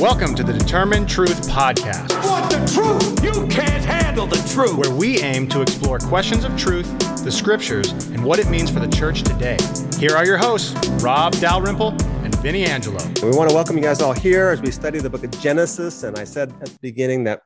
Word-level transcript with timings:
Welcome 0.00 0.34
to 0.34 0.42
the 0.42 0.52
Determined 0.52 1.08
Truth 1.08 1.48
Podcast, 1.48 2.12
Want 2.26 2.50
the 2.50 2.58
truth? 2.74 3.22
You 3.22 3.46
can't 3.46 3.84
handle 3.84 4.26
the 4.26 4.36
truth. 4.52 4.76
where 4.76 4.92
we 4.92 5.20
aim 5.20 5.48
to 5.50 5.62
explore 5.62 5.98
questions 5.98 6.42
of 6.42 6.56
truth, 6.56 6.86
the 7.22 7.30
scriptures, 7.30 7.92
and 8.08 8.24
what 8.24 8.40
it 8.40 8.48
means 8.50 8.70
for 8.70 8.80
the 8.80 8.88
church 8.88 9.22
today. 9.22 9.56
Here 9.96 10.16
are 10.16 10.26
your 10.26 10.36
hosts, 10.36 10.74
Rob 11.00 11.32
Dalrymple 11.34 11.90
and 12.24 12.34
Vinny 12.40 12.64
Angelo. 12.64 12.98
We 13.22 13.30
want 13.36 13.48
to 13.50 13.54
welcome 13.54 13.76
you 13.76 13.84
guys 13.84 14.02
all 14.02 14.12
here 14.12 14.48
as 14.48 14.60
we 14.60 14.72
study 14.72 14.98
the 14.98 15.08
book 15.08 15.22
of 15.22 15.30
Genesis. 15.40 16.02
And 16.02 16.18
I 16.18 16.24
said 16.24 16.52
at 16.60 16.70
the 16.70 16.78
beginning 16.82 17.24
that 17.24 17.42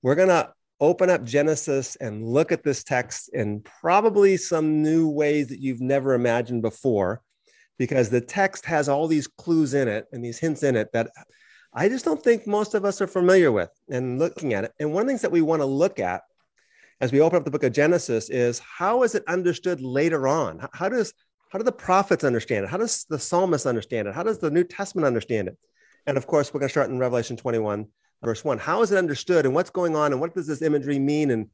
we're 0.00 0.14
going 0.14 0.28
to 0.28 0.50
open 0.80 1.10
up 1.10 1.24
Genesis 1.24 1.96
and 1.96 2.26
look 2.26 2.52
at 2.52 2.64
this 2.64 2.82
text 2.84 3.28
in 3.34 3.60
probably 3.60 4.38
some 4.38 4.82
new 4.82 5.10
ways 5.10 5.48
that 5.48 5.60
you've 5.60 5.82
never 5.82 6.14
imagined 6.14 6.62
before, 6.62 7.20
because 7.78 8.08
the 8.08 8.22
text 8.22 8.64
has 8.64 8.88
all 8.88 9.06
these 9.08 9.28
clues 9.28 9.74
in 9.74 9.88
it 9.88 10.06
and 10.10 10.24
these 10.24 10.38
hints 10.38 10.62
in 10.62 10.74
it 10.74 10.90
that 10.94 11.10
I 11.74 11.88
just 11.88 12.04
don't 12.04 12.22
think 12.22 12.46
most 12.46 12.74
of 12.74 12.84
us 12.84 13.00
are 13.00 13.06
familiar 13.06 13.50
with 13.50 13.70
and 13.88 14.18
looking 14.18 14.52
at 14.52 14.64
it. 14.64 14.72
And 14.78 14.92
one 14.92 15.02
of 15.02 15.06
the 15.06 15.10
things 15.12 15.22
that 15.22 15.32
we 15.32 15.40
want 15.40 15.62
to 15.62 15.66
look 15.66 15.98
at 15.98 16.22
as 17.00 17.12
we 17.12 17.20
open 17.20 17.38
up 17.38 17.44
the 17.44 17.50
book 17.50 17.64
of 17.64 17.72
Genesis 17.72 18.28
is 18.28 18.58
how 18.60 19.02
is 19.02 19.14
it 19.14 19.24
understood 19.26 19.80
later 19.80 20.28
on? 20.28 20.68
How- 20.72 20.88
does 20.88 21.14
how 21.48 21.58
do 21.58 21.64
the 21.64 21.72
prophets 21.72 22.24
understand 22.24 22.64
it? 22.64 22.70
How 22.70 22.78
does 22.78 23.04
the 23.10 23.18
psalmist 23.18 23.66
understand 23.66 24.08
it? 24.08 24.14
How 24.14 24.22
does 24.22 24.38
the 24.38 24.50
New 24.50 24.64
Testament 24.64 25.06
understand 25.06 25.48
it? 25.48 25.58
And 26.06 26.16
of 26.16 26.26
course, 26.26 26.52
we're 26.52 26.60
going 26.60 26.68
to 26.68 26.72
start 26.72 26.88
in 26.88 26.98
Revelation 26.98 27.36
21, 27.36 27.86
verse 28.22 28.44
1. 28.44 28.58
How 28.58 28.80
is 28.82 28.90
it 28.90 28.98
understood 28.98 29.44
and 29.44 29.54
what's 29.54 29.68
going 29.68 29.94
on 29.94 30.12
and 30.12 30.20
what 30.20 30.34
does 30.34 30.46
this 30.46 30.62
imagery 30.62 30.98
mean 30.98 31.30
and 31.30 31.48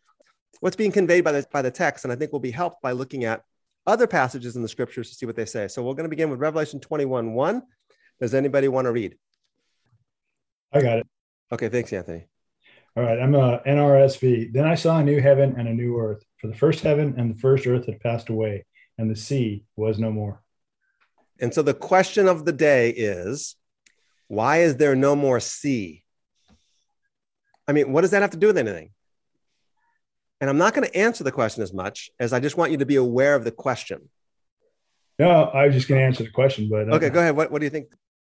what's 0.61 0.77
being 0.77 0.93
conveyed 0.93 1.25
by 1.25 1.33
the, 1.33 1.47
by 1.53 1.63
the 1.63 1.71
text? 1.71 2.05
And 2.05 2.13
I 2.13 2.17
think 2.17 2.33
we'll 2.33 2.41
be 2.41 2.53
helped 2.53 2.81
by 2.81 2.93
looking 2.93 3.25
at 3.25 3.43
other 3.89 4.07
passages 4.07 4.55
in 4.55 4.63
the 4.63 4.69
scriptures 4.69 5.11
to 5.11 5.17
see 5.17 5.27
what 5.27 5.35
they 5.35 5.47
say. 5.47 5.67
So 5.67 5.83
we're 5.83 5.95
going 5.95 6.05
to 6.05 6.11
begin 6.11 6.31
with 6.31 6.39
Revelation 6.39 6.79
21, 6.79 7.33
1. 7.33 7.63
Does 8.21 8.35
anybody 8.35 8.69
want 8.69 8.87
to 8.87 8.93
read? 8.93 9.17
I 10.73 10.83
got 10.83 10.99
it. 10.99 11.07
Okay, 11.53 11.69
thanks, 11.69 11.93
Anthony. 11.93 12.27
All 12.97 13.03
right. 13.03 13.19
I'm 13.19 13.35
a 13.35 13.61
NRSV. 13.67 14.53
Then 14.53 14.65
I 14.65 14.75
saw 14.75 14.99
a 14.99 15.05
new 15.05 15.21
heaven 15.21 15.55
and 15.57 15.69
a 15.69 15.73
new 15.73 15.99
earth. 15.99 16.25
For 16.39 16.49
the 16.49 16.55
first 16.55 16.81
heaven 16.81 17.15
and 17.17 17.35
the 17.35 17.39
first 17.39 17.67
earth 17.67 17.87
had 17.87 18.01
passed 18.01 18.29
away, 18.29 18.65
and 18.97 19.11
the 19.11 19.17
sea 19.17 19.65
was 19.77 19.99
no 19.99 20.11
more. 20.11 20.43
And 21.41 21.55
so 21.55 21.63
the 21.63 21.75
question 21.75 22.29
of 22.29 22.45
the 22.45 22.53
day 22.53 22.91
is 22.91 23.57
why 24.27 24.59
is 24.59 24.77
there 24.77 24.97
no 24.97 25.17
more 25.17 25.41
sea? 25.41 26.05
I 27.67 27.73
mean, 27.73 27.93
what 27.93 28.03
does 28.03 28.11
that 28.11 28.23
have 28.23 28.33
to 28.33 28.37
do 28.37 28.49
with 28.49 28.59
anything? 28.59 28.91
And 30.41 30.49
I'm 30.49 30.59
not 30.59 30.75
going 30.75 30.87
to 30.87 30.97
answer 30.97 31.25
the 31.25 31.33
question 31.33 31.63
as 31.63 31.73
much 31.73 32.11
as 32.21 32.33
I 32.33 32.41
just 32.41 32.57
want 32.57 32.71
you 32.73 32.79
to 32.79 32.87
be 32.87 32.97
aware 32.97 33.35
of 33.35 33.45
the 33.45 33.51
question. 33.51 34.09
No, 35.19 35.45
I 35.45 35.67
was 35.67 35.75
just 35.75 35.89
going 35.89 36.01
to 36.01 36.07
answer 36.07 36.23
the 36.23 36.31
question, 36.31 36.69
but 36.69 36.89
uh, 36.89 36.97
Okay, 36.97 37.11
go 37.11 37.21
ahead. 37.21 37.37
What, 37.37 37.51
what 37.51 37.59
do 37.59 37.67
you 37.67 37.71
think? 37.71 37.89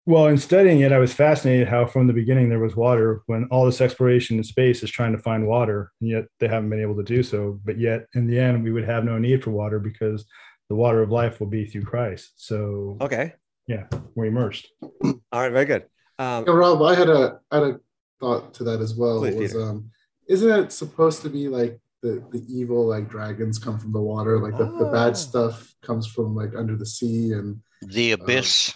Well, 0.04 0.26
in 0.26 0.36
studying 0.36 0.80
it, 0.80 0.90
I 0.90 0.98
was 0.98 1.12
fascinated 1.14 1.68
how 1.68 1.86
from 1.86 2.08
the 2.08 2.12
beginning 2.12 2.48
there 2.48 2.58
was 2.58 2.74
water 2.74 3.22
when 3.26 3.44
all 3.52 3.64
this 3.66 3.80
exploration 3.80 4.36
in 4.36 4.42
space 4.42 4.82
is 4.82 4.90
trying 4.90 5.12
to 5.12 5.18
find 5.18 5.46
water, 5.46 5.92
and 6.00 6.10
yet 6.10 6.24
they 6.40 6.48
haven't 6.48 6.70
been 6.70 6.80
able 6.82 6.96
to 6.96 7.04
do 7.04 7.22
so. 7.22 7.60
But 7.64 7.78
yet, 7.78 8.06
in 8.14 8.26
the 8.26 8.38
end, 8.38 8.64
we 8.64 8.72
would 8.72 8.84
have 8.84 9.04
no 9.04 9.18
need 9.18 9.44
for 9.44 9.50
water 9.52 9.78
because 9.78 10.24
the 10.68 10.74
water 10.74 11.02
of 11.02 11.10
life 11.10 11.38
will 11.38 11.46
be 11.46 11.66
through 11.66 11.84
Christ. 11.84 12.32
So, 12.36 12.98
Okay. 13.00 13.34
yeah, 13.68 13.84
we're 14.16 14.26
immersed. 14.26 14.66
All 14.82 15.14
right, 15.32 15.52
very 15.52 15.66
good. 15.66 15.84
Um, 16.18 16.44
Yeah, 16.48 16.54
Rob, 16.54 16.82
I 16.82 16.94
had 16.96 17.08
a 17.08 17.38
I 17.52 17.56
had 17.58 17.64
a 17.64 17.80
thought 18.18 18.54
to 18.54 18.64
that 18.64 18.80
as 18.80 18.96
well. 18.96 19.20
Please, 19.20 19.54
was 19.54 19.62
um 19.62 19.90
isn't 20.28 20.50
it 20.50 20.72
supposed 20.72 21.22
to 21.22 21.28
be 21.28 21.46
like 21.48 21.78
the 22.02 22.24
the 22.32 22.44
evil 22.48 22.86
like 22.88 23.08
dragons 23.08 23.58
come 23.60 23.78
from 23.78 23.92
the 23.92 24.00
water, 24.00 24.40
like 24.40 24.56
the, 24.58 24.64
the 24.64 24.86
Ah. 24.88 24.92
bad 24.92 25.16
stuff 25.16 25.72
comes 25.82 26.08
from 26.08 26.34
like 26.34 26.54
under 26.56 26.76
the 26.76 26.86
sea 26.86 27.32
and 27.32 27.60
The 27.82 28.12
abyss. 28.12 28.74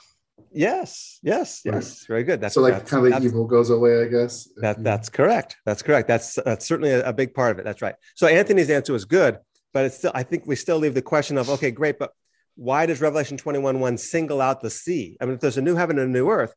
Yes, 0.57 1.19
yes, 1.23 1.61
yes. 1.65 2.07
Very 2.07 2.25
good. 2.25 2.41
That's 2.41 2.55
so 2.55 2.61
like 2.61 2.75
that's, 2.75 2.91
kind 2.91 3.07
of 3.07 3.23
the 3.23 3.29
evil 3.29 3.45
goes 3.45 3.71
away, 3.71 4.03
I 4.03 4.09
guess. 4.09 4.49
That, 4.57 4.83
that's 4.83 5.09
correct. 5.09 5.57
That's 5.65 5.83
correct. 5.83 6.09
That's 6.09 6.35
that's 6.45 6.67
certainly 6.67 6.91
a, 6.91 7.09
a 7.09 7.13
big 7.13 7.35
part 7.35 7.53
of 7.53 7.59
it. 7.59 7.65
That's 7.65 7.83
right. 7.83 7.95
So 8.15 8.27
Anthony's 8.27 8.71
answer 8.71 8.93
was 8.93 9.05
good, 9.05 9.39
but 9.73 9.85
it's 9.85 9.99
still 9.99 10.13
I 10.15 10.23
think 10.23 10.45
we 10.47 10.57
still 10.57 10.79
leave 10.79 10.95
the 10.95 11.03
question 11.03 11.39
of 11.39 11.51
okay, 11.51 11.71
great, 11.71 11.99
but 11.99 12.13
why 12.57 12.87
does 12.87 13.01
Revelation 13.01 13.37
21 13.37 13.81
1 13.81 13.99
single 13.99 14.41
out 14.41 14.61
the 14.61 14.71
sea? 14.71 15.17
I 15.21 15.27
mean, 15.27 15.35
if 15.35 15.41
there's 15.41 15.59
a 15.59 15.63
new 15.63 15.77
heaven 15.77 15.99
and 15.99 16.09
a 16.09 16.13
new 16.13 16.31
earth, 16.31 16.55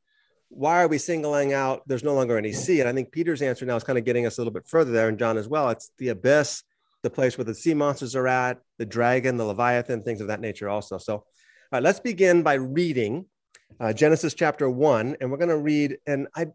why 0.48 0.82
are 0.82 0.88
we 0.88 0.98
singling 0.98 1.54
out 1.54 1.88
there's 1.88 2.04
no 2.04 2.16
longer 2.16 2.38
any 2.38 2.54
sea? 2.54 2.80
And 2.80 2.90
I 2.90 2.94
think 2.94 3.12
Peter's 3.12 3.42
answer 3.42 3.66
now 3.66 3.76
is 3.76 3.84
kind 3.84 4.00
of 4.00 4.06
getting 4.06 4.26
us 4.26 4.38
a 4.38 4.42
little 4.42 4.54
bit 4.54 4.68
further 4.68 4.92
there, 4.92 5.10
and 5.10 5.20
John 5.20 5.38
as 5.38 5.48
well. 5.48 5.70
It's 5.70 5.92
the 5.98 6.10
abyss, 6.10 6.64
the 7.04 7.10
place 7.10 7.38
where 7.38 7.46
the 7.46 7.54
sea 7.54 7.74
monsters 7.74 8.16
are 8.16 8.28
at, 8.28 8.60
the 8.78 8.86
dragon, 8.86 9.38
the 9.38 9.46
Leviathan, 9.46 10.04
things 10.04 10.22
of 10.22 10.28
that 10.28 10.40
nature 10.40 10.70
also. 10.70 10.98
So 10.98 11.26
all 11.72 11.78
right, 11.78 11.84
let's 11.84 12.00
begin 12.00 12.42
by 12.42 12.56
reading 12.56 13.26
uh, 13.80 13.94
Genesis 13.94 14.34
chapter 14.34 14.70
one, 14.70 15.16
and 15.20 15.32
we're 15.32 15.38
going 15.38 15.50
to 15.50 15.58
read. 15.58 15.98
And 16.08 16.28
I, 16.36 16.48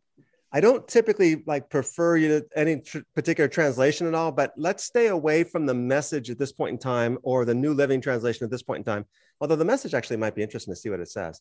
I 0.52 0.60
don't 0.60 0.86
typically 0.86 1.42
like 1.46 1.70
prefer 1.70 2.16
you 2.16 2.28
to 2.28 2.46
any 2.56 2.80
tr- 2.80 2.98
particular 3.14 3.48
translation 3.48 4.06
at 4.06 4.14
all, 4.14 4.32
but 4.32 4.52
let's 4.56 4.84
stay 4.84 5.08
away 5.08 5.44
from 5.44 5.66
the 5.66 5.74
message 5.74 6.30
at 6.30 6.38
this 6.38 6.52
point 6.52 6.72
in 6.72 6.78
time, 6.78 7.18
or 7.22 7.44
the 7.44 7.54
New 7.54 7.74
Living 7.74 8.00
Translation 8.00 8.44
at 8.44 8.50
this 8.50 8.62
point 8.62 8.78
in 8.78 8.84
time. 8.84 9.04
Although 9.40 9.56
the 9.56 9.64
message 9.64 9.94
actually 9.94 10.16
might 10.16 10.34
be 10.34 10.42
interesting 10.42 10.72
to 10.72 10.80
see 10.80 10.90
what 10.90 11.00
it 11.00 11.10
says. 11.10 11.40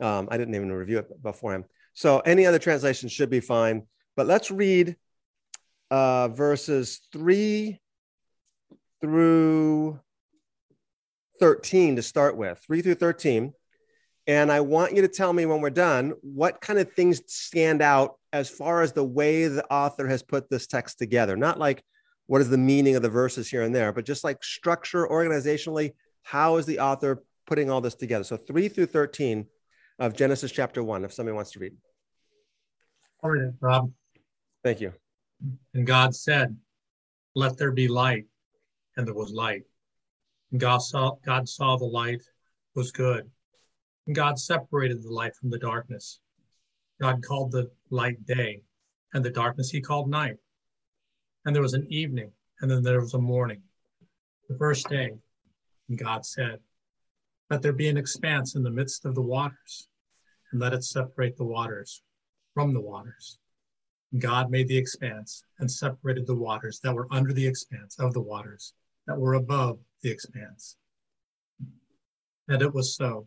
Um, 0.00 0.28
I 0.30 0.38
didn't 0.38 0.54
even 0.54 0.72
review 0.72 0.98
it 0.98 1.22
beforehand, 1.22 1.64
so 1.92 2.20
any 2.20 2.46
other 2.46 2.58
translation 2.58 3.08
should 3.08 3.30
be 3.30 3.40
fine. 3.40 3.86
But 4.16 4.26
let's 4.26 4.50
read 4.50 4.96
uh, 5.90 6.28
verses 6.28 7.00
three 7.12 7.80
through 9.00 10.00
13 11.40 11.96
to 11.96 12.02
start 12.02 12.36
with, 12.36 12.58
3 12.66 12.82
through 12.82 12.94
13. 12.94 13.52
And 14.26 14.50
I 14.50 14.60
want 14.60 14.94
you 14.94 15.02
to 15.02 15.08
tell 15.08 15.32
me 15.32 15.44
when 15.44 15.60
we're 15.60 15.70
done 15.70 16.14
what 16.22 16.60
kind 16.60 16.78
of 16.78 16.92
things 16.92 17.20
stand 17.26 17.82
out 17.82 18.18
as 18.32 18.48
far 18.48 18.80
as 18.80 18.92
the 18.92 19.04
way 19.04 19.48
the 19.48 19.64
author 19.70 20.08
has 20.08 20.22
put 20.22 20.48
this 20.48 20.66
text 20.66 20.98
together. 20.98 21.36
Not 21.36 21.58
like 21.58 21.82
what 22.26 22.40
is 22.40 22.48
the 22.48 22.58
meaning 22.58 22.96
of 22.96 23.02
the 23.02 23.10
verses 23.10 23.50
here 23.50 23.62
and 23.62 23.74
there, 23.74 23.92
but 23.92 24.06
just 24.06 24.24
like 24.24 24.42
structure, 24.42 25.06
organizationally, 25.06 25.92
how 26.22 26.56
is 26.56 26.64
the 26.64 26.80
author 26.80 27.22
putting 27.46 27.70
all 27.70 27.82
this 27.82 27.94
together? 27.94 28.24
So 28.24 28.36
3 28.36 28.68
through 28.68 28.86
13 28.86 29.46
of 29.98 30.16
Genesis 30.16 30.50
chapter 30.50 30.82
1, 30.82 31.04
if 31.04 31.12
somebody 31.12 31.34
wants 31.34 31.52
to 31.52 31.58
read. 31.58 31.74
All 33.22 33.30
right, 33.30 33.52
Rob. 33.60 33.92
Thank 34.62 34.80
you. 34.80 34.92
And 35.74 35.86
God 35.86 36.14
said, 36.14 36.56
Let 37.34 37.58
there 37.58 37.72
be 37.72 37.88
light. 37.88 38.24
And 38.96 39.06
there 39.06 39.14
was 39.14 39.32
light. 39.32 39.62
And 40.50 40.60
God 40.60 40.78
saw, 40.78 41.12
God 41.24 41.48
saw 41.48 41.76
the 41.76 41.84
light 41.84 42.22
was 42.74 42.90
good. 42.90 43.30
And 44.06 44.14
God 44.14 44.38
separated 44.38 45.02
the 45.02 45.10
light 45.10 45.34
from 45.34 45.50
the 45.50 45.58
darkness. 45.58 46.20
God 47.00 47.24
called 47.24 47.52
the 47.52 47.70
light 47.90 48.24
day, 48.26 48.62
and 49.12 49.24
the 49.24 49.30
darkness 49.30 49.70
he 49.70 49.80
called 49.80 50.08
night. 50.08 50.36
And 51.44 51.54
there 51.54 51.62
was 51.62 51.74
an 51.74 51.86
evening, 51.90 52.30
and 52.60 52.70
then 52.70 52.82
there 52.82 53.00
was 53.00 53.14
a 53.14 53.18
morning. 53.18 53.62
The 54.48 54.56
first 54.56 54.88
day, 54.88 55.12
and 55.88 55.98
God 55.98 56.24
said, 56.24 56.60
Let 57.50 57.62
there 57.62 57.72
be 57.72 57.88
an 57.88 57.96
expanse 57.96 58.54
in 58.54 58.62
the 58.62 58.70
midst 58.70 59.04
of 59.04 59.14
the 59.14 59.22
waters, 59.22 59.88
and 60.52 60.60
let 60.60 60.72
it 60.72 60.84
separate 60.84 61.36
the 61.36 61.44
waters 61.44 62.02
from 62.54 62.72
the 62.72 62.80
waters. 62.80 63.38
God 64.18 64.50
made 64.50 64.68
the 64.68 64.76
expanse 64.76 65.44
and 65.58 65.70
separated 65.70 66.26
the 66.26 66.36
waters 66.36 66.78
that 66.80 66.94
were 66.94 67.08
under 67.10 67.32
the 67.32 67.46
expanse 67.46 67.98
of 67.98 68.12
the 68.12 68.20
waters 68.20 68.74
that 69.06 69.18
were 69.18 69.34
above 69.34 69.78
the 70.02 70.10
expanse. 70.10 70.76
And 72.48 72.62
it 72.62 72.72
was 72.72 72.94
so. 72.94 73.26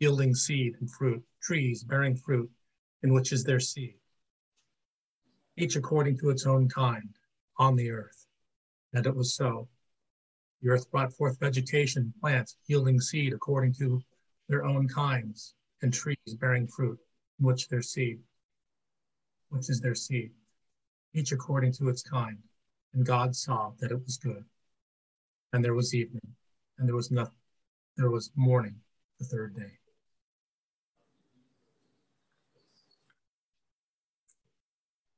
yielding 0.00 0.34
seed 0.34 0.74
and 0.80 0.90
fruit, 0.90 1.22
trees 1.42 1.84
bearing 1.84 2.16
fruit, 2.16 2.50
in 3.02 3.12
which 3.12 3.32
is 3.32 3.44
their 3.44 3.60
seed, 3.60 3.94
each 5.56 5.76
according 5.76 6.18
to 6.18 6.30
its 6.30 6.46
own 6.46 6.68
kind, 6.68 7.10
on 7.58 7.76
the 7.76 7.90
earth. 7.90 8.26
And 8.94 9.06
it 9.06 9.14
was 9.14 9.34
so. 9.34 9.68
The 10.62 10.70
earth 10.70 10.90
brought 10.90 11.12
forth 11.12 11.38
vegetation, 11.38 12.12
plants, 12.20 12.56
yielding 12.66 13.00
seed 13.00 13.34
according 13.34 13.74
to 13.74 14.00
their 14.48 14.64
own 14.64 14.88
kinds, 14.88 15.54
and 15.82 15.92
trees 15.92 16.16
bearing 16.38 16.66
fruit, 16.66 16.98
in 17.38 17.46
which 17.46 17.68
their 17.68 17.82
seed, 17.82 18.20
which 19.50 19.68
is 19.68 19.80
their 19.80 19.94
seed, 19.94 20.32
each 21.14 21.32
according 21.32 21.72
to 21.72 21.88
its 21.88 22.02
kind. 22.02 22.38
And 22.94 23.06
God 23.06 23.36
saw 23.36 23.72
that 23.80 23.92
it 23.92 24.02
was 24.02 24.16
good. 24.16 24.44
And 25.52 25.64
there 25.64 25.74
was 25.74 25.94
evening, 25.94 26.34
and 26.78 26.88
there 26.88 26.96
was 26.96 27.10
nothing, 27.10 27.34
there 27.96 28.10
was 28.10 28.30
morning 28.34 28.76
the 29.18 29.26
third 29.26 29.54
day. 29.56 29.79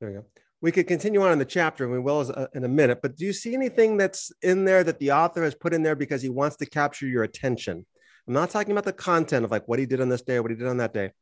There 0.02 0.10
we 0.10 0.16
go. 0.16 0.24
We 0.60 0.72
could 0.72 0.88
continue 0.88 1.22
on 1.22 1.30
in 1.30 1.38
the 1.38 1.44
chapter, 1.44 1.84
and 1.84 1.92
we 1.92 2.00
will 2.00 2.28
uh, 2.34 2.46
in 2.54 2.64
a 2.64 2.68
minute. 2.68 2.98
But 3.02 3.16
do 3.16 3.24
you 3.24 3.32
see 3.32 3.54
anything 3.54 3.96
that's 3.96 4.32
in 4.42 4.64
there 4.64 4.82
that 4.82 4.98
the 4.98 5.12
author 5.12 5.44
has 5.44 5.54
put 5.54 5.72
in 5.72 5.84
there 5.84 5.94
because 5.94 6.20
he 6.20 6.28
wants 6.28 6.56
to 6.56 6.66
capture 6.66 7.06
your 7.06 7.22
attention? 7.22 7.86
I'm 8.26 8.34
not 8.34 8.50
talking 8.50 8.72
about 8.72 8.84
the 8.84 8.92
content 8.92 9.44
of 9.44 9.52
like 9.52 9.68
what 9.68 9.78
he 9.78 9.86
did 9.86 10.00
on 10.00 10.08
this 10.08 10.22
day 10.22 10.36
or 10.36 10.42
what 10.42 10.50
he 10.50 10.56
did 10.56 10.66
on 10.66 10.78
that 10.78 10.92
day, 10.92 11.12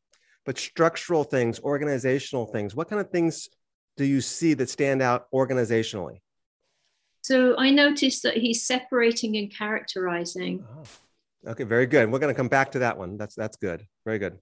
but 0.47 0.57
structural 0.57 1.23
things, 1.23 1.59
organizational 1.59 2.47
things. 2.47 2.73
What 2.73 2.89
kind 2.89 2.99
of 2.99 3.11
things 3.11 3.49
do 3.97 4.03
you 4.03 4.19
see 4.19 4.55
that 4.55 4.67
stand 4.67 5.03
out 5.03 5.27
organizationally? 5.31 6.21
So 7.21 7.55
I 7.59 7.69
noticed 7.69 8.23
that 8.23 8.37
he's 8.37 8.65
separating 8.65 9.37
and 9.37 9.55
characterizing. 9.55 10.65
Oh. 10.67 11.51
Okay, 11.51 11.65
very 11.65 11.85
good. 11.85 12.11
We're 12.11 12.17
going 12.17 12.33
to 12.33 12.37
come 12.37 12.47
back 12.47 12.71
to 12.71 12.79
that 12.79 12.97
one. 12.97 13.17
That's 13.17 13.35
that's 13.35 13.57
good. 13.57 13.85
Very 14.05 14.17
good. 14.17 14.39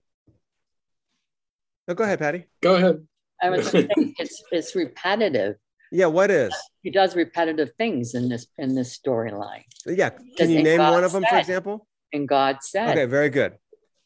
No, 1.89 1.93
go 1.93 2.05
ahead, 2.05 2.19
Patty. 2.19 2.45
Go 2.61 2.75
ahead. 2.75 3.05
I 3.41 3.49
was 3.49 3.67
saying 3.67 3.89
it's 4.17 4.43
it's 4.51 4.75
repetitive. 4.75 5.55
Yeah, 5.91 6.05
what 6.05 6.29
is? 6.29 6.53
He 6.83 6.91
does 6.91 7.15
repetitive 7.15 7.71
things 7.77 8.13
in 8.13 8.29
this 8.29 8.47
in 8.57 8.75
this 8.75 8.97
storyline. 8.97 9.63
Yeah, 9.85 10.11
can 10.37 10.49
you 10.49 10.63
name 10.63 10.77
God 10.77 10.93
one 10.93 11.03
of 11.03 11.11
them, 11.11 11.23
said, 11.23 11.29
for 11.29 11.39
example? 11.39 11.87
And 12.13 12.27
God 12.27 12.57
said. 12.61 12.89
Okay, 12.89 13.05
very 13.05 13.29
good, 13.29 13.57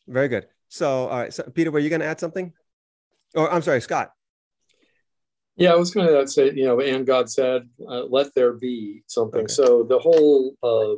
very 0.08 0.28
good. 0.28 0.48
So, 0.70 1.08
all 1.08 1.20
right, 1.20 1.34
so 1.34 1.44
Peter, 1.44 1.72
were 1.72 1.80
you 1.80 1.90
going 1.90 2.02
to 2.02 2.08
add 2.08 2.20
something? 2.20 2.54
Or 3.36 3.52
I'm 3.52 3.62
sorry, 3.62 3.82
Scott. 3.82 4.12
Yeah, 5.56 5.74
I 5.74 5.76
was 5.76 5.92
going 5.92 6.08
to 6.08 6.28
say, 6.28 6.52
you 6.52 6.66
know, 6.66 6.80
and 6.80 7.06
God 7.06 7.30
said, 7.30 7.70
uh, 7.88 8.06
"Let 8.06 8.34
there 8.34 8.54
be 8.54 9.04
something." 9.08 9.42
Okay. 9.42 9.54
So 9.54 9.84
the 9.84 10.00
whole 10.00 10.56
uh, 10.64 10.96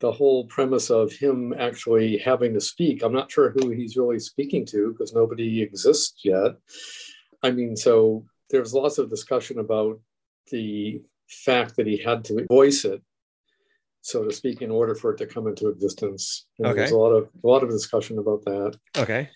the 0.00 0.10
whole 0.10 0.46
premise 0.46 0.90
of 0.90 1.12
him 1.12 1.54
actually 1.58 2.18
having 2.18 2.54
to 2.54 2.60
speak, 2.60 3.02
I'm 3.02 3.12
not 3.12 3.30
sure 3.30 3.50
who 3.50 3.70
he's 3.70 3.96
really 3.96 4.18
speaking 4.18 4.64
to 4.66 4.92
because 4.92 5.12
nobody 5.12 5.62
exists 5.62 6.24
yet. 6.24 6.52
I 7.42 7.50
mean, 7.50 7.76
so 7.76 8.26
there 8.50 8.60
was 8.60 8.74
lots 8.74 8.98
of 8.98 9.10
discussion 9.10 9.58
about 9.58 10.00
the 10.50 11.02
fact 11.28 11.76
that 11.76 11.86
he 11.86 11.96
had 11.96 12.24
to 12.24 12.46
voice 12.46 12.84
it, 12.84 13.02
so 14.00 14.24
to 14.24 14.32
speak, 14.32 14.62
in 14.62 14.70
order 14.70 14.94
for 14.94 15.12
it 15.12 15.18
to 15.18 15.26
come 15.26 15.46
into 15.46 15.68
existence. 15.68 16.46
And 16.58 16.68
okay. 16.68 16.78
There's 16.80 16.90
a 16.92 16.98
lot 16.98 17.12
of 17.12 17.28
a 17.42 17.46
lot 17.46 17.62
of 17.62 17.70
discussion 17.70 18.18
about 18.18 18.44
that. 18.44 18.76
Okay. 18.96 19.30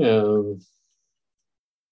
Um, 0.00 0.60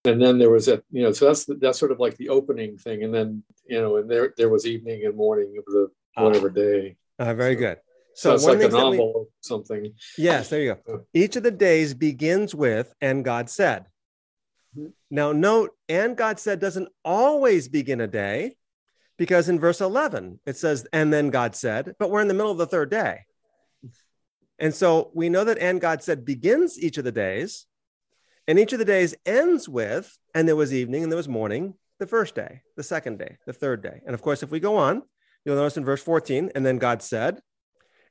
and 0.04 0.20
then 0.20 0.38
there 0.38 0.50
was 0.50 0.68
a 0.68 0.82
you 0.90 1.02
know 1.02 1.12
so 1.12 1.26
that's 1.26 1.46
that's 1.60 1.78
sort 1.78 1.92
of 1.92 1.98
like 1.98 2.16
the 2.16 2.28
opening 2.28 2.76
thing 2.76 3.02
and 3.04 3.14
then 3.14 3.42
you 3.66 3.80
know 3.80 3.96
and 3.96 4.10
there 4.10 4.34
there 4.36 4.50
was 4.50 4.66
evening 4.66 5.04
and 5.04 5.16
morning 5.16 5.54
of 5.58 5.64
the 5.64 5.88
ah. 6.16 6.24
whatever 6.24 6.50
day 6.50 6.96
uh, 7.18 7.32
very 7.34 7.54
so, 7.54 7.60
good 7.60 7.78
so, 8.14 8.36
so 8.36 8.52
it's 8.52 8.60
like 8.60 8.70
a 8.70 8.72
novel 8.72 9.14
we, 9.20 9.26
something 9.40 9.92
yes 10.18 10.50
there 10.50 10.60
you 10.60 10.76
go 10.86 11.04
each 11.14 11.36
of 11.36 11.42
the 11.42 11.50
days 11.50 11.94
begins 11.94 12.54
with 12.54 12.94
and 13.00 13.24
god 13.24 13.48
said. 13.48 13.86
Now 15.10 15.32
note 15.32 15.70
and 15.88 16.16
god 16.16 16.38
said 16.38 16.60
doesn't 16.60 16.88
always 17.04 17.68
begin 17.68 18.00
a 18.00 18.06
day 18.06 18.54
because 19.16 19.48
in 19.48 19.60
verse 19.60 19.80
11 19.80 20.40
it 20.46 20.56
says 20.56 20.86
and 20.92 21.12
then 21.12 21.30
god 21.30 21.54
said 21.54 21.94
but 21.98 22.10
we're 22.10 22.22
in 22.22 22.28
the 22.28 22.34
middle 22.34 22.52
of 22.52 22.58
the 22.58 22.66
third 22.66 22.90
day 22.90 23.20
and 24.58 24.74
so 24.74 25.10
we 25.14 25.28
know 25.28 25.44
that 25.44 25.58
and 25.58 25.80
god 25.80 26.02
said 26.02 26.24
begins 26.24 26.78
each 26.78 26.98
of 26.98 27.04
the 27.04 27.12
days 27.12 27.66
and 28.46 28.58
each 28.58 28.72
of 28.72 28.78
the 28.78 28.84
days 28.84 29.14
ends 29.24 29.68
with, 29.68 30.18
and 30.34 30.46
there 30.46 30.56
was 30.56 30.72
evening 30.72 31.02
and 31.02 31.10
there 31.10 31.16
was 31.16 31.28
morning, 31.28 31.74
the 31.98 32.06
first 32.06 32.34
day, 32.34 32.60
the 32.76 32.82
second 32.82 33.18
day, 33.18 33.38
the 33.46 33.52
third 33.52 33.82
day. 33.82 34.00
And 34.04 34.14
of 34.14 34.20
course, 34.20 34.42
if 34.42 34.50
we 34.50 34.60
go 34.60 34.76
on, 34.76 35.02
you'll 35.44 35.56
notice 35.56 35.76
in 35.76 35.84
verse 35.84 36.02
14, 36.02 36.50
and 36.54 36.66
then 36.66 36.78
God 36.78 37.02
said, 37.02 37.40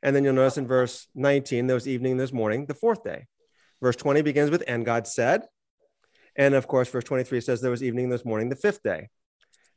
and 0.01 0.15
then 0.15 0.23
you'll 0.23 0.33
notice 0.33 0.57
in 0.57 0.67
verse 0.67 1.07
19, 1.15 1.67
there 1.67 1.75
was 1.75 1.87
evening, 1.87 2.13
and 2.13 2.19
there's 2.19 2.33
morning, 2.33 2.65
the 2.65 2.73
fourth 2.73 3.03
day. 3.03 3.27
Verse 3.81 3.95
20 3.95 4.21
begins 4.21 4.49
with, 4.49 4.63
and 4.67 4.85
God 4.85 5.07
said. 5.07 5.43
And 6.35 6.55
of 6.55 6.67
course, 6.67 6.89
verse 6.89 7.03
23 7.03 7.41
says 7.41 7.61
there 7.61 7.71
was 7.71 7.83
evening, 7.83 8.09
there's 8.09 8.25
morning, 8.25 8.49
the 8.49 8.55
fifth 8.55 8.81
day. 8.83 9.09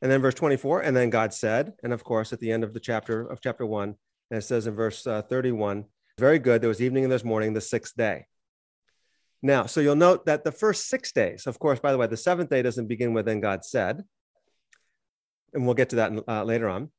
And 0.02 0.10
then 0.10 0.20
verse 0.20 0.34
24, 0.34 0.82
and 0.82 0.96
then 0.96 1.10
God 1.10 1.32
said. 1.32 1.72
And 1.82 1.92
of 1.92 2.04
course, 2.04 2.32
at 2.32 2.40
the 2.40 2.52
end 2.52 2.64
of 2.64 2.74
the 2.74 2.80
chapter 2.80 3.26
of 3.26 3.40
chapter 3.40 3.64
one, 3.64 3.96
and 4.30 4.38
it 4.38 4.42
says 4.42 4.66
in 4.66 4.74
verse 4.74 5.06
uh, 5.06 5.22
31, 5.22 5.84
very 6.18 6.38
good, 6.38 6.62
there 6.62 6.68
was 6.68 6.82
evening 6.82 7.04
and 7.04 7.10
there's 7.10 7.24
morning, 7.24 7.52
the 7.52 7.60
sixth 7.60 7.96
day. 7.96 8.26
Now, 9.42 9.66
so 9.66 9.80
you'll 9.80 9.96
note 9.96 10.26
that 10.26 10.44
the 10.44 10.52
first 10.52 10.88
six 10.88 11.12
days, 11.12 11.46
of 11.46 11.58
course, 11.58 11.78
by 11.78 11.92
the 11.92 11.98
way, 11.98 12.06
the 12.06 12.16
seventh 12.16 12.50
day 12.50 12.62
doesn't 12.62 12.88
begin 12.88 13.12
with 13.12 13.26
"then 13.26 13.40
God 13.40 13.64
said," 13.64 14.02
and 15.52 15.64
we'll 15.64 15.74
get 15.74 15.90
to 15.90 15.96
that 15.96 16.24
uh, 16.26 16.42
later 16.42 16.68
on. 16.68 16.90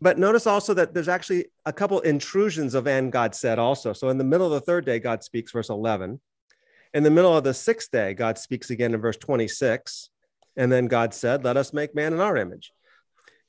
But 0.00 0.18
notice 0.18 0.46
also 0.46 0.74
that 0.74 0.94
there's 0.94 1.08
actually 1.08 1.46
a 1.64 1.72
couple 1.72 2.00
intrusions 2.00 2.74
of 2.74 2.86
"and 2.86 3.10
God 3.10 3.34
said" 3.34 3.58
also. 3.58 3.92
So 3.92 4.10
in 4.10 4.18
the 4.18 4.24
middle 4.24 4.46
of 4.46 4.52
the 4.52 4.60
third 4.60 4.84
day, 4.84 4.98
God 4.98 5.24
speaks, 5.24 5.50
verse 5.50 5.70
11. 5.70 6.20
In 6.94 7.02
the 7.02 7.10
middle 7.10 7.36
of 7.36 7.44
the 7.44 7.54
sixth 7.54 7.90
day, 7.90 8.14
God 8.14 8.38
speaks 8.38 8.70
again 8.70 8.94
in 8.94 9.00
verse 9.00 9.16
26, 9.16 10.10
and 10.56 10.70
then 10.70 10.86
God 10.86 11.14
said, 11.14 11.44
"Let 11.44 11.56
us 11.56 11.72
make 11.72 11.94
man 11.94 12.12
in 12.12 12.20
our 12.20 12.36
image." 12.36 12.72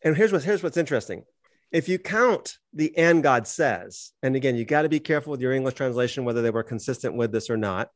And 0.01 0.15
here's 0.15 0.31
what 0.31 0.43
here's 0.43 0.63
what's 0.63 0.77
interesting. 0.77 1.23
If 1.71 1.89
you 1.89 1.99
count 1.99 2.57
the 2.71 2.97
"and 2.97 3.21
God 3.21 3.47
says," 3.47 4.13
and 4.21 4.35
again, 4.35 4.55
you 4.55 4.65
got 4.65 4.83
to 4.83 4.89
be 4.89 4.99
careful 4.99 5.31
with 5.31 5.41
your 5.41 5.53
English 5.53 5.75
translation 5.75 6.23
whether 6.23 6.41
they 6.41 6.51
were 6.51 6.63
consistent 6.63 7.15
with 7.15 7.31
this 7.31 7.49
or 7.49 7.57
not 7.57 7.89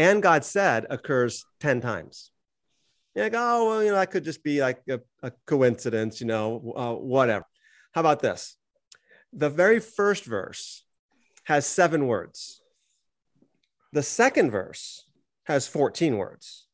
and 0.00 0.22
God 0.22 0.44
said 0.44 0.86
occurs 0.88 1.44
10 1.60 1.82
times. 1.82 2.30
You're 3.14 3.26
like, 3.26 3.34
oh, 3.36 3.66
well, 3.66 3.82
you 3.82 3.90
know, 3.90 3.96
that 3.96 4.10
could 4.10 4.24
just 4.24 4.42
be 4.42 4.60
like 4.62 4.80
a, 4.88 5.00
a 5.22 5.32
coincidence, 5.46 6.22
you 6.22 6.26
know, 6.26 6.72
uh, 6.74 6.94
whatever. 6.94 7.44
How 7.92 8.00
about 8.00 8.20
this? 8.20 8.56
The 9.32 9.50
very 9.50 9.78
first 9.78 10.24
verse 10.24 10.84
has 11.44 11.66
seven 11.66 12.06
words. 12.06 12.59
The 13.92 14.02
second 14.02 14.50
verse 14.50 15.04
has 15.44 15.66
14 15.66 16.16
words. 16.16 16.66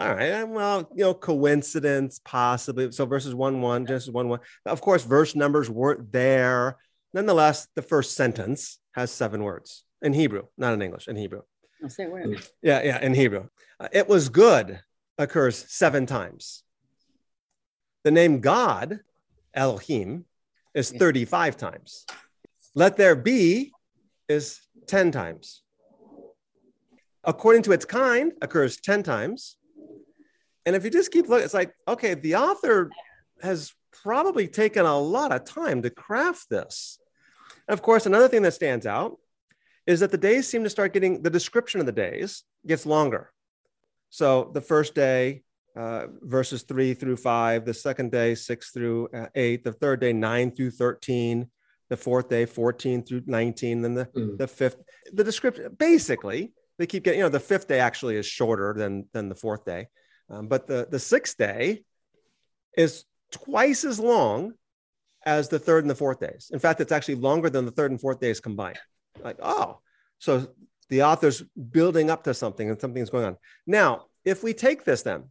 All 0.00 0.14
right. 0.14 0.44
Well, 0.44 0.88
you 0.94 1.04
know, 1.04 1.14
coincidence, 1.14 2.20
possibly. 2.24 2.92
So 2.92 3.04
verses 3.04 3.34
1 3.34 3.60
1, 3.60 3.86
Genesis 3.86 4.10
1 4.10 4.28
1. 4.28 4.40
Of 4.66 4.80
course, 4.80 5.02
verse 5.02 5.34
numbers 5.34 5.68
weren't 5.68 6.12
there. 6.12 6.76
Nonetheless, 7.12 7.66
the 7.74 7.82
first 7.82 8.14
sentence 8.14 8.78
has 8.92 9.10
seven 9.10 9.42
words 9.42 9.84
in 10.02 10.12
Hebrew, 10.12 10.44
not 10.56 10.74
in 10.74 10.82
English, 10.82 11.08
in 11.08 11.16
Hebrew. 11.16 11.42
I'll 11.82 11.88
say 11.88 12.06
where. 12.06 12.26
Yeah, 12.62 12.82
yeah, 12.82 13.00
in 13.00 13.14
Hebrew. 13.14 13.48
Uh, 13.80 13.88
it 13.92 14.08
was 14.08 14.28
good 14.28 14.80
occurs 15.18 15.64
seven 15.68 16.06
times. 16.06 16.62
The 18.04 18.10
name 18.10 18.40
God, 18.40 19.00
Elohim, 19.52 20.24
is 20.74 20.90
35 20.90 21.56
times. 21.56 22.06
Let 22.74 22.96
there 22.96 23.16
be 23.16 23.72
is 24.28 24.60
10 24.86 25.10
times. 25.10 25.62
According 27.28 27.60
to 27.64 27.72
its 27.72 27.84
kind 27.84 28.32
occurs 28.40 28.78
10 28.78 29.02
times. 29.02 29.56
And 30.64 30.74
if 30.74 30.82
you 30.82 30.90
just 30.90 31.12
keep 31.12 31.28
looking, 31.28 31.44
it's 31.44 31.52
like, 31.52 31.74
okay, 31.86 32.14
the 32.14 32.36
author 32.36 32.90
has 33.42 33.74
probably 34.02 34.48
taken 34.48 34.86
a 34.86 34.98
lot 34.98 35.30
of 35.30 35.44
time 35.44 35.82
to 35.82 35.90
craft 35.90 36.48
this. 36.48 36.98
And 37.68 37.74
of 37.74 37.82
course, 37.82 38.06
another 38.06 38.28
thing 38.28 38.40
that 38.42 38.54
stands 38.54 38.86
out 38.86 39.18
is 39.86 40.00
that 40.00 40.10
the 40.10 40.16
days 40.16 40.48
seem 40.48 40.64
to 40.64 40.70
start 40.70 40.94
getting 40.94 41.22
the 41.22 41.28
description 41.28 41.80
of 41.80 41.86
the 41.86 41.92
days 41.92 42.44
gets 42.66 42.86
longer. 42.86 43.30
So 44.08 44.50
the 44.54 44.62
first 44.62 44.94
day, 44.94 45.42
uh, 45.76 46.06
verses 46.22 46.62
three 46.62 46.94
through 46.94 47.18
five, 47.18 47.66
the 47.66 47.74
second 47.74 48.10
day, 48.10 48.36
six 48.36 48.70
through 48.70 49.08
uh, 49.12 49.26
eight, 49.34 49.64
the 49.64 49.72
third 49.72 50.00
day, 50.00 50.14
nine 50.14 50.50
through 50.50 50.70
13, 50.70 51.46
the 51.90 51.96
fourth 51.96 52.30
day, 52.30 52.46
14 52.46 53.02
through 53.04 53.22
19, 53.26 53.82
then 53.82 53.94
the, 53.94 54.06
mm. 54.06 54.38
the 54.38 54.48
fifth, 54.48 54.82
the 55.12 55.24
description, 55.24 55.74
basically, 55.78 56.52
they 56.78 56.86
keep 56.86 57.04
getting, 57.04 57.18
you 57.18 57.24
know, 57.24 57.30
the 57.30 57.40
fifth 57.40 57.68
day 57.68 57.80
actually 57.80 58.16
is 58.16 58.26
shorter 58.26 58.74
than, 58.76 59.06
than 59.12 59.28
the 59.28 59.34
fourth 59.34 59.64
day. 59.64 59.88
Um, 60.30 60.46
but 60.46 60.66
the, 60.66 60.86
the 60.90 60.98
sixth 60.98 61.36
day 61.36 61.84
is 62.76 63.04
twice 63.32 63.84
as 63.84 63.98
long 63.98 64.52
as 65.26 65.48
the 65.48 65.58
third 65.58 65.84
and 65.84 65.90
the 65.90 65.94
fourth 65.94 66.20
days. 66.20 66.50
In 66.52 66.58
fact, 66.58 66.80
it's 66.80 66.92
actually 66.92 67.16
longer 67.16 67.50
than 67.50 67.64
the 67.64 67.72
third 67.72 67.90
and 67.90 68.00
fourth 68.00 68.20
days 68.20 68.40
combined. 68.40 68.78
Like, 69.22 69.36
oh, 69.42 69.80
so 70.18 70.48
the 70.88 71.02
author's 71.02 71.42
building 71.70 72.10
up 72.10 72.24
to 72.24 72.34
something 72.34 72.70
and 72.70 72.80
something's 72.80 73.10
going 73.10 73.24
on. 73.24 73.36
Now, 73.66 74.06
if 74.24 74.42
we 74.42 74.54
take 74.54 74.84
this 74.84 75.02
then, 75.02 75.24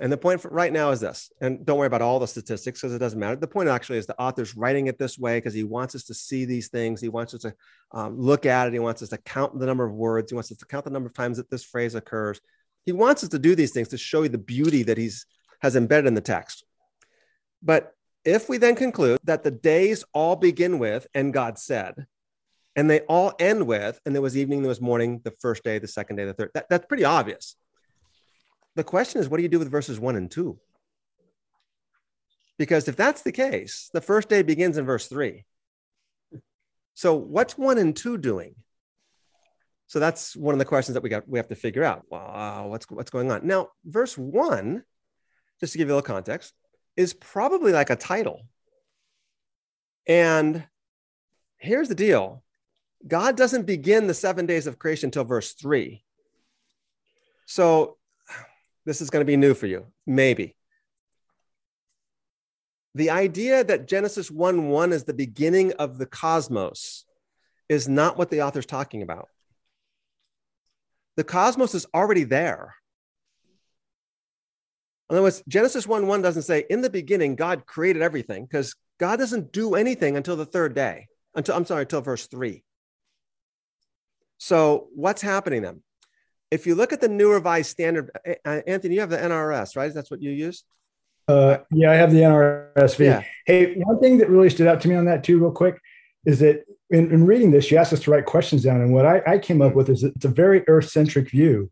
and 0.00 0.12
the 0.12 0.16
point 0.16 0.44
right 0.44 0.72
now 0.72 0.90
is 0.90 1.00
this, 1.00 1.32
and 1.40 1.66
don't 1.66 1.78
worry 1.78 1.88
about 1.88 2.02
all 2.02 2.20
the 2.20 2.26
statistics 2.28 2.80
because 2.80 2.94
it 2.94 2.98
doesn't 2.98 3.18
matter. 3.18 3.34
The 3.34 3.48
point 3.48 3.68
actually 3.68 3.98
is 3.98 4.06
the 4.06 4.20
author's 4.20 4.56
writing 4.56 4.86
it 4.86 4.98
this 4.98 5.18
way 5.18 5.38
because 5.38 5.54
he 5.54 5.64
wants 5.64 5.94
us 5.96 6.04
to 6.04 6.14
see 6.14 6.44
these 6.44 6.68
things. 6.68 7.00
He 7.00 7.08
wants 7.08 7.34
us 7.34 7.42
to 7.42 7.54
um, 7.90 8.18
look 8.18 8.46
at 8.46 8.68
it. 8.68 8.72
He 8.72 8.78
wants 8.78 9.02
us 9.02 9.08
to 9.08 9.18
count 9.18 9.58
the 9.58 9.66
number 9.66 9.84
of 9.84 9.92
words. 9.92 10.30
He 10.30 10.36
wants 10.36 10.52
us 10.52 10.58
to 10.58 10.66
count 10.66 10.84
the 10.84 10.92
number 10.92 11.08
of 11.08 11.14
times 11.14 11.38
that 11.38 11.50
this 11.50 11.64
phrase 11.64 11.96
occurs. 11.96 12.40
He 12.86 12.92
wants 12.92 13.24
us 13.24 13.30
to 13.30 13.38
do 13.38 13.56
these 13.56 13.72
things 13.72 13.88
to 13.88 13.98
show 13.98 14.22
you 14.22 14.28
the 14.28 14.38
beauty 14.38 14.84
that 14.84 14.98
he's 14.98 15.26
has 15.60 15.74
embedded 15.74 16.06
in 16.06 16.14
the 16.14 16.20
text. 16.20 16.64
But 17.62 17.92
if 18.24 18.48
we 18.48 18.58
then 18.58 18.76
conclude 18.76 19.18
that 19.24 19.42
the 19.42 19.50
days 19.50 20.04
all 20.12 20.36
begin 20.36 20.78
with, 20.78 21.06
and 21.14 21.32
God 21.32 21.58
said, 21.58 22.06
and 22.76 22.88
they 22.88 23.00
all 23.00 23.32
end 23.40 23.66
with, 23.66 23.98
and 24.06 24.14
there 24.14 24.22
was 24.22 24.36
evening, 24.36 24.62
there 24.62 24.68
was 24.68 24.80
morning, 24.80 25.20
the 25.24 25.32
first 25.40 25.64
day, 25.64 25.80
the 25.80 25.88
second 25.88 26.16
day, 26.16 26.24
the 26.26 26.34
third. 26.34 26.50
That, 26.54 26.66
that's 26.70 26.86
pretty 26.86 27.04
obvious. 27.04 27.56
The 28.78 28.84
question 28.84 29.20
is, 29.20 29.28
what 29.28 29.38
do 29.38 29.42
you 29.42 29.48
do 29.48 29.58
with 29.58 29.72
verses 29.72 29.98
one 29.98 30.14
and 30.14 30.30
two? 30.30 30.56
Because 32.58 32.86
if 32.86 32.94
that's 32.94 33.22
the 33.22 33.32
case, 33.32 33.90
the 33.92 34.00
first 34.00 34.28
day 34.28 34.42
begins 34.42 34.78
in 34.78 34.84
verse 34.84 35.08
three. 35.08 35.44
So 36.94 37.16
what's 37.16 37.58
one 37.58 37.78
and 37.78 37.96
two 37.96 38.16
doing? 38.18 38.54
So 39.88 39.98
that's 39.98 40.36
one 40.36 40.54
of 40.54 40.60
the 40.60 40.64
questions 40.64 40.94
that 40.94 41.02
we 41.02 41.08
got 41.08 41.28
we 41.28 41.40
have 41.40 41.48
to 41.48 41.56
figure 41.56 41.82
out. 41.82 42.04
Wow, 42.08 42.68
what's 42.68 42.88
what's 42.88 43.10
going 43.10 43.32
on? 43.32 43.44
Now, 43.44 43.70
verse 43.84 44.16
one 44.16 44.84
just 45.58 45.72
to 45.72 45.78
give 45.78 45.88
you 45.88 45.94
a 45.94 45.96
little 45.96 46.14
context, 46.14 46.54
is 46.96 47.12
probably 47.12 47.72
like 47.72 47.90
a 47.90 47.96
title. 47.96 48.46
And 50.06 50.64
here's 51.56 51.88
the 51.88 51.96
deal 51.96 52.44
God 53.04 53.36
doesn't 53.36 53.66
begin 53.66 54.06
the 54.06 54.14
seven 54.14 54.46
days 54.46 54.68
of 54.68 54.78
creation 54.78 55.08
until 55.08 55.24
verse 55.24 55.54
three. 55.54 56.04
So 57.46 57.97
this 58.88 59.02
is 59.02 59.10
going 59.10 59.20
to 59.20 59.30
be 59.30 59.36
new 59.36 59.52
for 59.52 59.66
you, 59.66 59.86
maybe. 60.06 60.56
The 62.94 63.10
idea 63.10 63.62
that 63.62 63.86
Genesis 63.86 64.30
1 64.30 64.68
1 64.68 64.92
is 64.94 65.04
the 65.04 65.12
beginning 65.12 65.72
of 65.74 65.98
the 65.98 66.06
cosmos 66.06 67.04
is 67.68 67.86
not 67.86 68.16
what 68.16 68.30
the 68.30 68.42
author's 68.42 68.64
talking 68.64 69.02
about. 69.02 69.28
The 71.16 71.24
cosmos 71.24 71.74
is 71.74 71.86
already 71.92 72.24
there. 72.24 72.76
In 75.10 75.16
other 75.16 75.22
words, 75.22 75.42
Genesis 75.46 75.86
1 75.86 76.06
1 76.06 76.22
doesn't 76.22 76.42
say, 76.42 76.64
in 76.70 76.80
the 76.80 76.88
beginning, 76.88 77.34
God 77.36 77.66
created 77.66 78.00
everything, 78.00 78.46
because 78.46 78.74
God 78.98 79.16
doesn't 79.16 79.52
do 79.52 79.74
anything 79.74 80.16
until 80.16 80.36
the 80.36 80.46
third 80.46 80.74
day, 80.74 81.08
until, 81.34 81.56
I'm 81.56 81.66
sorry, 81.66 81.82
until 81.82 82.00
verse 82.00 82.26
3. 82.26 82.64
So, 84.38 84.88
what's 84.94 85.20
happening 85.20 85.60
then? 85.60 85.82
If 86.50 86.66
you 86.66 86.74
look 86.74 86.92
at 86.92 87.00
the 87.00 87.08
New 87.08 87.32
Revised 87.32 87.70
Standard, 87.70 88.10
Anthony, 88.44 88.94
you 88.94 89.00
have 89.00 89.10
the 89.10 89.18
NRS, 89.18 89.76
right? 89.76 89.92
That's 89.92 90.10
what 90.10 90.22
you 90.22 90.30
use? 90.30 90.64
Uh, 91.26 91.58
yeah, 91.70 91.90
I 91.90 91.94
have 91.94 92.10
the 92.10 92.20
NRSV. 92.20 93.04
Yeah. 93.04 93.22
Hey, 93.44 93.74
one 93.74 94.00
thing 94.00 94.18
that 94.18 94.30
really 94.30 94.48
stood 94.48 94.66
out 94.66 94.80
to 94.80 94.88
me 94.88 94.94
on 94.94 95.04
that 95.04 95.22
too, 95.24 95.38
real 95.38 95.50
quick, 95.50 95.78
is 96.24 96.38
that 96.38 96.64
in, 96.90 97.12
in 97.12 97.26
reading 97.26 97.50
this, 97.50 97.70
you 97.70 97.76
asked 97.76 97.92
us 97.92 98.00
to 98.00 98.10
write 98.10 98.24
questions 98.24 98.62
down, 98.62 98.80
and 98.80 98.94
what 98.94 99.04
I, 99.04 99.20
I 99.26 99.38
came 99.38 99.60
up 99.60 99.74
with 99.74 99.90
is 99.90 100.04
it's 100.04 100.24
a 100.24 100.28
very 100.28 100.66
Earth-centric 100.66 101.30
view. 101.30 101.70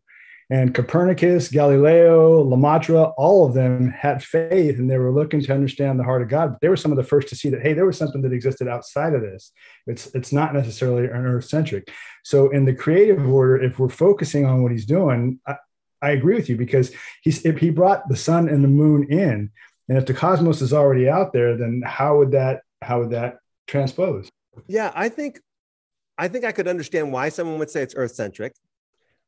And 0.49 0.73
Copernicus, 0.73 1.49
Galileo, 1.49 2.41
Lemaitre, 2.41 3.13
all 3.17 3.45
of 3.45 3.53
them 3.53 3.89
had 3.89 4.23
faith 4.23 4.79
and 4.79 4.89
they 4.89 4.97
were 4.97 5.11
looking 5.11 5.41
to 5.41 5.53
understand 5.53 5.99
the 5.99 6.05
heart 6.05 6.21
of 6.21 6.29
God. 6.29 6.51
But 6.51 6.61
they 6.61 6.69
were 6.69 6.77
some 6.77 6.91
of 6.91 6.97
the 6.97 7.03
first 7.03 7.27
to 7.29 7.35
see 7.35 7.49
that, 7.49 7.61
hey, 7.61 7.73
there 7.73 7.85
was 7.85 7.97
something 7.97 8.21
that 8.21 8.31
existed 8.31 8.69
outside 8.69 9.13
of 9.13 9.21
this. 9.21 9.51
It's, 9.87 10.07
it's 10.15 10.31
not 10.31 10.53
necessarily 10.53 11.05
an 11.05 11.25
earth 11.25 11.45
centric. 11.45 11.91
So, 12.23 12.49
in 12.49 12.63
the 12.63 12.73
creative 12.73 13.27
order, 13.27 13.61
if 13.61 13.77
we're 13.77 13.89
focusing 13.89 14.45
on 14.45 14.63
what 14.63 14.71
he's 14.71 14.85
doing, 14.85 15.39
I, 15.45 15.55
I 16.01 16.11
agree 16.11 16.35
with 16.35 16.47
you 16.47 16.55
because 16.55 16.91
he's, 17.23 17.45
if 17.45 17.57
he 17.57 17.69
brought 17.69 18.07
the 18.07 18.15
sun 18.15 18.47
and 18.47 18.63
the 18.63 18.69
moon 18.69 19.11
in, 19.11 19.51
and 19.89 19.97
if 19.97 20.05
the 20.05 20.13
cosmos 20.13 20.61
is 20.61 20.73
already 20.73 21.09
out 21.09 21.33
there, 21.33 21.57
then 21.57 21.81
how 21.85 22.17
would 22.17 22.31
that 22.31 22.61
how 22.81 22.99
would 22.99 23.11
that 23.11 23.37
transpose? 23.67 24.29
Yeah, 24.67 24.91
I 24.95 25.09
think 25.09 25.39
I 26.17 26.27
think 26.27 26.45
I 26.45 26.51
could 26.51 26.67
understand 26.67 27.11
why 27.11 27.29
someone 27.29 27.59
would 27.59 27.69
say 27.69 27.83
it's 27.83 27.95
earth 27.95 28.13
centric 28.13 28.53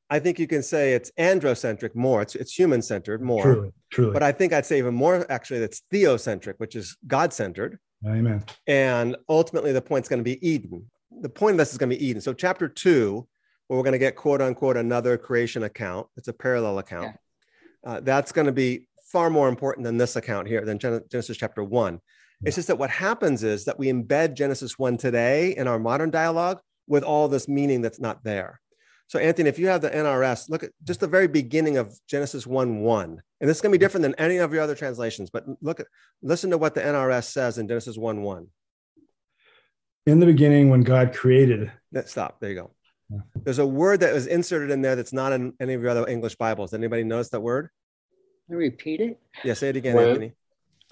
I 0.10 0.20
think 0.20 0.40
you 0.40 0.48
can 0.48 0.64
say 0.64 0.94
it's 0.94 1.12
androcentric 1.20 1.96
more. 1.96 2.22
It's, 2.22 2.36
it's 2.36 2.54
human 2.54 2.82
centered 2.82 3.22
more. 3.22 3.44
Truly, 3.44 3.72
truly. 3.92 4.14
But 4.14 4.24
I 4.24 4.32
think 4.32 4.54
I'd 4.54 4.66
say 4.66 4.80
even 4.80 4.96
more 4.96 5.30
actually 5.32 5.60
that's 5.60 5.84
theocentric, 5.92 6.56
which 6.58 6.76
is 6.76 6.98
God 7.06 7.32
centered. 7.32 7.80
Amen. 8.06 8.44
And 8.66 9.16
ultimately, 9.28 9.72
the 9.72 9.82
point's 9.82 10.10
going 10.10 10.20
to 10.20 10.24
be 10.24 10.46
Eden. 10.48 10.90
The 11.22 11.30
point 11.30 11.56
of 11.56 11.58
this 11.58 11.72
is 11.72 11.78
going 11.78 11.90
to 11.90 11.96
be 11.96 12.06
Eden. 12.06 12.22
So, 12.22 12.34
chapter 12.34 12.68
two, 12.68 13.28
where 13.68 13.78
we're 13.78 13.84
going 13.84 13.94
to 13.94 14.00
get 14.00 14.16
quote 14.16 14.42
unquote 14.42 14.78
another 14.78 15.18
creation 15.18 15.64
account, 15.64 16.08
it's 16.16 16.28
a 16.28 16.34
parallel 16.34 16.80
account. 16.80 17.16
Yeah. 17.84 17.92
Uh, 17.92 18.00
that's 18.00 18.32
going 18.32 18.48
to 18.48 18.54
be 18.54 18.88
far 19.12 19.30
more 19.30 19.50
important 19.50 19.84
than 19.84 19.98
this 19.98 20.16
account 20.16 20.48
here, 20.48 20.66
than 20.66 20.80
Genesis 20.80 21.38
chapter 21.38 21.64
one. 21.64 21.96
Yeah. 22.42 22.48
It's 22.48 22.56
just 22.56 22.68
that 22.70 22.78
what 22.78 22.90
happens 22.90 23.44
is 23.44 23.66
that 23.66 23.78
we 23.78 23.88
embed 23.88 24.34
Genesis 24.34 24.80
one 24.80 24.98
today 24.98 25.56
in 25.56 25.68
our 25.68 25.80
modern 25.80 26.10
dialogue 26.10 26.62
with 26.88 27.04
all 27.04 27.28
this 27.28 27.48
meaning 27.48 27.82
that's 27.82 28.00
not 28.00 28.24
there. 28.24 28.60
So, 29.10 29.18
Anthony, 29.18 29.50
if 29.50 29.58
you 29.58 29.68
have 29.70 29.82
the 29.82 29.90
NRS, 29.90 30.50
look 30.50 30.64
at 30.64 30.70
just 30.84 31.00
the 31.00 31.08
very 31.08 31.28
beginning 31.28 31.78
of 31.78 32.00
Genesis 32.08 32.46
1 32.46 32.82
1. 32.82 33.22
And 33.42 33.50
this 33.50 33.58
is 33.58 33.62
going 33.62 33.72
to 33.72 33.78
be 33.78 33.84
different 33.84 34.04
than 34.04 34.14
any 34.16 34.38
of 34.38 34.54
your 34.54 34.62
other 34.62 34.76
translations, 34.76 35.32
but 35.32 35.46
look 35.62 35.80
at 35.80 35.88
listen 36.22 36.52
to 36.52 36.60
what 36.60 36.76
the 36.76 36.82
NRS 36.82 37.24
says 37.24 37.58
in 37.58 37.68
Genesis 37.68 37.98
1 37.98 38.22
1. 38.22 38.48
In 40.06 40.20
the 40.20 40.28
beginning, 40.28 40.70
when 40.70 40.82
God 40.82 41.12
created. 41.12 41.72
Stop. 42.06 42.40
There 42.40 42.52
you 42.52 42.56
go. 42.56 42.72
Yeah. 43.10 43.22
There's 43.44 43.58
a 43.58 43.66
word 43.66 44.02
that 44.02 44.14
was 44.14 44.28
inserted 44.28 44.70
in 44.70 44.84
there 44.84 44.96
that's 44.96 45.12
not 45.12 45.34
in 45.34 45.54
any 45.60 45.74
of 45.74 45.82
your 45.82 45.90
other 45.90 46.08
English 46.08 46.36
Bibles. 46.36 46.76
Anybody 46.76 47.04
notice 47.04 47.30
that 47.30 47.40
word? 47.40 47.70
I 48.52 48.54
repeat 48.54 49.02
it. 49.02 49.20
Yeah, 49.44 49.56
say 49.56 49.70
it 49.70 49.76
again, 49.76 49.96
when? 49.96 50.08
Anthony. 50.08 50.34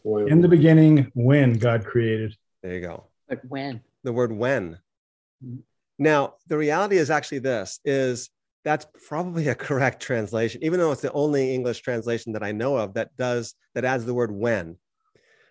When? 0.01 0.27
In 0.27 0.41
the 0.41 0.47
beginning, 0.47 1.11
when 1.13 1.53
God 1.53 1.85
created. 1.85 2.35
There 2.63 2.73
you 2.73 2.81
go. 2.81 3.03
But 3.29 3.45
when? 3.47 3.81
The 4.03 4.11
word 4.11 4.31
when. 4.31 4.79
Mm. 5.45 5.59
Now, 5.99 6.35
the 6.47 6.57
reality 6.57 6.97
is 6.97 7.09
actually 7.09 7.39
this 7.39 7.79
is 7.83 8.29
that's 8.63 8.85
probably 9.07 9.47
a 9.47 9.55
correct 9.55 10.01
translation, 10.01 10.63
even 10.63 10.79
though 10.79 10.91
it's 10.91 11.01
the 11.01 11.11
only 11.13 11.53
English 11.53 11.81
translation 11.81 12.33
that 12.33 12.43
I 12.43 12.51
know 12.51 12.75
of 12.77 12.93
that 12.95 13.15
does 13.17 13.55
that 13.75 13.85
adds 13.85 14.05
the 14.05 14.13
word 14.13 14.31
when. 14.31 14.77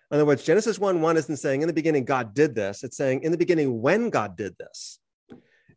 In 0.09 0.15
other 0.15 0.25
words, 0.25 0.43
Genesis 0.43 0.79
1 0.79 1.01
1 1.01 1.17
isn't 1.17 1.37
saying 1.37 1.61
in 1.61 1.67
the 1.67 1.73
beginning 1.73 2.05
God 2.05 2.33
did 2.33 2.55
this, 2.55 2.83
it's 2.83 2.95
saying 2.95 3.23
in 3.23 3.31
the 3.31 3.37
beginning 3.37 3.81
when 3.81 4.09
God 4.09 4.37
did 4.37 4.55
this. 4.57 4.99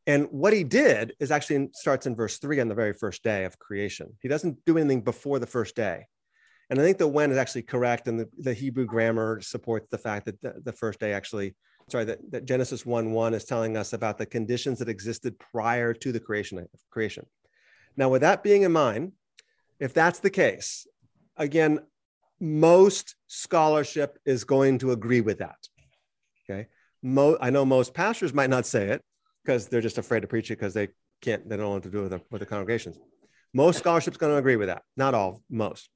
And 0.06 0.28
what 0.30 0.52
he 0.52 0.64
did 0.64 1.14
is 1.20 1.30
actually 1.30 1.68
starts 1.72 2.06
in 2.06 2.16
verse 2.16 2.38
three 2.38 2.60
on 2.60 2.68
the 2.68 2.74
very 2.74 2.92
first 2.92 3.22
day 3.22 3.44
of 3.44 3.58
creation. 3.58 4.16
He 4.22 4.28
doesn't 4.28 4.64
do 4.64 4.78
anything 4.78 5.02
before 5.02 5.38
the 5.38 5.46
first 5.46 5.76
day. 5.76 6.06
And 6.68 6.80
I 6.80 6.82
think 6.82 6.98
the 6.98 7.08
when 7.08 7.32
is 7.32 7.36
actually 7.36 7.62
correct, 7.62 8.06
and 8.06 8.20
the, 8.20 8.28
the 8.38 8.54
Hebrew 8.54 8.86
grammar 8.86 9.40
supports 9.40 9.88
the 9.90 9.98
fact 9.98 10.26
that 10.26 10.40
the, 10.40 10.54
the 10.64 10.72
first 10.72 11.00
day 11.00 11.12
actually 11.12 11.56
sorry, 11.90 12.04
that, 12.04 12.30
that 12.30 12.44
Genesis 12.44 12.86
1 12.86 13.12
1 13.12 13.34
is 13.34 13.44
telling 13.44 13.76
us 13.76 13.92
about 13.92 14.18
the 14.18 14.26
conditions 14.26 14.78
that 14.78 14.88
existed 14.88 15.38
prior 15.38 15.92
to 15.94 16.12
the 16.12 16.20
creation 16.20 16.58
of 16.58 16.66
creation. 16.90 17.26
Now, 17.96 18.08
with 18.08 18.22
that 18.22 18.42
being 18.42 18.62
in 18.62 18.72
mind, 18.72 19.12
if 19.78 19.92
that's 19.92 20.20
the 20.20 20.30
case, 20.30 20.86
again, 21.36 21.80
most 22.40 23.16
scholarship 23.26 24.18
is 24.24 24.44
going 24.44 24.78
to 24.78 24.92
agree 24.92 25.20
with 25.20 25.38
that. 25.38 25.56
Okay. 26.48 26.68
Mo- 27.02 27.38
I 27.40 27.50
know 27.50 27.64
most 27.64 27.94
pastors 27.94 28.32
might 28.32 28.50
not 28.50 28.66
say 28.66 28.88
it 28.88 29.02
because 29.44 29.68
they're 29.68 29.80
just 29.80 29.98
afraid 29.98 30.20
to 30.20 30.26
preach 30.26 30.50
it 30.50 30.58
because 30.58 30.74
they 30.74 30.88
can't, 31.20 31.48
they 31.48 31.56
don't 31.56 31.68
want 31.68 31.82
to 31.84 31.90
do 31.90 32.02
with 32.02 32.10
the, 32.10 32.20
with 32.30 32.40
the 32.40 32.46
congregations. 32.46 32.98
Most 33.52 33.78
scholarship 33.78 34.14
is 34.14 34.18
going 34.18 34.32
to 34.32 34.38
agree 34.38 34.56
with 34.56 34.68
that. 34.68 34.82
Not 34.96 35.14
all, 35.14 35.42
most 35.50 35.90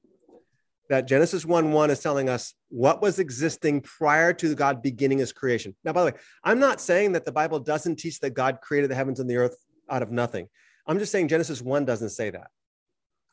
that 0.89 1.07
Genesis 1.07 1.45
1 1.45 1.71
1 1.71 1.89
is 1.89 1.99
telling 1.99 2.29
us 2.29 2.53
what 2.69 3.01
was 3.01 3.19
existing 3.19 3.81
prior 3.81 4.33
to 4.33 4.55
God 4.55 4.81
beginning 4.81 5.17
his 5.17 5.33
creation. 5.33 5.75
Now, 5.83 5.93
by 5.93 6.01
the 6.01 6.11
way, 6.11 6.17
I'm 6.43 6.59
not 6.59 6.79
saying 6.79 7.13
that 7.13 7.25
the 7.25 7.31
Bible 7.31 7.59
doesn't 7.59 7.97
teach 7.97 8.19
that 8.19 8.33
God 8.33 8.59
created 8.61 8.91
the 8.91 8.95
heavens 8.95 9.19
and 9.19 9.29
the 9.29 9.37
earth 9.37 9.57
out 9.89 10.03
of 10.03 10.11
nothing. 10.11 10.47
I'm 10.87 10.99
just 10.99 11.11
saying 11.11 11.29
Genesis 11.29 11.61
1 11.61 11.85
doesn't 11.85 12.09
say 12.09 12.29
that. 12.29 12.47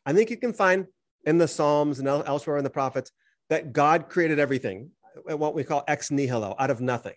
I 0.07 0.13
think 0.13 0.31
you 0.31 0.37
can 0.37 0.53
find 0.53 0.87
in 1.25 1.39
the 1.39 1.49
Psalms 1.49 1.99
and 1.99 2.09
elsewhere 2.09 2.57
in 2.57 2.65
the 2.65 2.71
prophets 2.71 3.13
that 3.51 3.73
God 3.73 4.09
created 4.09 4.39
everything, 4.39 4.91
what 5.27 5.55
we 5.55 5.65
call 5.65 5.85
ex 5.87 6.11
nihilo, 6.11 6.57
out 6.59 6.71
of 6.71 6.81
nothing. 6.81 7.15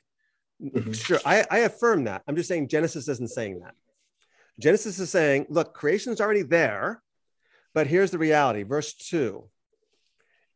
Mm-hmm. 0.62 0.92
Sure, 0.92 1.20
I, 1.26 1.46
I 1.50 1.60
affirm 1.60 2.06
that. 2.06 2.24
I'm 2.28 2.36
just 2.36 2.50
saying 2.50 2.68
Genesis 2.68 3.08
isn't 3.08 3.32
saying 3.32 3.62
that. 3.62 3.74
Genesis 4.60 5.00
is 5.00 5.10
saying, 5.10 5.48
look, 5.50 5.74
creation 5.74 6.14
is 6.14 6.22
already 6.22 6.44
there, 6.44 7.02
but 7.74 7.88
here's 7.88 8.12
the 8.12 8.18
reality. 8.18 8.64
Verse 8.64 8.94
2 8.94 9.50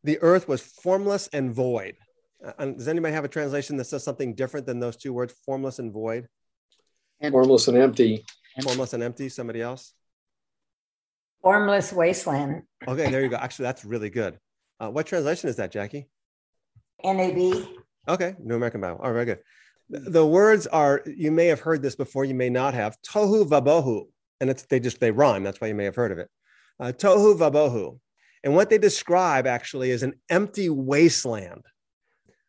the 0.04 0.18
earth 0.20 0.48
was 0.48 0.60
formless 0.60 1.28
and 1.32 1.52
void. 1.54 1.96
Uh, 2.44 2.66
does 2.66 2.88
anybody 2.88 3.12
have 3.12 3.24
a 3.24 3.28
translation 3.28 3.76
that 3.76 3.84
says 3.84 4.02
something 4.02 4.34
different 4.34 4.66
than 4.66 4.80
those 4.80 4.96
two 4.96 5.12
words, 5.12 5.34
formless 5.44 5.78
and 5.78 5.92
void? 5.92 6.26
Empty. 7.20 7.32
Formless 7.32 7.68
and 7.68 7.76
empty. 7.76 8.24
Formless 8.62 8.92
and 8.94 9.02
empty. 9.02 9.28
Somebody 9.28 9.60
else? 9.60 9.92
Formless 11.42 11.92
wasteland. 11.92 12.62
Okay, 12.88 13.10
there 13.10 13.22
you 13.22 13.28
go. 13.28 13.36
Actually, 13.36 13.64
that's 13.64 13.84
really 13.84 14.10
good. 14.10 14.38
Uh, 14.78 14.88
what 14.88 15.06
translation 15.06 15.50
is 15.50 15.56
that, 15.56 15.70
Jackie? 15.70 16.08
NAB. 17.04 17.66
Okay, 18.08 18.34
New 18.38 18.56
American 18.56 18.80
Bible. 18.80 19.00
Oh, 19.02 19.12
very 19.12 19.26
good. 19.26 19.38
The, 19.90 20.00
the 20.00 20.26
words 20.26 20.66
are, 20.66 21.02
you 21.06 21.30
may 21.30 21.46
have 21.46 21.60
heard 21.60 21.82
this 21.82 21.96
before, 21.96 22.24
you 22.24 22.34
may 22.34 22.48
not 22.48 22.74
have, 22.74 22.96
tohu 23.02 23.46
vabohu. 23.46 24.06
And 24.40 24.48
it's 24.48 24.62
they 24.62 24.80
just 24.80 25.00
they 25.00 25.10
rhyme. 25.10 25.42
That's 25.42 25.60
why 25.60 25.68
you 25.68 25.74
may 25.74 25.84
have 25.84 25.96
heard 25.96 26.12
of 26.12 26.18
it. 26.18 26.30
Uh, 26.78 26.92
tohu 26.96 27.36
vabohu. 27.36 27.98
And 28.42 28.54
what 28.54 28.70
they 28.70 28.78
describe 28.78 29.46
actually 29.46 29.90
is 29.90 30.02
an 30.02 30.14
empty 30.28 30.68
wasteland. 30.68 31.64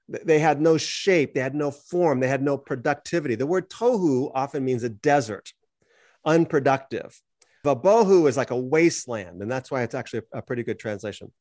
They 0.08 0.40
had 0.40 0.60
no 0.60 0.78
shape, 0.78 1.34
they 1.34 1.40
had 1.40 1.56
no 1.56 1.72
form, 1.72 2.20
they 2.20 2.28
had 2.28 2.44
no 2.44 2.58
productivity. 2.58 3.36
The 3.36 3.46
word 3.46 3.70
tohu 3.70 4.32
often 4.34 4.66
means 4.66 4.84
a 4.84 4.90
desert, 4.90 5.54
unproductive. 6.26 7.22
Vabohu 7.66 8.28
is 8.28 8.36
like 8.36 8.52
a 8.52 8.58
wasteland, 8.58 9.42
and 9.42 9.50
that's 9.50 9.72
why 9.72 9.84
it's 9.84 9.96
actually 9.96 10.24
a 10.34 10.42
pretty 10.42 10.64
good 10.64 10.80
translation. 10.80 11.32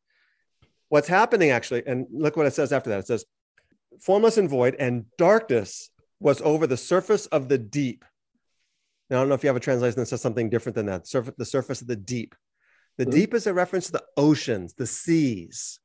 What's 0.88 1.08
happening 1.08 1.50
actually, 1.50 1.84
and 1.86 2.06
look 2.12 2.36
what 2.36 2.46
it 2.46 2.54
says 2.54 2.72
after 2.72 2.90
that 2.90 3.00
it 3.00 3.06
says, 3.06 3.24
formless 4.00 4.38
and 4.38 4.48
void, 4.48 4.76
and 4.78 5.06
darkness 5.18 5.90
was 6.20 6.40
over 6.42 6.66
the 6.66 6.76
surface 6.76 7.26
of 7.26 7.48
the 7.48 7.58
deep. 7.58 8.04
Now, 9.08 9.16
I 9.16 9.20
don't 9.20 9.28
know 9.28 9.34
if 9.34 9.42
you 9.42 9.48
have 9.48 9.56
a 9.56 9.60
translation 9.60 9.98
that 9.98 10.06
says 10.06 10.20
something 10.20 10.50
different 10.50 10.76
than 10.76 10.86
that. 10.86 11.08
Surf- 11.08 11.36
the 11.36 11.44
surface 11.44 11.80
of 11.80 11.88
the 11.88 11.96
deep. 11.96 12.34
The 12.98 13.04
mm-hmm. 13.04 13.12
deep 13.12 13.34
is 13.34 13.46
a 13.46 13.54
reference 13.54 13.86
to 13.86 13.92
the 13.92 14.04
oceans, 14.16 14.74
the 14.74 14.86
seas, 14.86 15.80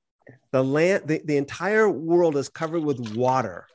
the 0.51 0.63
land. 0.63 1.07
The, 1.07 1.21
the 1.23 1.37
entire 1.37 1.89
world 1.89 2.35
is 2.37 2.49
covered 2.49 2.83
with 2.83 3.15
water. 3.15 3.67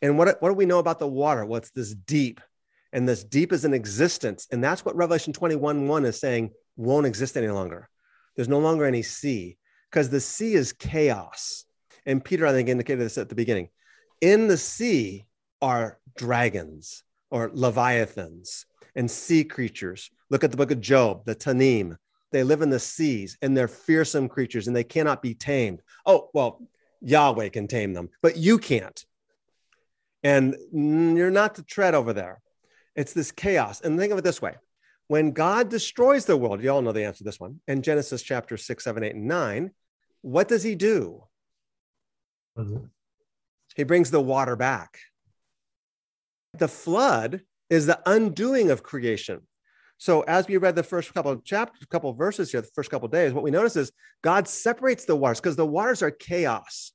And 0.00 0.18
what, 0.18 0.40
what 0.40 0.48
do 0.48 0.54
we 0.54 0.66
know 0.66 0.80
about 0.80 0.98
the 0.98 1.06
water? 1.06 1.44
Well, 1.44 1.62
this 1.74 1.94
deep. 1.94 2.40
And 2.92 3.08
this 3.08 3.24
deep 3.24 3.52
is 3.52 3.64
an 3.64 3.72
existence. 3.72 4.48
And 4.50 4.62
that's 4.62 4.84
what 4.84 4.96
Revelation 4.96 5.32
21 5.32 5.86
1 5.88 6.04
is 6.04 6.18
saying 6.18 6.50
won't 6.76 7.06
exist 7.06 7.36
any 7.36 7.48
longer. 7.48 7.88
There's 8.36 8.48
no 8.48 8.58
longer 8.58 8.84
any 8.84 9.02
sea. 9.02 9.58
because 9.90 10.10
the 10.10 10.20
sea 10.20 10.54
is 10.54 10.72
chaos. 10.72 11.64
And 12.06 12.24
Peter, 12.24 12.46
I 12.46 12.52
think, 12.52 12.68
indicated 12.68 13.04
this 13.04 13.18
at 13.18 13.28
the 13.28 13.34
beginning. 13.34 13.68
In 14.20 14.48
the 14.48 14.56
sea 14.56 15.26
are 15.60 15.98
dragons 16.16 17.04
or 17.30 17.50
leviathans 17.52 18.66
and 18.94 19.10
sea 19.10 19.44
creatures. 19.44 20.10
Look 20.30 20.44
at 20.44 20.50
the 20.50 20.56
book 20.56 20.70
of 20.70 20.80
Job, 20.80 21.24
the 21.24 21.34
Tanim. 21.34 21.96
They 22.32 22.42
live 22.42 22.62
in 22.62 22.70
the 22.70 22.80
seas 22.80 23.36
and 23.42 23.56
they're 23.56 23.68
fearsome 23.68 24.28
creatures 24.28 24.66
and 24.66 24.74
they 24.74 24.84
cannot 24.84 25.22
be 25.22 25.34
tamed. 25.34 25.82
Oh, 26.06 26.30
well, 26.32 26.62
Yahweh 27.02 27.50
can 27.50 27.68
tame 27.68 27.92
them, 27.92 28.10
but 28.22 28.36
you 28.36 28.58
can't. 28.58 29.04
And 30.22 30.56
mm, 30.74 31.16
you're 31.16 31.30
not 31.30 31.56
to 31.56 31.62
tread 31.62 31.94
over 31.94 32.12
there. 32.12 32.40
It's 32.94 33.12
this 33.12 33.32
chaos. 33.32 33.80
And 33.80 33.98
think 33.98 34.12
of 34.12 34.18
it 34.18 34.24
this 34.24 34.42
way 34.42 34.56
when 35.08 35.32
God 35.32 35.68
destroys 35.68 36.24
the 36.24 36.36
world, 36.36 36.62
you 36.62 36.70
all 36.70 36.80
know 36.80 36.92
the 36.92 37.04
answer 37.04 37.18
to 37.18 37.24
this 37.24 37.40
one, 37.40 37.60
in 37.68 37.82
Genesis 37.82 38.22
chapter 38.22 38.56
6, 38.56 38.82
7, 38.82 39.04
8, 39.04 39.14
and 39.14 39.26
9, 39.26 39.70
what 40.22 40.48
does 40.48 40.62
he 40.62 40.74
do? 40.74 41.24
He 43.76 43.84
brings 43.84 44.10
the 44.10 44.20
water 44.20 44.56
back. 44.56 44.98
The 46.54 46.68
flood 46.68 47.42
is 47.68 47.86
the 47.86 48.00
undoing 48.06 48.70
of 48.70 48.82
creation. 48.82 49.42
So 50.02 50.22
as 50.22 50.48
we 50.48 50.56
read 50.56 50.74
the 50.74 50.82
first 50.82 51.14
couple 51.14 51.30
of 51.30 51.44
chapters, 51.44 51.86
couple 51.88 52.10
of 52.10 52.18
verses 52.18 52.50
here, 52.50 52.60
the 52.60 52.66
first 52.74 52.90
couple 52.90 53.06
of 53.06 53.12
days, 53.12 53.32
what 53.32 53.44
we 53.44 53.52
notice 53.52 53.76
is 53.76 53.92
God 54.20 54.48
separates 54.48 55.04
the 55.04 55.14
waters 55.14 55.38
because 55.40 55.54
the 55.54 55.64
waters 55.64 56.02
are 56.02 56.10
chaos. 56.10 56.90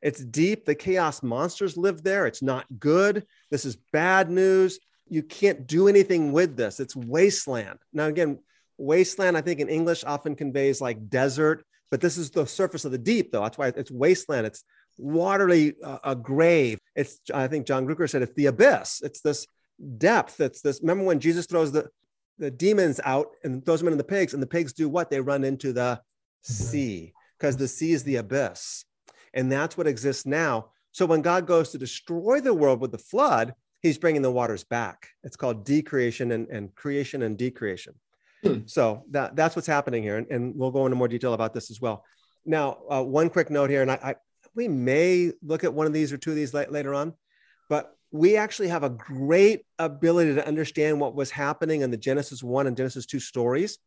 It's 0.00 0.24
deep. 0.24 0.64
The 0.64 0.76
chaos 0.76 1.24
monsters 1.24 1.76
live 1.76 2.04
there. 2.04 2.24
It's 2.24 2.42
not 2.42 2.64
good. 2.78 3.26
This 3.50 3.64
is 3.64 3.76
bad 3.92 4.30
news. 4.30 4.78
You 5.08 5.24
can't 5.24 5.66
do 5.66 5.88
anything 5.88 6.30
with 6.30 6.56
this. 6.56 6.78
It's 6.78 6.94
wasteland. 6.94 7.80
Now, 7.92 8.04
again, 8.04 8.38
wasteland, 8.78 9.36
I 9.36 9.40
think 9.40 9.58
in 9.58 9.68
English 9.68 10.04
often 10.04 10.36
conveys 10.36 10.80
like 10.80 11.08
desert, 11.08 11.64
but 11.90 12.00
this 12.00 12.16
is 12.16 12.30
the 12.30 12.46
surface 12.46 12.84
of 12.84 12.92
the 12.92 12.98
deep, 12.98 13.32
though. 13.32 13.42
That's 13.42 13.58
why 13.58 13.72
it's 13.74 13.90
wasteland. 13.90 14.46
It's 14.46 14.62
watery, 14.98 15.74
uh, 15.82 15.98
a 16.04 16.14
grave. 16.14 16.78
It's, 16.94 17.18
I 17.34 17.48
think 17.48 17.66
John 17.66 17.88
Gruker 17.88 18.08
said, 18.08 18.22
it's 18.22 18.34
the 18.34 18.46
abyss. 18.46 19.00
It's 19.02 19.20
this 19.20 19.48
depth. 19.98 20.40
It's 20.40 20.60
this. 20.60 20.80
Remember 20.80 21.02
when 21.02 21.18
Jesus 21.18 21.46
throws 21.46 21.72
the, 21.72 21.88
the 22.38 22.50
demons 22.50 23.00
out 23.04 23.28
and 23.44 23.64
throws 23.64 23.80
them 23.80 23.88
into 23.88 23.96
the 23.96 24.04
pigs, 24.04 24.34
and 24.34 24.42
the 24.42 24.46
pigs 24.46 24.72
do 24.72 24.88
what? 24.88 25.10
They 25.10 25.20
run 25.20 25.44
into 25.44 25.72
the 25.72 26.00
sea 26.42 27.12
because 27.38 27.56
the 27.56 27.68
sea 27.68 27.92
is 27.92 28.04
the 28.04 28.16
abyss. 28.16 28.84
And 29.34 29.50
that's 29.50 29.76
what 29.76 29.86
exists 29.86 30.26
now. 30.26 30.70
So 30.92 31.04
when 31.06 31.22
God 31.22 31.46
goes 31.46 31.70
to 31.70 31.78
destroy 31.78 32.40
the 32.40 32.54
world 32.54 32.80
with 32.80 32.92
the 32.92 32.98
flood, 32.98 33.54
he's 33.82 33.98
bringing 33.98 34.22
the 34.22 34.30
waters 34.30 34.64
back. 34.64 35.08
It's 35.24 35.36
called 35.36 35.64
decreation 35.64 36.32
and, 36.32 36.48
and 36.48 36.74
creation 36.74 37.22
and 37.22 37.36
decreation. 37.36 37.94
Hmm. 38.42 38.60
So 38.66 39.04
that, 39.10 39.36
that's 39.36 39.56
what's 39.56 39.66
happening 39.66 40.02
here. 40.02 40.16
And, 40.16 40.26
and, 40.30 40.54
we'll 40.56 40.70
go 40.70 40.86
into 40.86 40.96
more 40.96 41.08
detail 41.08 41.34
about 41.34 41.54
this 41.54 41.70
as 41.70 41.80
well. 41.80 42.04
Now, 42.44 42.78
uh, 42.90 43.02
one 43.02 43.28
quick 43.28 43.50
note 43.50 43.70
here, 43.70 43.82
and 43.82 43.90
I, 43.90 43.98
I, 44.02 44.14
we 44.54 44.68
may 44.68 45.32
look 45.42 45.64
at 45.64 45.74
one 45.74 45.86
of 45.86 45.92
these 45.92 46.12
or 46.12 46.16
two 46.16 46.30
of 46.30 46.36
these 46.36 46.54
later 46.54 46.94
on, 46.94 47.14
but 47.68 47.95
we 48.12 48.36
actually 48.36 48.68
have 48.68 48.84
a 48.84 48.90
great 48.90 49.62
ability 49.78 50.34
to 50.34 50.46
understand 50.46 51.00
what 51.00 51.14
was 51.14 51.30
happening 51.30 51.82
in 51.82 51.90
the 51.90 51.96
Genesis 51.96 52.42
1 52.42 52.66
and 52.66 52.76
Genesis 52.76 53.06
2 53.06 53.20
stories 53.20 53.78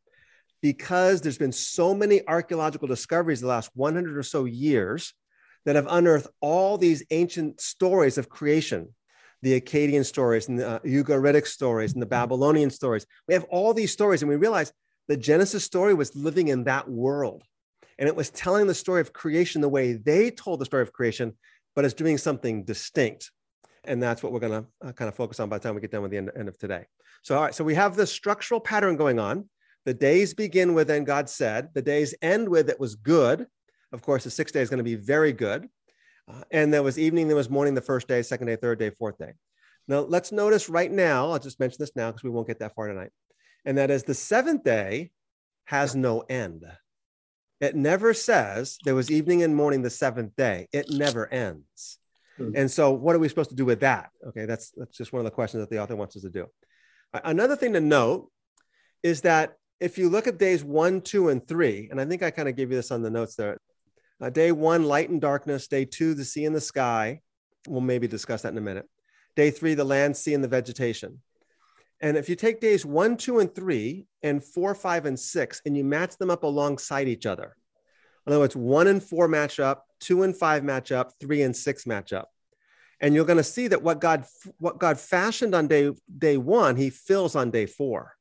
because 0.61 1.21
there's 1.21 1.38
been 1.38 1.51
so 1.51 1.95
many 1.95 2.27
archaeological 2.27 2.88
discoveries 2.88 3.41
the 3.41 3.47
last 3.47 3.71
100 3.75 4.17
or 4.17 4.23
so 4.23 4.45
years 4.45 5.13
that 5.65 5.75
have 5.75 5.88
unearthed 5.89 6.27
all 6.41 6.77
these 6.77 7.03
ancient 7.11 7.61
stories 7.61 8.17
of 8.17 8.29
creation 8.29 8.89
the 9.41 9.59
Akkadian 9.59 10.05
stories 10.05 10.49
and 10.49 10.59
the 10.59 10.67
uh, 10.67 10.79
Ugaritic 10.79 11.47
stories 11.47 11.93
and 11.93 12.01
the 12.01 12.07
Babylonian 12.07 12.69
stories. 12.69 13.05
We 13.27 13.33
have 13.33 13.45
all 13.45 13.73
these 13.73 13.91
stories, 13.91 14.21
and 14.21 14.29
we 14.29 14.35
realize 14.35 14.73
the 15.07 15.17
Genesis 15.17 15.63
story 15.63 15.93
was 15.93 16.15
living 16.15 16.49
in 16.49 16.65
that 16.65 16.89
world. 16.89 17.43
And 17.97 18.07
it 18.07 18.15
was 18.15 18.29
telling 18.29 18.67
the 18.67 18.73
story 18.73 19.01
of 19.01 19.13
creation 19.13 19.61
the 19.61 19.69
way 19.69 19.93
they 19.93 20.31
told 20.31 20.59
the 20.59 20.65
story 20.65 20.83
of 20.83 20.93
creation, 20.93 21.38
but 21.75 21.85
it's 21.85 21.93
doing 21.93 22.17
something 22.17 22.63
distinct. 22.63 23.31
And 23.85 24.01
that's 24.01 24.22
what 24.22 24.31
we're 24.31 24.39
going 24.39 24.63
to 24.63 24.87
uh, 24.87 24.92
kind 24.92 25.07
of 25.07 25.15
focus 25.15 25.39
on 25.39 25.50
by 25.50 25.57
the 25.57 25.63
time 25.63 25.75
we 25.75 25.81
get 25.81 25.92
done 25.92 26.01
with 26.01 26.11
the 26.11 26.18
end, 26.18 26.31
end 26.35 26.50
of 26.50 26.57
today. 26.57 26.85
So, 27.24 27.35
all 27.35 27.44
right, 27.44 27.55
so 27.55 27.63
we 27.63 27.75
have 27.75 27.96
this 27.96 28.11
structural 28.11 28.59
pattern 28.59 28.96
going 28.96 29.20
on. 29.20 29.50
The 29.85 29.94
days 29.94 30.33
begin 30.33 30.74
with, 30.74 30.89
and 30.89 31.05
God 31.05 31.29
said, 31.29 31.70
the 31.74 31.81
days 31.81 32.13
end 32.22 32.48
with, 32.48 32.70
it 32.70 32.79
was 32.79 32.96
good. 32.96 33.48
Of 33.92 34.01
course, 34.01 34.24
the 34.24 34.29
sixth 34.29 34.53
day 34.53 34.61
is 34.61 34.70
going 34.70 34.79
to 34.79 34.83
be 34.83 34.96
very 34.96 35.33
good. 35.33 35.68
Uh, 36.27 36.42
and 36.51 36.74
there 36.74 36.83
was 36.83 37.00
evening, 37.00 37.27
there 37.27 37.37
was 37.37 37.50
morning, 37.50 37.74
the 37.74 37.81
first 37.81 38.07
day, 38.07 38.22
second 38.22 38.48
day, 38.48 38.55
third 38.55 38.79
day, 38.79 38.89
fourth 38.89 39.18
day. 39.18 39.33
Now, 39.87 40.01
let's 40.01 40.31
notice 40.31 40.70
right 40.70 40.92
now, 40.92 41.31
I'll 41.31 41.39
just 41.39 41.59
mention 41.59 41.77
this 41.79 41.96
now 41.96 42.11
because 42.11 42.24
we 42.24 42.29
won't 42.29 42.48
get 42.48 42.59
that 42.59 42.75
far 42.75 42.87
tonight. 42.87 43.11
And 43.65 43.77
that 43.77 43.89
is 43.89 44.03
the 44.03 44.13
seventh 44.13 44.63
day 44.63 45.11
has 45.65 45.96
no 45.96 46.22
end. 46.22 46.65
It 47.61 47.75
never 47.75 48.13
says 48.13 48.77
there 48.85 48.96
was 48.96 49.11
evening 49.11 49.44
and 49.44 49.55
morning 49.55 49.81
the 49.81 49.89
seventh 49.89 50.35
day. 50.35 50.68
It 50.72 50.89
never 50.89 51.31
ends. 51.31 51.99
Hmm. 52.39 52.51
And 52.55 52.71
so, 52.71 52.91
what 52.91 53.15
are 53.15 53.19
we 53.19 53.29
supposed 53.29 53.49
to 53.49 53.55
do 53.55 53.65
with 53.65 53.81
that? 53.81 54.09
Okay, 54.27 54.45
that's 54.45 54.71
that's 54.75 54.97
just 54.97 55.13
one 55.13 55.19
of 55.19 55.25
the 55.25 55.31
questions 55.31 55.61
that 55.61 55.69
the 55.69 55.81
author 55.81 55.95
wants 55.95 56.15
us 56.15 56.23
to 56.23 56.29
do. 56.29 56.47
Another 57.13 57.55
thing 57.55 57.73
to 57.73 57.81
note 57.81 58.31
is 59.03 59.21
that 59.21 59.55
if 59.79 59.97
you 59.97 60.09
look 60.09 60.27
at 60.27 60.37
days 60.37 60.63
one, 60.63 61.01
two, 61.01 61.29
and 61.29 61.45
three, 61.45 61.87
and 61.89 61.99
I 61.99 62.05
think 62.05 62.23
I 62.23 62.31
kind 62.31 62.49
of 62.49 62.55
gave 62.55 62.69
you 62.69 62.77
this 62.77 62.91
on 62.91 63.01
the 63.01 63.09
notes 63.09 63.35
there. 63.35 63.57
Uh, 64.21 64.29
day 64.29 64.51
one, 64.51 64.83
light 64.83 65.09
and 65.09 65.21
darkness. 65.21 65.67
Day 65.67 65.85
two, 65.85 66.13
the 66.13 66.25
sea 66.25 66.45
and 66.45 66.55
the 66.55 66.61
sky. 66.61 67.21
We'll 67.67 67.81
maybe 67.81 68.07
discuss 68.07 68.41
that 68.41 68.51
in 68.51 68.57
a 68.57 68.61
minute. 68.61 68.87
Day 69.35 69.51
three, 69.51 69.73
the 69.73 69.85
land, 69.85 70.17
sea, 70.17 70.33
and 70.33 70.43
the 70.43 70.47
vegetation. 70.49 71.21
And 72.01 72.17
if 72.17 72.29
you 72.29 72.35
take 72.35 72.61
days 72.61 72.85
one, 72.85 73.17
two, 73.17 73.39
and 73.39 73.53
three, 73.53 74.05
and 74.23 74.43
four, 74.43 74.75
five, 74.75 75.05
and 75.05 75.19
six, 75.19 75.61
and 75.65 75.75
you 75.75 75.83
match 75.83 76.17
them 76.17 76.29
up 76.29 76.43
alongside 76.43 77.07
each 77.07 77.25
other, 77.25 77.55
in 78.29 78.33
other 78.33 78.42
words, 78.42 78.55
one 78.55 78.85
and 78.85 79.01
four 79.01 79.27
match 79.27 79.59
up, 79.59 79.87
two 80.00 80.22
and 80.22 80.37
five 80.37 80.63
match 80.63 80.92
up, 80.92 81.13
three 81.20 81.42
and 81.42 81.55
six 81.55 81.87
match 81.87 82.13
up. 82.13 82.29
And 83.01 83.15
you're 83.15 83.25
going 83.25 83.37
to 83.37 83.44
see 83.44 83.68
that 83.70 83.81
what 83.81 84.00
God 84.00 84.24
what 84.59 84.77
God 84.77 85.00
fashioned 85.00 85.55
on 85.55 85.68
day 85.68 85.89
day 86.15 86.37
one, 86.37 86.75
He 86.75 86.92
fills 86.92 87.35
on 87.35 87.50
day 87.50 87.65
four. 87.65 88.13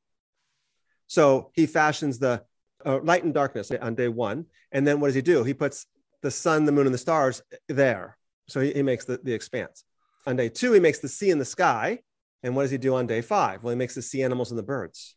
So 1.05 1.51
He 1.53 1.67
fashions 1.67 2.17
the 2.17 2.41
uh, 2.83 3.01
light 3.03 3.23
and 3.23 3.35
darkness 3.35 3.69
on 3.69 3.93
day 3.93 4.07
one, 4.07 4.47
and 4.71 4.87
then 4.87 4.99
what 4.99 5.09
does 5.09 5.15
He 5.15 5.21
do? 5.21 5.43
He 5.43 5.53
puts 5.53 5.85
the 6.23 6.31
sun, 6.31 6.65
the 6.65 6.71
moon, 6.71 6.87
and 6.87 6.93
the 6.93 6.97
stars 6.97 7.43
there. 7.67 8.17
So 8.47 8.61
He, 8.61 8.73
he 8.73 8.81
makes 8.81 9.05
the, 9.05 9.19
the 9.23 9.33
expanse. 9.33 9.83
On 10.25 10.35
day 10.35 10.49
two, 10.49 10.71
He 10.71 10.79
makes 10.79 10.97
the 10.97 11.07
sea 11.07 11.29
and 11.29 11.39
the 11.39 11.45
sky. 11.45 11.99
And 12.41 12.55
what 12.55 12.63
does 12.63 12.71
He 12.71 12.79
do 12.79 12.95
on 12.95 13.05
day 13.05 13.21
five? 13.21 13.61
Well, 13.61 13.73
He 13.73 13.77
makes 13.77 13.93
the 13.93 14.01
sea 14.01 14.23
animals 14.23 14.49
and 14.49 14.57
the 14.57 14.63
birds. 14.63 15.15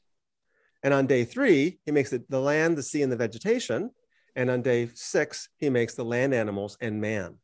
And 0.82 0.92
on 0.92 1.06
day 1.06 1.24
three, 1.24 1.78
He 1.86 1.92
makes 1.92 2.10
the, 2.10 2.22
the 2.28 2.40
land, 2.40 2.76
the 2.76 2.82
sea, 2.82 3.00
and 3.00 3.10
the 3.10 3.16
vegetation. 3.16 3.90
And 4.34 4.50
on 4.50 4.62
day 4.62 4.88
six, 4.94 5.48
he 5.58 5.68
makes 5.70 5.94
the 5.94 6.04
land 6.04 6.34
animals 6.34 6.76
and 6.80 7.00
man. 7.00 7.36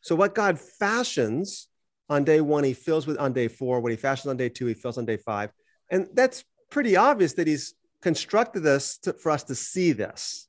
So 0.00 0.14
what 0.14 0.34
God 0.34 0.58
fashions 0.58 1.68
on 2.08 2.24
day 2.24 2.40
one, 2.40 2.64
he 2.64 2.72
fills 2.72 3.06
with 3.06 3.18
on 3.18 3.32
day 3.32 3.48
four. 3.48 3.80
What 3.80 3.90
he 3.90 3.96
fashions 3.96 4.30
on 4.30 4.36
day 4.36 4.48
two, 4.48 4.66
he 4.66 4.74
fills 4.74 4.98
on 4.98 5.04
day 5.04 5.16
five. 5.16 5.50
And 5.90 6.08
that's 6.14 6.44
pretty 6.70 6.96
obvious 6.96 7.34
that 7.34 7.46
he's 7.46 7.74
constructed 8.00 8.60
this 8.60 8.98
to, 8.98 9.12
for 9.12 9.30
us 9.30 9.44
to 9.44 9.54
see 9.54 9.92
this. 9.92 10.48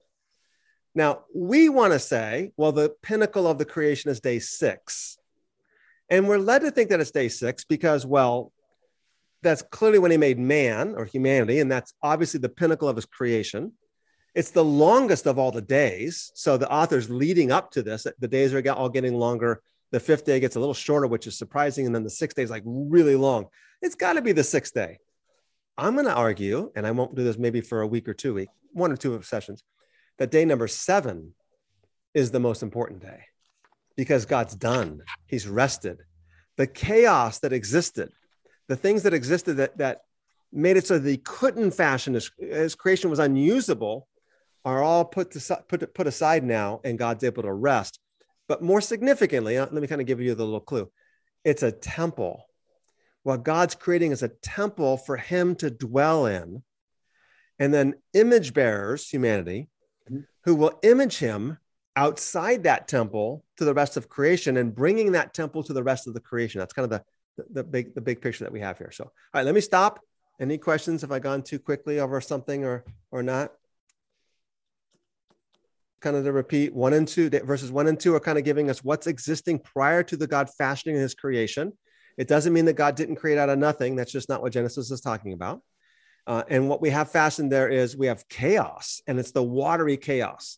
Now, 0.94 1.26
we 1.36 1.70
want 1.70 1.94
to 1.94 2.00
say, 2.00 2.52
well, 2.58 2.72
the 2.72 2.94
pinnacle 3.02 3.48
of 3.48 3.58
the 3.58 3.66
creation 3.66 4.10
is 4.10 4.20
day 4.20 4.40
six. 4.40 5.18
And 6.10 6.28
we're 6.28 6.38
led 6.38 6.62
to 6.62 6.72
think 6.72 6.90
that 6.90 7.00
it's 7.00 7.12
day 7.12 7.28
six 7.28 7.66
because, 7.66 8.06
well, 8.06 8.52
that's 9.44 9.62
clearly 9.62 10.00
when 10.00 10.12
he 10.12 10.18
made 10.18 10.40
man 10.40 10.96
or 10.98 11.06
humanity, 11.06 11.60
and 11.60 11.72
that's 11.72 11.94
obviously 12.02 12.40
the 12.40 12.50
pinnacle 12.50 12.90
of 12.90 12.96
his 12.96 13.06
creation. 13.06 13.74
It's 14.36 14.52
the 14.52 14.64
longest 14.64 15.26
of 15.26 15.40
all 15.40 15.52
the 15.52 15.62
days. 15.62 16.32
So 16.36 16.58
the 16.58 16.70
author's 16.70 17.10
leading 17.10 17.52
up 17.52 17.72
to 17.72 17.82
this. 17.82 18.06
The 18.20 18.28
days 18.28 18.54
are 18.54 18.72
all 18.72 18.90
getting 18.90 19.16
longer. 19.16 19.62
The 19.92 20.00
fifth 20.00 20.26
day 20.26 20.40
gets 20.40 20.56
a 20.56 20.60
little 20.60 20.74
shorter, 20.74 21.08
which 21.08 21.28
is 21.28 21.38
surprising. 21.38 21.86
And 21.86 21.96
then 21.96 22.04
the 22.04 22.10
sixth 22.10 22.36
day 22.36 22.44
is 22.44 22.50
like 22.50 22.64
really 22.66 23.16
long. 23.16 23.48
It's 23.82 23.96
got 23.96 24.14
to 24.14 24.22
be 24.22 24.32
the 24.32 24.44
sixth 24.44 24.74
day. 24.74 25.00
I'm 25.78 25.94
going 25.94 26.06
to 26.06 26.14
argue, 26.14 26.72
and 26.76 26.88
I 26.88 26.92
won't 26.92 27.16
do 27.16 27.24
this 27.24 27.38
maybe 27.38 27.62
for 27.62 27.82
a 27.82 27.88
week 27.88 28.08
or 28.08 28.14
two 28.14 28.34
week, 28.34 28.50
one 28.74 28.92
or 28.92 28.98
two 28.98 29.22
sessions, 29.22 29.64
that 30.18 30.32
day 30.32 30.46
number 30.46 30.68
seven 30.68 31.34
is 32.14 32.32
the 32.32 32.40
most 32.40 32.64
important 32.64 33.02
day 33.02 33.22
because 33.96 34.26
God's 34.26 34.56
done. 34.56 35.02
He's 35.28 35.48
rested. 35.48 36.00
The 36.56 36.68
chaos 36.68 37.40
that 37.40 37.54
existed, 37.54 38.12
the 38.68 38.76
things 38.76 39.04
that 39.04 39.14
existed 39.14 39.58
that, 39.58 39.78
that 39.78 40.02
made 40.52 40.78
it 40.78 40.88
so 40.88 40.98
that 40.98 41.10
he 41.10 41.18
couldn't 41.18 41.72
fashion 41.72 42.16
his, 42.16 42.32
his 42.40 42.74
creation 42.74 43.10
was 43.10 43.20
unusable 43.20 44.08
are 44.68 44.84
all 44.84 45.06
put 45.06 45.32
to 45.32 45.64
put 45.70 45.94
put 45.94 46.08
aside 46.08 46.44
now, 46.44 46.82
and 46.84 47.00
God's 47.00 47.24
able 47.24 47.44
to 47.44 47.54
rest. 47.54 48.00
But 48.50 48.62
more 48.62 48.82
significantly, 48.82 49.58
uh, 49.58 49.68
let 49.72 49.82
me 49.82 49.88
kind 49.88 50.02
of 50.02 50.08
give 50.08 50.20
you 50.20 50.36
the 50.36 50.44
little 50.44 50.60
clue. 50.60 50.92
It's 51.46 51.64
a 51.64 51.72
temple. 51.72 52.44
What 53.24 53.44
God's 53.44 53.76
creating 53.76 54.12
is 54.12 54.24
a 54.24 54.28
temple 54.28 54.98
for 54.98 55.16
Him 55.16 55.56
to 55.56 55.70
dwell 55.70 56.26
in, 56.26 56.64
and 57.58 57.74
then 57.74 57.96
image 58.14 58.54
bearers, 58.54 59.10
humanity, 59.10 59.70
who 60.44 60.56
will 60.56 60.78
image 60.84 61.18
Him 61.18 61.58
outside 61.96 62.64
that 62.64 62.90
temple 62.90 63.46
to 63.58 63.66
the 63.66 63.74
rest 63.74 63.96
of 63.96 64.10
creation, 64.10 64.58
and 64.58 64.76
bringing 64.76 65.14
that 65.14 65.34
temple 65.34 65.64
to 65.64 65.74
the 65.74 65.84
rest 65.84 66.08
of 66.08 66.14
the 66.14 66.20
creation. 66.20 66.60
That's 66.60 66.74
kind 66.74 66.92
of 66.92 67.00
the 67.38 67.46
the 67.52 67.64
big 67.64 67.96
the 67.96 68.02
big 68.02 68.22
picture 68.22 68.44
that 68.44 68.52
we 68.52 68.60
have 68.60 68.78
here. 68.78 68.92
So, 68.92 69.06
all 69.06 69.12
right, 69.34 69.46
let 69.46 69.56
me 69.56 69.62
stop. 69.62 70.02
Any 70.42 70.58
questions? 70.58 71.02
Have 71.02 71.14
I 71.14 71.20
gone 71.20 71.42
too 71.42 71.58
quickly 71.58 72.02
over 72.02 72.20
something 72.20 72.66
or 72.66 72.84
or 73.12 73.24
not? 73.24 73.54
Kind 76.02 76.16
of 76.16 76.24
to 76.24 76.32
repeat 76.32 76.74
one 76.74 76.94
and 76.94 77.08
two, 77.08 77.30
verses 77.30 77.72
one 77.72 77.88
and 77.88 78.00
two 78.00 78.16
are 78.16 78.20
kind 78.20 78.38
of 78.38 78.44
giving 78.44 78.70
us 78.70 78.84
what's 78.84 79.08
existing 79.08 79.60
prior 79.60 80.04
to 80.04 80.18
the 80.18 80.28
God 80.28 80.50
fashioning 80.58 80.96
his 80.96 81.14
creation. 81.14 81.74
It 82.18 82.28
doesn't 82.28 82.54
mean 82.54 82.66
that 82.66 82.74
God 82.74 82.96
didn't 82.96 83.18
create 83.18 83.38
out 83.38 83.50
of 83.50 83.60
nothing. 83.60 83.96
That's 83.96 84.12
just 84.12 84.30
not 84.30 84.42
what 84.42 84.54
Genesis 84.54 84.92
is 84.92 85.02
talking 85.02 85.34
about. 85.34 85.62
Uh, 86.26 86.44
and 86.50 86.68
what 86.68 86.82
we 86.82 86.90
have 86.90 87.10
fashioned 87.10 87.52
there 87.52 87.70
is 87.70 87.96
we 87.96 88.08
have 88.08 88.28
chaos, 88.28 89.02
and 89.08 89.18
it's 89.18 89.32
the 89.32 89.44
watery 89.44 89.96
chaos. 89.96 90.58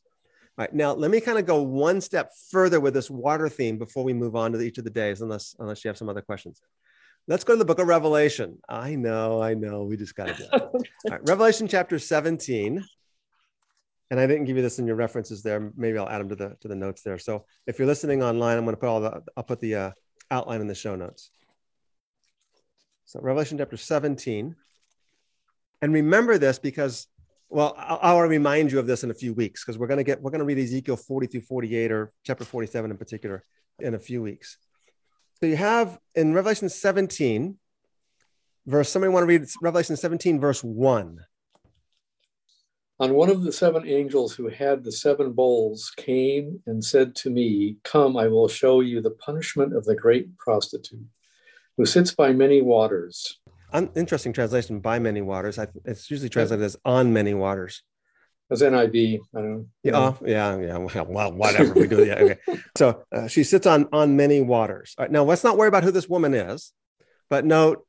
All 0.58 0.63
right, 0.63 0.73
now 0.73 0.93
let 0.93 1.12
me 1.12 1.21
kind 1.21 1.38
of 1.38 1.45
go 1.45 1.62
one 1.62 2.02
step 2.02 2.32
further 2.49 2.80
with 2.80 2.93
this 2.93 3.10
water 3.10 3.47
theme 3.47 3.78
before 3.78 4.04
we 4.04 4.13
move 4.13 4.36
on 4.36 4.52
to 4.54 4.62
each 4.62 4.78
of 4.80 4.84
the 4.84 4.89
days, 4.89 5.21
unless 5.21 5.56
unless 5.60 5.84
you 5.84 5.89
have 5.89 5.97
some 5.97 6.10
other 6.10 6.21
questions. 6.21 6.60
Let's 7.28 7.43
go 7.43 7.54
to 7.54 7.60
the 7.60 7.65
book 7.65 7.78
of 7.78 7.88
Revelation. 7.88 8.58
I 8.67 8.95
know, 8.95 9.41
I 9.41 9.54
know, 9.54 9.84
we 9.84 9.95
just 9.95 10.15
got 10.15 10.30
to 10.30 10.34
do 10.34 10.43
it. 10.52 10.52
All 10.63 10.82
right, 11.12 11.28
Revelation 11.28 11.67
chapter 11.67 11.99
17 11.99 12.84
and 14.12 14.19
I 14.19 14.26
didn't 14.26 14.45
give 14.45 14.58
you 14.58 14.63
this 14.63 14.80
in 14.80 14.88
your 14.88 14.95
references 14.95 15.43
there. 15.43 15.72
Maybe 15.76 15.98
I'll 15.98 16.10
add 16.10 16.19
them 16.19 16.30
to 16.30 16.36
the 16.36 16.56
to 16.62 16.67
the 16.67 16.76
notes 16.76 17.02
there. 17.02 17.17
So 17.19 17.45
if 17.67 17.78
you're 17.78 17.88
listening 17.88 18.24
online, 18.24 18.58
I'm 18.58 18.65
going 18.65 18.76
to 18.76 18.80
put 18.80 18.89
all 18.89 19.02
the 19.02 19.24
I'll 19.38 19.43
put 19.43 19.60
the 19.60 19.76
uh, 19.76 19.91
outline 20.32 20.62
in 20.62 20.67
the 20.67 20.76
show 20.76 20.95
notes. 20.95 21.32
So 23.06 23.19
Revelation 23.22 23.58
chapter 23.58 23.78
17, 23.78 24.56
and 25.82 25.93
remember 25.93 26.38
this 26.38 26.60
because 26.60 27.08
well 27.50 27.76
I'll, 27.78 28.00
I'll 28.02 28.22
remind 28.22 28.72
you 28.72 28.80
of 28.80 28.88
this 28.88 29.04
in 29.04 29.12
a 29.12 29.15
few 29.15 29.34
weeks 29.34 29.63
because 29.63 29.78
we're 29.78 29.88
going 29.88 29.98
to 29.98 30.04
get 30.04 30.22
we're 30.22 30.32
going 30.32 30.39
to 30.39 30.45
read 30.45 30.60
Ezekiel 30.60 30.98
40 30.98 31.28
through 31.28 31.41
48 31.41 31.91
or 31.91 32.12
chapter 32.24 32.45
47 32.45 32.91
in 32.91 32.98
particular 32.98 33.43
in 33.80 33.93
a 33.93 34.00
few 34.00 34.22
weeks. 34.22 34.58
So 35.39 35.45
you 35.45 35.56
have 35.56 35.98
in 36.15 36.34
Revelation 36.34 36.67
17, 36.67 37.58
verse. 38.65 38.89
Somebody 38.89 39.13
want 39.13 39.24
to 39.24 39.28
read 39.28 39.48
Revelation 39.62 39.95
17 39.95 40.39
verse 40.39 40.63
one. 40.63 41.19
On 43.01 43.13
one 43.13 43.29
of 43.29 43.43
the 43.43 43.53
seven 43.53 43.88
angels 43.88 44.33
who 44.33 44.49
had 44.49 44.83
the 44.83 44.91
seven 44.91 45.31
bowls 45.31 45.89
came 45.95 46.62
and 46.65 46.83
said 46.83 47.15
to 47.15 47.29
me, 47.29 47.77
Come, 47.85 48.17
I 48.17 48.27
will 48.27 48.49
show 48.49 48.81
you 48.81 49.01
the 49.01 49.12
punishment 49.12 49.73
of 49.73 49.85
the 49.85 49.95
great 49.95 50.38
prostitute 50.38 51.05
who 51.77 51.85
sits 51.85 52.13
by 52.13 52.33
many 52.33 52.62
waters. 52.62 53.39
Interesting 53.95 54.33
translation, 54.33 54.81
by 54.81 54.99
many 54.99 55.21
waters. 55.21 55.57
I, 55.57 55.67
it's 55.85 56.12
usually 56.12 56.27
translated 56.27 56.65
as 56.65 56.75
on 56.83 57.13
many 57.13 57.33
waters. 57.33 57.83
As 58.51 58.62
NIV, 58.63 59.19
I 59.33 59.39
don't 59.39 59.51
know. 59.51 59.65
Yeah, 59.83 59.97
oh, 59.97 60.17
yeah, 60.25 60.59
yeah. 60.59 60.77
Well, 60.77 61.05
well, 61.07 61.31
whatever 61.31 61.73
we 61.73 61.88
do. 61.88 62.03
Yeah, 62.03 62.15
okay. 62.15 62.39
So 62.77 63.03
uh, 63.15 63.27
she 63.27 63.43
sits 63.43 63.67
on 63.67 63.88
on 63.93 64.17
many 64.17 64.41
waters. 64.41 64.95
All 64.97 65.05
right, 65.05 65.12
now 65.12 65.23
let's 65.23 65.43
not 65.43 65.55
worry 65.55 65.67
about 65.69 65.83
who 65.83 65.91
this 65.91 66.09
woman 66.09 66.33
is, 66.33 66.73
but 67.29 67.45
note 67.45 67.85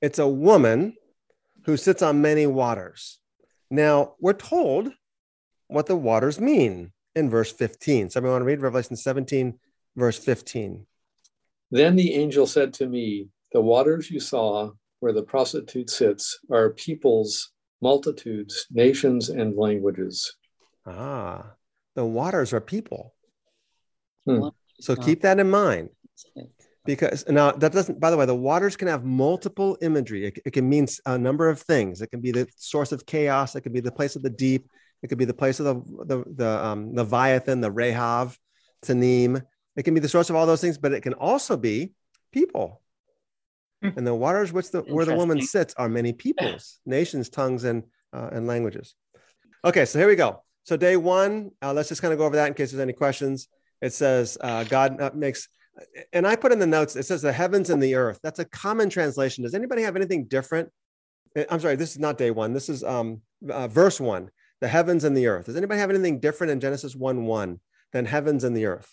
it's 0.00 0.18
a 0.18 0.28
woman 0.28 0.94
who 1.64 1.76
sits 1.76 2.02
on 2.02 2.20
many 2.20 2.46
waters. 2.46 3.19
Now, 3.70 4.14
we're 4.18 4.32
told 4.32 4.90
what 5.68 5.86
the 5.86 5.96
waters 5.96 6.40
mean 6.40 6.92
in 7.14 7.30
verse 7.30 7.52
15. 7.52 8.10
Somebody 8.10 8.30
want 8.30 8.42
to 8.42 8.46
read 8.46 8.60
Revelation 8.60 8.96
17, 8.96 9.58
verse 9.96 10.18
15. 10.18 10.86
Then 11.70 11.96
the 11.96 12.14
angel 12.14 12.46
said 12.46 12.74
to 12.74 12.88
me, 12.88 13.28
The 13.52 13.60
waters 13.60 14.10
you 14.10 14.18
saw 14.18 14.70
where 14.98 15.12
the 15.12 15.22
prostitute 15.22 15.88
sits 15.88 16.38
are 16.50 16.70
peoples, 16.70 17.52
multitudes, 17.80 18.66
nations, 18.70 19.28
and 19.28 19.56
languages. 19.56 20.34
Ah, 20.84 21.52
the 21.94 22.04
waters 22.04 22.52
are 22.52 22.60
people. 22.60 23.14
Hmm. 24.26 24.48
So 24.80 24.96
keep 24.96 25.22
that 25.22 25.38
in 25.38 25.50
mind 25.50 25.90
because 26.94 27.24
now 27.28 27.52
that 27.52 27.72
doesn't 27.72 28.00
by 28.00 28.10
the 28.10 28.16
way 28.16 28.26
the 28.26 28.34
waters 28.34 28.76
can 28.76 28.88
have 28.88 29.04
multiple 29.04 29.78
imagery. 29.80 30.26
It, 30.26 30.40
it, 30.44 30.52
can 30.52 30.68
mean 30.68 30.86
a 31.06 31.16
number 31.16 31.48
of 31.48 31.60
things. 31.60 32.02
It 32.02 32.08
can 32.08 32.20
be 32.20 32.32
the 32.32 32.48
source 32.56 32.90
of 32.90 33.06
chaos. 33.06 33.54
It 33.54 33.60
can 33.60 33.72
be 33.72 33.80
the 33.80 33.92
place 33.92 34.16
of 34.16 34.22
the 34.22 34.30
deep. 34.30 34.68
It 35.02 35.08
could 35.08 35.18
be 35.18 35.24
the 35.24 35.34
place 35.34 35.60
of 35.60 35.66
the 35.66 36.04
the, 36.04 36.24
the 36.34 36.64
um, 36.66 36.94
leviathan 36.94 37.60
the 37.60 37.70
rehav 37.70 38.36
tanim. 38.84 39.42
It 39.76 39.84
can 39.84 39.94
be 39.94 40.00
the 40.00 40.08
source 40.08 40.30
of 40.30 40.36
all 40.36 40.46
those 40.46 40.60
things 40.60 40.78
but 40.78 40.92
it 40.92 41.02
can 41.02 41.14
also 41.14 41.56
be 41.56 41.92
people. 42.32 42.82
Hmm. 43.82 43.96
and 43.96 44.06
the 44.06 44.14
waters 44.14 44.52
which 44.52 44.70
the 44.70 44.82
where 44.82 45.06
the 45.06 45.14
woman 45.14 45.40
sits 45.40 45.72
are 45.78 45.88
many 45.88 46.12
peoples 46.12 46.80
nations 46.86 47.30
tongues 47.30 47.64
and 47.64 47.84
uh, 48.12 48.28
and 48.32 48.46
languages. 48.46 48.94
Okay 49.64 49.84
so 49.84 49.98
here 49.98 50.08
we 50.08 50.16
go. 50.16 50.42
So 50.64 50.76
day 50.76 50.96
one 50.96 51.52
uh, 51.62 51.72
let's 51.72 51.88
just 51.88 52.02
kind 52.02 52.12
of 52.12 52.18
go 52.18 52.26
over 52.26 52.36
that 52.36 52.48
in 52.48 52.54
case 52.54 52.72
there's 52.72 52.82
any 52.82 52.94
questions. 53.04 53.48
It 53.80 53.92
says 53.92 54.36
uh, 54.40 54.64
god 54.64 55.00
uh, 55.00 55.12
makes 55.14 55.48
and 56.12 56.26
I 56.26 56.36
put 56.36 56.52
in 56.52 56.58
the 56.58 56.66
notes, 56.66 56.96
it 56.96 57.06
says 57.06 57.22
the 57.22 57.32
heavens 57.32 57.70
and 57.70 57.82
the 57.82 57.94
earth. 57.94 58.20
That's 58.22 58.38
a 58.38 58.44
common 58.44 58.90
translation. 58.90 59.44
Does 59.44 59.54
anybody 59.54 59.82
have 59.82 59.96
anything 59.96 60.24
different? 60.24 60.70
Eh, 61.36 61.44
I'm 61.50 61.60
sorry, 61.60 61.76
this 61.76 61.92
is 61.92 61.98
not 61.98 62.18
day 62.18 62.30
one. 62.30 62.52
This 62.52 62.68
is 62.68 62.82
um, 62.84 63.22
uh, 63.48 63.68
verse 63.68 64.00
one, 64.00 64.30
the 64.60 64.68
heavens 64.68 65.04
and 65.04 65.16
the 65.16 65.26
earth. 65.26 65.46
Does 65.46 65.56
anybody 65.56 65.80
have 65.80 65.90
anything 65.90 66.20
different 66.20 66.52
in 66.52 66.60
Genesis 66.60 66.94
1 66.94 67.24
1 67.24 67.60
than 67.92 68.04
heavens 68.04 68.44
and 68.44 68.56
the 68.56 68.66
earth? 68.66 68.90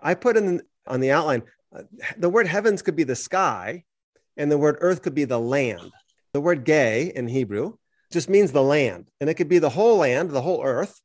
I 0.00 0.14
put 0.14 0.36
in 0.36 0.62
on 0.86 1.00
the 1.00 1.12
outline, 1.12 1.42
uh, 1.74 1.82
the 2.16 2.30
word 2.30 2.46
heavens 2.46 2.82
could 2.82 2.96
be 2.96 3.04
the 3.04 3.16
sky, 3.16 3.84
and 4.36 4.50
the 4.50 4.58
word 4.58 4.78
earth 4.80 5.02
could 5.02 5.14
be 5.14 5.24
the 5.24 5.38
land. 5.38 5.92
The 6.32 6.40
word 6.40 6.64
gay 6.64 7.12
in 7.14 7.28
Hebrew 7.28 7.74
just 8.10 8.28
means 8.28 8.52
the 8.52 8.62
land, 8.62 9.06
and 9.20 9.28
it 9.28 9.34
could 9.34 9.48
be 9.48 9.58
the 9.58 9.70
whole 9.70 9.98
land, 9.98 10.30
the 10.30 10.42
whole 10.42 10.64
earth, 10.64 11.00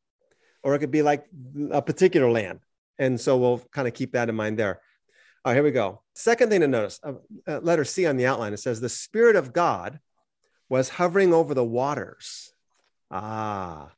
or 0.63 0.73
it 0.73 0.79
could 0.79 0.91
be 0.91 1.01
like 1.01 1.25
a 1.71 1.81
particular 1.81 2.31
land. 2.31 2.59
And 2.97 3.19
so 3.19 3.37
we'll 3.37 3.59
kind 3.71 3.87
of 3.87 3.93
keep 3.93 4.13
that 4.13 4.29
in 4.29 4.35
mind 4.35 4.57
there. 4.57 4.81
All 5.43 5.51
right, 5.51 5.55
here 5.55 5.63
we 5.63 5.71
go. 5.71 6.01
Second 6.13 6.49
thing 6.49 6.61
to 6.61 6.67
notice, 6.67 6.99
uh, 7.03 7.13
uh, 7.47 7.59
letter 7.59 7.85
C 7.85 8.05
on 8.05 8.17
the 8.17 8.25
outline, 8.25 8.53
it 8.53 8.59
says, 8.59 8.79
The 8.81 8.89
Spirit 8.89 9.35
of 9.35 9.53
God 9.53 9.99
was 10.69 10.89
hovering 10.89 11.33
over 11.33 11.53
the 11.53 11.63
waters. 11.63 12.51
Ah, 13.11 13.91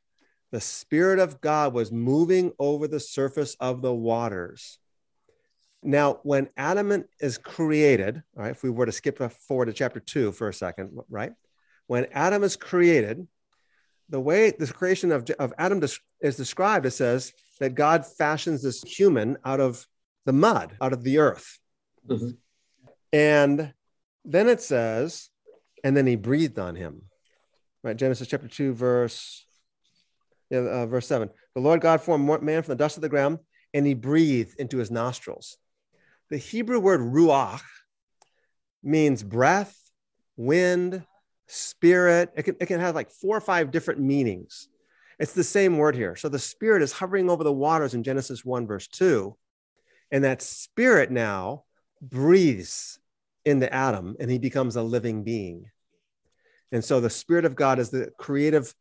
the 0.52 0.60
Spirit 0.60 1.18
of 1.18 1.40
God 1.40 1.72
was 1.72 1.92
moving 1.92 2.52
over 2.58 2.88
the 2.88 3.00
surface 3.00 3.56
of 3.60 3.82
the 3.82 3.94
waters. 3.94 4.78
Now, 5.82 6.20
when 6.22 6.48
Adam 6.56 7.04
is 7.20 7.38
created, 7.38 8.22
all 8.36 8.42
right, 8.42 8.50
if 8.50 8.62
we 8.62 8.70
were 8.70 8.86
to 8.86 8.92
skip 8.92 9.18
forward 9.32 9.66
to 9.66 9.72
chapter 9.72 10.00
two 10.00 10.32
for 10.32 10.48
a 10.48 10.54
second, 10.54 10.98
right? 11.08 11.32
When 11.86 12.06
Adam 12.12 12.42
is 12.42 12.56
created, 12.56 13.26
the 14.08 14.20
way 14.20 14.50
the 14.50 14.66
creation 14.66 15.12
of, 15.12 15.28
of 15.38 15.52
Adam 15.58 15.82
is 16.20 16.36
described, 16.36 16.86
it 16.86 16.92
says 16.92 17.32
that 17.60 17.74
God 17.74 18.06
fashions 18.06 18.62
this 18.62 18.82
human 18.82 19.36
out 19.44 19.60
of 19.60 19.86
the 20.24 20.32
mud, 20.32 20.76
out 20.80 20.92
of 20.92 21.02
the 21.02 21.18
earth. 21.18 21.58
Mm-hmm. 22.08 22.30
And 23.12 23.72
then 24.24 24.48
it 24.48 24.60
says, 24.60 25.30
and 25.84 25.96
then 25.96 26.06
he 26.06 26.16
breathed 26.16 26.58
on 26.58 26.74
him. 26.74 27.02
Right, 27.82 27.96
Genesis 27.96 28.28
chapter 28.28 28.48
2, 28.48 28.74
verse, 28.74 29.44
yeah, 30.50 30.58
uh, 30.58 30.86
verse 30.86 31.06
7. 31.06 31.30
The 31.54 31.60
Lord 31.60 31.80
God 31.80 32.00
formed 32.00 32.42
man 32.42 32.62
from 32.62 32.72
the 32.72 32.76
dust 32.76 32.96
of 32.96 33.02
the 33.02 33.08
ground, 33.08 33.38
and 33.72 33.86
he 33.86 33.94
breathed 33.94 34.58
into 34.58 34.78
his 34.78 34.90
nostrils. 34.90 35.56
The 36.30 36.38
Hebrew 36.38 36.80
word 36.80 37.00
ruach 37.00 37.62
means 38.82 39.22
breath, 39.22 39.76
wind, 40.36 41.04
spirit. 41.48 42.30
It 42.36 42.44
can, 42.44 42.56
it 42.60 42.66
can 42.66 42.80
have 42.80 42.94
like 42.94 43.10
four 43.10 43.36
or 43.36 43.40
five 43.40 43.70
different 43.70 44.00
meanings. 44.00 44.68
It's 45.18 45.32
the 45.32 45.44
same 45.44 45.76
word 45.78 45.96
here. 45.96 46.14
So 46.14 46.28
the 46.28 46.38
spirit 46.38 46.82
is 46.82 46.92
hovering 46.92 47.28
over 47.28 47.42
the 47.42 47.52
waters 47.52 47.94
in 47.94 48.04
Genesis 48.04 48.44
1, 48.44 48.66
verse 48.66 48.86
2. 48.86 49.36
And 50.12 50.24
that 50.24 50.42
spirit 50.42 51.10
now 51.10 51.64
breathes 52.00 52.98
into 53.44 53.72
Adam 53.72 54.16
and 54.20 54.30
he 54.30 54.38
becomes 54.38 54.76
a 54.76 54.82
living 54.82 55.24
being. 55.24 55.70
And 56.70 56.84
so 56.84 57.00
the 57.00 57.10
spirit 57.10 57.44
of 57.44 57.56
God 57.56 57.78
is 57.78 57.90
the 57.90 58.10
creative 58.18 58.72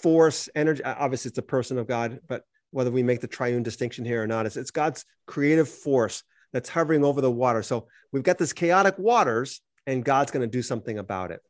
force, 0.00 0.48
energy. 0.54 0.82
Obviously, 0.84 1.30
it's 1.30 1.38
a 1.38 1.42
person 1.42 1.78
of 1.78 1.86
God, 1.86 2.20
but 2.28 2.42
whether 2.72 2.90
we 2.90 3.02
make 3.02 3.20
the 3.20 3.28
triune 3.28 3.62
distinction 3.62 4.04
here 4.04 4.22
or 4.22 4.26
not, 4.26 4.46
it's, 4.46 4.56
it's 4.56 4.70
God's 4.70 5.04
creative 5.26 5.68
force 5.68 6.24
that's 6.52 6.68
hovering 6.68 7.04
over 7.04 7.20
the 7.20 7.30
water. 7.30 7.62
So 7.62 7.86
we've 8.12 8.22
got 8.22 8.38
this 8.38 8.52
chaotic 8.52 8.98
waters, 8.98 9.60
and 9.86 10.04
God's 10.04 10.32
going 10.32 10.42
to 10.42 10.50
do 10.50 10.62
something 10.62 10.98
about 10.98 11.30
it. 11.30 11.40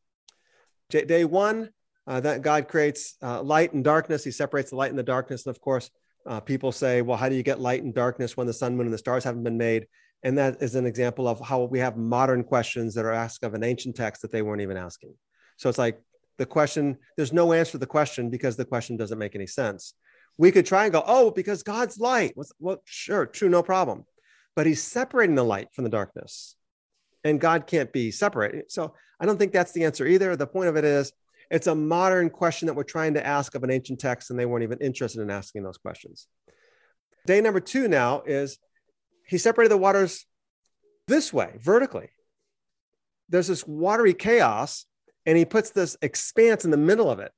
Day 0.92 1.24
one, 1.24 1.70
uh, 2.06 2.20
that 2.20 2.42
God 2.42 2.68
creates 2.68 3.16
uh, 3.22 3.42
light 3.42 3.72
and 3.72 3.82
darkness. 3.82 4.24
He 4.24 4.30
separates 4.30 4.70
the 4.70 4.76
light 4.76 4.90
and 4.90 4.98
the 4.98 5.02
darkness. 5.02 5.46
And 5.46 5.54
of 5.54 5.60
course, 5.60 5.90
uh, 6.26 6.40
people 6.40 6.72
say, 6.72 7.02
well, 7.02 7.16
how 7.16 7.28
do 7.28 7.34
you 7.34 7.42
get 7.42 7.60
light 7.60 7.82
and 7.82 7.94
darkness 7.94 8.36
when 8.36 8.46
the 8.46 8.52
sun, 8.52 8.76
moon, 8.76 8.86
and 8.86 8.94
the 8.94 8.98
stars 8.98 9.24
haven't 9.24 9.42
been 9.42 9.58
made? 9.58 9.86
And 10.22 10.38
that 10.38 10.62
is 10.62 10.74
an 10.74 10.86
example 10.86 11.26
of 11.26 11.40
how 11.40 11.64
we 11.64 11.80
have 11.80 11.96
modern 11.96 12.44
questions 12.44 12.94
that 12.94 13.04
are 13.04 13.12
asked 13.12 13.42
of 13.42 13.54
an 13.54 13.64
ancient 13.64 13.96
text 13.96 14.22
that 14.22 14.30
they 14.30 14.42
weren't 14.42 14.62
even 14.62 14.76
asking. 14.76 15.14
So 15.56 15.68
it's 15.68 15.78
like 15.78 16.00
the 16.38 16.46
question, 16.46 16.98
there's 17.16 17.32
no 17.32 17.52
answer 17.52 17.72
to 17.72 17.78
the 17.78 17.86
question 17.86 18.30
because 18.30 18.56
the 18.56 18.64
question 18.64 18.96
doesn't 18.96 19.18
make 19.18 19.34
any 19.34 19.48
sense. 19.48 19.94
We 20.38 20.52
could 20.52 20.66
try 20.66 20.84
and 20.84 20.92
go, 20.92 21.02
oh, 21.06 21.30
because 21.30 21.62
God's 21.62 21.98
light. 21.98 22.34
Well, 22.58 22.80
sure, 22.84 23.26
true, 23.26 23.48
no 23.48 23.62
problem. 23.62 24.04
But 24.54 24.66
he's 24.66 24.82
separating 24.82 25.34
the 25.34 25.44
light 25.44 25.68
from 25.72 25.84
the 25.84 25.90
darkness 25.90 26.56
and 27.24 27.40
God 27.40 27.66
can't 27.66 27.92
be 27.92 28.10
separated. 28.10 28.70
So 28.70 28.94
I 29.20 29.26
don't 29.26 29.38
think 29.38 29.52
that's 29.52 29.72
the 29.72 29.84
answer 29.84 30.06
either. 30.06 30.34
The 30.36 30.46
point 30.46 30.68
of 30.68 30.76
it 30.76 30.84
is, 30.84 31.12
it's 31.50 31.66
a 31.66 31.74
modern 31.74 32.30
question 32.30 32.66
that 32.66 32.74
we're 32.74 32.82
trying 32.82 33.14
to 33.14 33.26
ask 33.26 33.54
of 33.54 33.62
an 33.62 33.70
ancient 33.70 34.00
text, 34.00 34.30
and 34.30 34.38
they 34.38 34.46
weren't 34.46 34.62
even 34.62 34.78
interested 34.78 35.20
in 35.20 35.30
asking 35.30 35.62
those 35.62 35.78
questions. 35.78 36.26
Day 37.26 37.40
number 37.40 37.60
two 37.60 37.88
now 37.88 38.22
is 38.26 38.58
he 39.26 39.38
separated 39.38 39.70
the 39.70 39.76
waters 39.76 40.26
this 41.08 41.32
way, 41.32 41.52
vertically. 41.60 42.08
There's 43.28 43.48
this 43.48 43.66
watery 43.66 44.14
chaos, 44.14 44.86
and 45.26 45.36
he 45.36 45.44
puts 45.44 45.70
this 45.70 45.96
expanse 46.02 46.64
in 46.64 46.70
the 46.70 46.76
middle 46.76 47.10
of 47.10 47.20
it. 47.20 47.32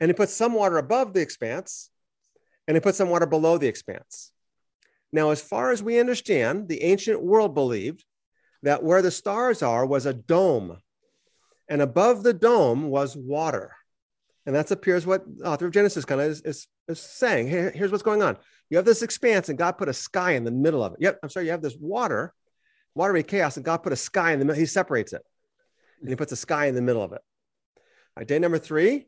and 0.00 0.08
he 0.08 0.14
puts 0.14 0.34
some 0.34 0.52
water 0.52 0.78
above 0.78 1.12
the 1.12 1.20
expanse, 1.20 1.90
and 2.66 2.76
he 2.76 2.80
puts 2.80 2.98
some 2.98 3.10
water 3.10 3.26
below 3.26 3.58
the 3.58 3.68
expanse. 3.68 4.32
Now, 5.12 5.30
as 5.30 5.40
far 5.40 5.70
as 5.70 5.82
we 5.82 6.00
understand, 6.00 6.68
the 6.68 6.82
ancient 6.82 7.22
world 7.22 7.54
believed 7.54 8.04
that 8.64 8.82
where 8.82 9.02
the 9.02 9.10
stars 9.10 9.62
are 9.62 9.86
was 9.86 10.06
a 10.06 10.14
dome, 10.14 10.78
and 11.68 11.80
above 11.80 12.22
the 12.22 12.32
dome 12.32 12.88
was 12.88 13.16
water. 13.16 13.72
And 14.46 14.54
that 14.54 14.70
appears 14.70 15.06
what 15.06 15.24
the 15.38 15.44
author 15.44 15.66
of 15.66 15.72
Genesis 15.72 16.04
kind 16.04 16.20
of 16.20 16.26
is, 16.28 16.40
is, 16.42 16.66
is 16.88 17.00
saying. 17.00 17.48
Here, 17.48 17.70
here's 17.74 17.90
what's 17.90 18.02
going 18.02 18.22
on. 18.22 18.36
You 18.68 18.76
have 18.78 18.84
this 18.84 19.02
expanse, 19.02 19.48
and 19.48 19.58
God 19.58 19.78
put 19.78 19.88
a 19.88 19.94
sky 19.94 20.32
in 20.32 20.44
the 20.44 20.50
middle 20.50 20.82
of 20.82 20.94
it. 20.94 20.98
Yep, 21.00 21.20
I'm 21.22 21.28
sorry, 21.28 21.46
you 21.46 21.52
have 21.52 21.62
this 21.62 21.76
water, 21.78 22.34
watery 22.94 23.22
chaos, 23.22 23.56
and 23.56 23.64
God 23.64 23.78
put 23.78 23.92
a 23.92 23.96
sky 23.96 24.32
in 24.32 24.38
the 24.38 24.44
middle. 24.44 24.58
He 24.58 24.66
separates 24.66 25.12
it, 25.12 25.22
and 26.00 26.08
he 26.08 26.16
puts 26.16 26.32
a 26.32 26.36
sky 26.36 26.66
in 26.66 26.74
the 26.74 26.82
middle 26.82 27.02
of 27.02 27.12
it. 27.12 27.20
All 27.76 27.82
right, 28.20 28.28
day 28.28 28.38
number 28.38 28.58
three, 28.58 29.06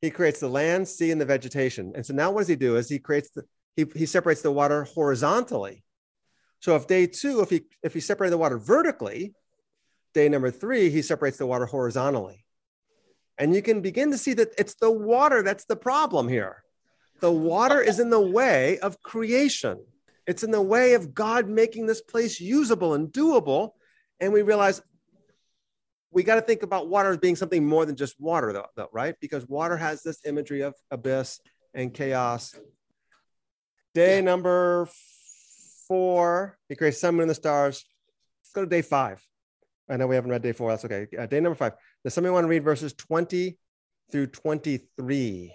he 0.00 0.10
creates 0.10 0.40
the 0.40 0.48
land, 0.48 0.88
sea, 0.88 1.10
and 1.10 1.20
the 1.20 1.26
vegetation. 1.26 1.92
And 1.94 2.04
so 2.04 2.14
now 2.14 2.30
what 2.30 2.40
does 2.40 2.48
he 2.48 2.56
do? 2.56 2.76
Is 2.76 2.88
he 2.88 2.98
creates 2.98 3.30
the 3.30 3.44
he, 3.76 3.84
he 3.94 4.06
separates 4.06 4.40
the 4.40 4.50
water 4.50 4.84
horizontally. 4.84 5.82
So 6.66 6.74
if 6.74 6.88
day 6.88 7.06
two, 7.06 7.42
if 7.42 7.50
he 7.50 7.62
if 7.84 7.94
he 7.94 8.00
separated 8.00 8.32
the 8.32 8.38
water 8.38 8.58
vertically, 8.58 9.32
day 10.14 10.28
number 10.28 10.50
three, 10.50 10.90
he 10.90 11.00
separates 11.00 11.36
the 11.36 11.46
water 11.46 11.64
horizontally. 11.64 12.44
And 13.38 13.54
you 13.54 13.62
can 13.62 13.82
begin 13.82 14.10
to 14.10 14.18
see 14.18 14.32
that 14.32 14.48
it's 14.58 14.74
the 14.74 14.90
water 14.90 15.44
that's 15.44 15.66
the 15.66 15.76
problem 15.76 16.26
here. 16.26 16.64
The 17.20 17.30
water 17.30 17.80
is 17.80 18.00
in 18.00 18.10
the 18.10 18.20
way 18.20 18.80
of 18.80 19.00
creation. 19.00 19.78
It's 20.26 20.42
in 20.42 20.50
the 20.50 20.60
way 20.60 20.94
of 20.94 21.14
God 21.14 21.48
making 21.48 21.86
this 21.86 22.00
place 22.00 22.40
usable 22.40 22.94
and 22.94 23.12
doable. 23.12 23.74
And 24.18 24.32
we 24.32 24.42
realize 24.42 24.82
we 26.10 26.24
got 26.24 26.34
to 26.34 26.42
think 26.42 26.64
about 26.64 26.88
water 26.88 27.10
as 27.10 27.18
being 27.18 27.36
something 27.36 27.64
more 27.64 27.86
than 27.86 27.94
just 27.94 28.18
water, 28.18 28.52
though, 28.52 28.66
though, 28.74 28.88
right? 28.92 29.14
Because 29.20 29.46
water 29.46 29.76
has 29.76 30.02
this 30.02 30.18
imagery 30.26 30.62
of 30.62 30.74
abyss 30.90 31.38
and 31.74 31.94
chaos. 31.94 32.58
Day 33.94 34.20
number 34.20 34.88
four, 35.88 36.58
he 36.68 36.76
creates 36.76 37.00
sun, 37.00 37.14
moon, 37.14 37.22
and 37.22 37.30
the 37.30 37.34
stars. 37.34 37.84
Let's 38.42 38.52
go 38.52 38.60
to 38.62 38.66
day 38.66 38.82
five. 38.82 39.22
I 39.88 39.96
know 39.96 40.06
we 40.06 40.16
haven't 40.16 40.30
read 40.30 40.42
day 40.42 40.52
four. 40.52 40.70
That's 40.70 40.84
okay. 40.84 41.06
Uh, 41.16 41.26
day 41.26 41.40
number 41.40 41.56
five. 41.56 41.74
Does 42.02 42.14
somebody 42.14 42.32
want 42.32 42.44
to 42.44 42.48
read 42.48 42.64
verses 42.64 42.92
20 42.94 43.58
through 44.10 44.26
23? 44.28 45.52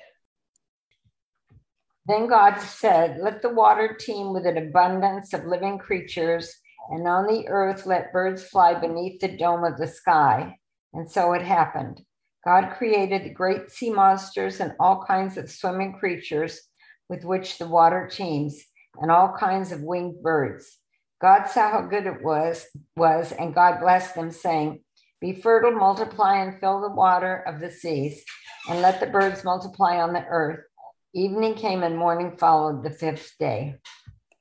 Then 2.06 2.28
God 2.28 2.60
said, 2.60 3.20
Let 3.22 3.42
the 3.42 3.54
water 3.54 3.96
teem 4.00 4.34
with 4.34 4.46
an 4.46 4.58
abundance 4.58 5.34
of 5.34 5.46
living 5.46 5.78
creatures, 5.78 6.54
and 6.90 7.08
on 7.08 7.28
the 7.28 7.48
earth 7.48 7.86
let 7.86 8.14
birds 8.14 8.44
fly 8.44 8.74
beneath 8.74 9.20
the 9.22 9.38
dome 9.38 9.64
of 9.64 9.78
the 9.78 9.88
sky. 9.88 10.58
And 10.94 11.10
so 11.10 11.34
it 11.34 11.44
happened. 11.44 12.02
God 12.44 12.72
created 12.72 13.24
the 13.24 13.34
great 13.34 13.70
sea 13.70 13.92
monsters 13.92 14.60
and 14.60 14.74
all 14.80 15.06
kinds 15.06 15.38
of 15.38 15.50
swimming 15.50 15.94
creatures 15.94 16.60
with 17.08 17.24
which 17.24 17.58
the 17.58 17.68
water 17.68 18.10
teems, 18.12 18.64
and 19.00 19.12
all 19.12 19.36
kinds 19.38 19.72
of 19.72 19.82
winged 19.82 20.22
birds. 20.22 20.78
God 21.22 21.46
saw 21.46 21.70
how 21.72 21.82
good 21.82 22.08
it 22.08 22.24
was, 22.24 22.66
was, 22.96 23.32
and 23.32 23.54
God 23.54 23.80
blessed 23.80 24.16
them, 24.16 24.32
saying, 24.32 24.82
Be 25.20 25.34
fertile, 25.34 25.72
multiply, 25.72 26.42
and 26.44 26.60
fill 26.60 26.82
the 26.82 26.90
water 26.90 27.44
of 27.48 27.60
the 27.60 27.70
seas, 27.70 28.24
and 28.68 28.82
let 28.82 29.00
the 29.00 29.06
birds 29.06 29.44
multiply 29.44 29.98
on 29.98 30.14
the 30.14 30.26
earth. 30.26 30.66
Evening 31.14 31.56
came 31.56 31.84
and 31.84 31.98
morning 31.98 32.38
followed 32.38 32.84
the 32.84 32.90
fifth 32.90 33.34
day. 33.40 33.76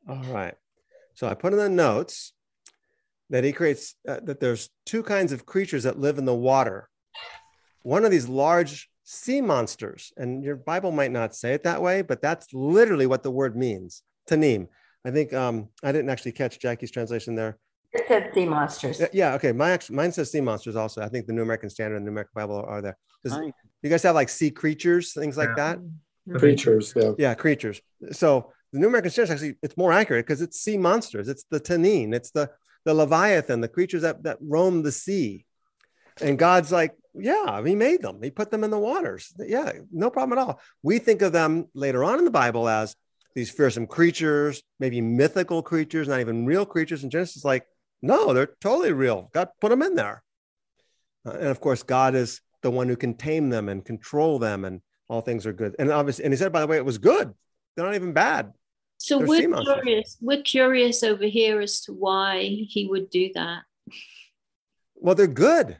All 0.08 0.22
right. 0.32 0.54
So 1.14 1.28
I 1.28 1.34
put 1.34 1.52
in 1.52 1.58
the 1.58 1.68
notes 1.68 2.32
that 3.28 3.44
he 3.44 3.52
creates 3.52 3.94
uh, 4.08 4.20
that 4.24 4.40
there's 4.40 4.70
two 4.86 5.02
kinds 5.02 5.32
of 5.32 5.46
creatures 5.46 5.82
that 5.82 5.98
live 5.98 6.18
in 6.18 6.24
the 6.24 6.34
water. 6.34 6.88
One 7.82 8.04
of 8.04 8.10
these 8.10 8.28
large 8.28 8.88
sea 9.04 9.40
monsters, 9.40 10.12
and 10.16 10.42
your 10.42 10.56
Bible 10.56 10.92
might 10.92 11.12
not 11.12 11.34
say 11.34 11.52
it 11.52 11.64
that 11.64 11.82
way, 11.82 12.02
but 12.02 12.22
that's 12.22 12.52
literally 12.52 13.06
what 13.06 13.22
the 13.22 13.30
word 13.30 13.56
means. 13.56 14.02
Tanim. 14.28 14.68
I 15.04 15.10
think 15.10 15.32
um, 15.32 15.68
I 15.82 15.92
didn't 15.92 16.10
actually 16.10 16.32
catch 16.32 16.58
Jackie's 16.58 16.90
translation 16.90 17.34
there. 17.34 17.58
It 17.92 18.04
said 18.06 18.30
sea 18.34 18.46
monsters. 18.46 19.02
Yeah, 19.12 19.34
okay. 19.34 19.52
My 19.52 19.78
mine 19.90 20.12
says 20.12 20.30
sea 20.30 20.40
monsters 20.40 20.76
also. 20.76 21.02
I 21.02 21.08
think 21.08 21.26
the 21.26 21.32
New 21.32 21.42
American 21.42 21.70
Standard 21.70 21.96
and 21.96 22.06
the 22.06 22.10
New 22.10 22.14
American 22.14 22.32
Bible 22.34 22.64
are 22.66 22.80
there. 22.80 22.96
You 23.24 23.90
guys 23.90 24.02
have 24.04 24.14
like 24.14 24.28
sea 24.28 24.50
creatures, 24.50 25.12
things 25.12 25.36
like 25.36 25.50
yeah. 25.56 25.76
that. 25.76 26.38
Creatures, 26.38 26.92
yeah. 26.94 27.12
Yeah, 27.18 27.34
creatures. 27.34 27.80
So 28.12 28.52
the 28.72 28.78
New 28.78 28.86
American 28.86 29.10
Standard 29.10 29.32
actually 29.32 29.54
it's 29.62 29.76
more 29.76 29.92
accurate 29.92 30.26
because 30.26 30.42
it's 30.42 30.60
sea 30.60 30.76
monsters. 30.76 31.28
It's 31.28 31.44
the 31.50 31.58
tanin. 31.58 32.14
It's 32.14 32.30
the 32.30 32.50
the 32.84 32.94
leviathan, 32.94 33.60
the 33.60 33.68
creatures 33.68 34.02
that 34.02 34.22
that 34.22 34.38
roam 34.40 34.82
the 34.82 34.92
sea. 34.92 35.44
And 36.20 36.38
God's 36.38 36.70
like, 36.70 36.92
yeah, 37.14 37.62
He 37.64 37.74
made 37.74 38.02
them. 38.02 38.22
He 38.22 38.30
put 38.30 38.50
them 38.50 38.62
in 38.62 38.70
the 38.70 38.78
waters. 38.78 39.32
Yeah, 39.38 39.72
no 39.90 40.10
problem 40.10 40.38
at 40.38 40.42
all. 40.42 40.60
We 40.82 40.98
think 40.98 41.22
of 41.22 41.32
them 41.32 41.66
later 41.74 42.04
on 42.04 42.18
in 42.18 42.24
the 42.24 42.30
Bible 42.30 42.68
as 42.68 42.94
these 43.34 43.50
fearsome 43.50 43.86
creatures, 43.86 44.62
maybe 44.78 45.00
mythical 45.00 45.62
creatures, 45.62 46.08
not 46.08 46.20
even 46.20 46.46
real 46.46 46.66
creatures. 46.66 47.02
And 47.02 47.12
Genesis 47.12 47.36
is 47.36 47.44
like, 47.44 47.64
no, 48.02 48.32
they're 48.32 48.54
totally 48.60 48.92
real. 48.92 49.30
God 49.32 49.48
put 49.60 49.70
them 49.70 49.82
in 49.82 49.94
there. 49.94 50.22
Uh, 51.26 51.32
and 51.32 51.48
of 51.48 51.60
course, 51.60 51.82
God 51.82 52.14
is 52.14 52.40
the 52.62 52.70
one 52.70 52.88
who 52.88 52.96
can 52.96 53.14
tame 53.14 53.50
them 53.50 53.68
and 53.68 53.84
control 53.84 54.38
them, 54.38 54.64
and 54.64 54.80
all 55.08 55.20
things 55.20 55.46
are 55.46 55.52
good. 55.52 55.76
And 55.78 55.90
obviously, 55.90 56.24
and 56.24 56.32
he 56.32 56.38
said, 56.38 56.52
by 56.52 56.60
the 56.60 56.66
way, 56.66 56.76
it 56.76 56.84
was 56.84 56.98
good. 56.98 57.32
They're 57.76 57.86
not 57.86 57.94
even 57.94 58.12
bad. 58.12 58.52
So 58.98 59.18
they're 59.18 59.26
we're 59.26 59.62
curious. 59.62 60.16
We're 60.20 60.42
curious 60.42 61.02
over 61.02 61.24
here 61.24 61.60
as 61.60 61.80
to 61.82 61.92
why 61.92 62.42
he 62.42 62.86
would 62.86 63.10
do 63.10 63.30
that. 63.34 63.62
Well, 64.94 65.14
they're 65.14 65.26
good. 65.26 65.78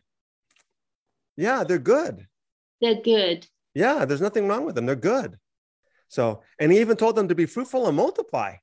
Yeah, 1.37 1.65
they're 1.65 1.79
good. 1.79 2.27
They're 2.81 3.01
good. 3.03 3.47
Yeah, 3.75 4.05
there's 4.05 4.23
nothing 4.23 4.49
wrong 4.49 4.65
with 4.65 4.75
them. 4.75 4.87
They're 4.87 4.97
good. 4.97 5.37
So, 6.11 6.43
and 6.59 6.73
he 6.73 6.81
even 6.81 6.97
told 6.97 7.15
them 7.15 7.29
to 7.29 7.37
be 7.37 7.47
fruitful 7.47 7.87
and 7.87 7.97
multiply. 7.97 8.57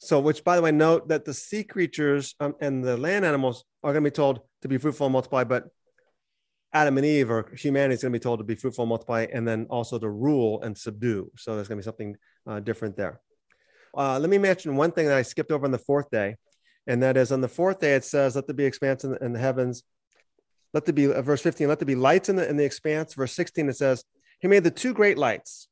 So, 0.00 0.18
which 0.18 0.42
by 0.42 0.56
the 0.56 0.62
way, 0.62 0.72
note 0.72 1.08
that 1.08 1.24
the 1.24 1.32
sea 1.32 1.62
creatures 1.62 2.34
um, 2.40 2.56
and 2.60 2.84
the 2.84 2.96
land 2.96 3.24
animals 3.24 3.64
are 3.84 3.92
going 3.92 4.02
to 4.02 4.10
be 4.10 4.14
told 4.14 4.40
to 4.62 4.68
be 4.68 4.76
fruitful 4.76 5.06
and 5.06 5.12
multiply, 5.12 5.44
but 5.44 5.68
Adam 6.72 6.98
and 6.98 7.06
Eve 7.06 7.30
or 7.30 7.54
humanity 7.56 7.94
is 7.94 8.02
going 8.02 8.12
to 8.12 8.18
be 8.18 8.22
told 8.22 8.40
to 8.40 8.44
be 8.44 8.56
fruitful 8.56 8.82
and 8.82 8.88
multiply, 8.88 9.26
and 9.32 9.46
then 9.46 9.66
also 9.70 10.00
to 10.00 10.10
rule 10.10 10.60
and 10.62 10.76
subdue. 10.76 11.30
So, 11.36 11.54
there's 11.54 11.68
going 11.68 11.78
to 11.78 11.82
be 11.82 11.84
something 11.84 12.16
uh, 12.44 12.58
different 12.58 12.96
there. 12.96 13.20
Uh, 13.96 14.18
let 14.18 14.30
me 14.30 14.38
mention 14.38 14.74
one 14.74 14.90
thing 14.90 15.06
that 15.06 15.16
I 15.16 15.22
skipped 15.22 15.52
over 15.52 15.64
on 15.64 15.70
the 15.70 15.78
fourth 15.78 16.10
day, 16.10 16.36
and 16.88 17.00
that 17.04 17.16
is 17.16 17.30
on 17.30 17.40
the 17.40 17.48
fourth 17.48 17.78
day, 17.78 17.94
it 17.94 18.04
says, 18.04 18.34
Let 18.34 18.48
there 18.48 18.54
be 18.54 18.64
expanse 18.64 19.04
in 19.04 19.12
the, 19.12 19.24
in 19.24 19.32
the 19.32 19.38
heavens. 19.38 19.84
Let 20.74 20.86
there 20.86 20.92
be, 20.92 21.12
uh, 21.12 21.22
verse 21.22 21.40
15, 21.40 21.68
let 21.68 21.78
there 21.78 21.86
be 21.86 21.94
lights 21.94 22.28
in 22.28 22.34
the, 22.34 22.48
in 22.48 22.56
the 22.56 22.64
expanse. 22.64 23.14
Verse 23.14 23.32
16, 23.32 23.68
it 23.68 23.76
says, 23.76 24.02
he 24.38 24.48
made 24.48 24.64
the 24.64 24.70
two 24.70 24.94
great 24.94 25.18
lights, 25.18 25.68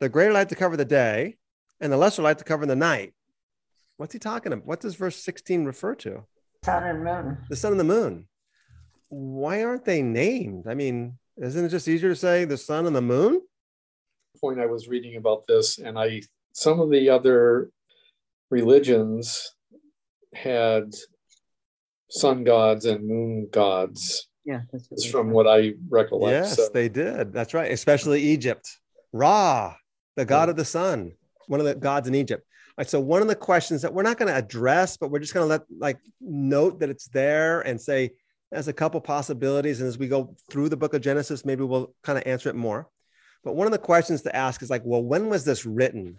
the 0.00 0.08
greater 0.08 0.32
light 0.32 0.48
to 0.50 0.54
cover 0.54 0.76
the 0.76 0.84
day 0.84 1.36
and 1.80 1.92
the 1.92 1.96
lesser 1.96 2.22
light 2.22 2.38
to 2.38 2.44
cover 2.44 2.66
the 2.66 2.76
night. 2.76 3.12
What's 3.96 4.12
he 4.12 4.18
talking 4.18 4.52
about? 4.52 4.66
What 4.66 4.80
does 4.80 4.94
verse 4.94 5.16
16 5.16 5.64
refer 5.64 5.94
to? 5.96 6.24
Sun 6.64 6.84
and 6.84 7.04
moon. 7.04 7.38
The 7.48 7.56
sun 7.56 7.72
and 7.72 7.80
the 7.80 7.84
moon. 7.84 8.26
Why 9.08 9.62
aren't 9.62 9.84
they 9.84 10.02
named? 10.02 10.66
I 10.66 10.74
mean, 10.74 11.18
isn't 11.36 11.64
it 11.64 11.68
just 11.68 11.88
easier 11.88 12.10
to 12.10 12.16
say 12.16 12.44
the 12.44 12.56
sun 12.56 12.86
and 12.86 12.96
the 12.96 13.02
moon? 13.02 13.40
Point 14.40 14.60
I 14.60 14.66
was 14.66 14.88
reading 14.88 15.16
about 15.16 15.46
this, 15.46 15.78
and 15.78 15.98
I 15.98 16.22
some 16.52 16.80
of 16.80 16.90
the 16.90 17.08
other 17.08 17.70
religions 18.50 19.54
had 20.34 20.92
sun 22.10 22.44
gods 22.44 22.84
and 22.84 23.06
moon 23.06 23.48
gods 23.50 24.28
yeah, 24.44 24.60
that's 24.70 25.06
from 25.06 25.30
what 25.30 25.46
I 25.46 25.74
recollect. 25.88 26.32
Yes, 26.32 26.56
so. 26.56 26.68
they 26.72 26.88
did. 26.88 27.32
That's 27.32 27.54
right. 27.54 27.70
Especially 27.70 28.20
Egypt. 28.22 28.78
Ra, 29.12 29.74
the 30.16 30.24
god 30.24 30.48
yeah. 30.48 30.50
of 30.50 30.56
the 30.56 30.64
sun, 30.64 31.12
one 31.46 31.60
of 31.60 31.66
the 31.66 31.74
gods 31.74 32.08
in 32.08 32.14
Egypt. 32.14 32.44
All 32.46 32.82
right, 32.82 32.88
so 32.88 33.00
one 33.00 33.22
of 33.22 33.28
the 33.28 33.36
questions 33.36 33.82
that 33.82 33.94
we're 33.94 34.02
not 34.02 34.18
going 34.18 34.28
to 34.28 34.36
address, 34.36 34.96
but 34.96 35.10
we're 35.10 35.20
just 35.20 35.32
going 35.32 35.44
to 35.44 35.48
let 35.48 35.62
like 35.78 35.98
note 36.20 36.80
that 36.80 36.90
it's 36.90 37.08
there 37.08 37.62
and 37.62 37.80
say 37.80 38.10
there's 38.50 38.68
a 38.68 38.72
couple 38.72 39.00
possibilities. 39.00 39.80
And 39.80 39.88
as 39.88 39.96
we 39.96 40.08
go 40.08 40.34
through 40.50 40.68
the 40.68 40.76
book 40.76 40.92
of 40.92 41.00
Genesis, 41.00 41.44
maybe 41.44 41.64
we'll 41.64 41.94
kind 42.02 42.18
of 42.18 42.26
answer 42.26 42.48
it 42.50 42.56
more. 42.56 42.88
But 43.44 43.54
one 43.54 43.66
of 43.66 43.72
the 43.72 43.78
questions 43.78 44.22
to 44.22 44.34
ask 44.34 44.62
is 44.62 44.70
like, 44.70 44.82
well, 44.84 45.02
when 45.02 45.28
was 45.28 45.44
this 45.44 45.64
written? 45.64 46.18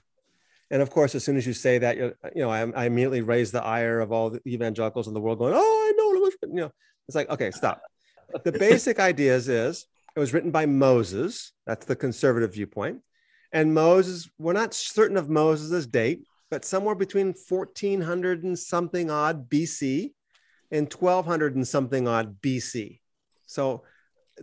And 0.72 0.82
of 0.82 0.90
course, 0.90 1.14
as 1.14 1.24
soon 1.24 1.38
as 1.38 1.46
you 1.46 1.54
say 1.54 1.78
that, 1.80 1.98
you 1.98 2.14
know, 2.36 2.50
I, 2.50 2.62
I 2.72 2.86
immediately 2.86 3.22
raise 3.22 3.52
the 3.52 3.64
ire 3.64 4.00
of 4.00 4.12
all 4.12 4.32
the 4.32 4.42
evangelicals 4.48 5.08
in 5.08 5.14
the 5.14 5.20
world 5.20 5.38
going, 5.38 5.54
oh, 5.56 5.60
I 5.60 5.94
know 5.96 6.16
it 6.16 6.22
was 6.22 6.34
written. 6.42 6.58
You 6.58 6.64
know, 6.64 6.72
it's 7.08 7.16
like, 7.16 7.30
okay, 7.30 7.52
stop 7.52 7.82
the 8.44 8.52
basic 8.52 9.00
ideas 9.00 9.50
is 9.50 9.86
it 10.16 10.20
was 10.20 10.34
written 10.34 10.52
by 10.52 10.66
Moses. 10.66 11.52
That's 11.66 11.86
the 11.86 11.96
conservative 11.96 12.54
viewpoint. 12.54 13.02
And 13.52 13.74
Moses, 13.74 14.30
we're 14.38 14.54
not 14.54 14.74
certain 14.74 15.18
of 15.18 15.30
Moses' 15.30 15.86
date, 15.86 16.26
but 16.50 16.66
somewhere 16.66 16.96
between 16.96 17.34
1400 17.48 18.44
and 18.44 18.58
something 18.58 19.10
odd 19.10 19.50
BC 19.50 20.14
and 20.72 20.92
1200 20.92 21.56
and 21.56 21.68
something 21.68 22.08
odd 22.08 22.42
BC. 22.42 23.00
So, 23.46 23.84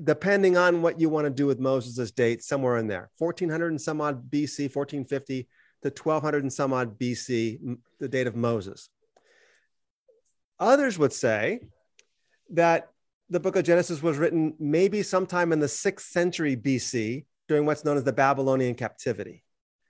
depending 0.03 0.57
on 0.57 0.81
what 0.81 0.99
you 0.99 1.09
want 1.09 1.27
to 1.27 1.31
do 1.31 1.47
with 1.47 1.61
Moses' 1.61 2.11
date, 2.11 2.43
somewhere 2.43 2.79
in 2.79 2.87
there, 2.87 3.11
1400 3.19 3.69
and 3.69 3.81
some 3.81 4.01
odd 4.01 4.31
BC, 4.31 4.75
1450 4.75 5.49
to 5.83 5.89
1200 5.89 6.43
and 6.43 6.53
some 6.53 6.73
odd 6.73 6.99
BC, 6.99 7.77
the 7.99 8.09
date 8.09 8.27
of 8.27 8.37
Moses. 8.37 8.89
Others 10.59 10.99
would 10.99 11.13
say 11.13 11.61
that 12.51 12.89
the 13.33 13.41
book 13.41 13.57
of 13.57 13.65
Genesis 13.65 14.03
was 14.03 14.19
written 14.19 14.55
maybe 14.61 15.03
sometime 15.03 15.53
in 15.53 15.59
the 15.59 15.69
sixth 15.69 16.11
century 16.11 16.55
BC 16.55 17.25
during 17.49 17.65
what's 17.65 17.85
known 17.85 17.97
as 17.97 18.05
the 18.05 18.13
Babylonian 18.13 18.75
captivity. 18.75 19.43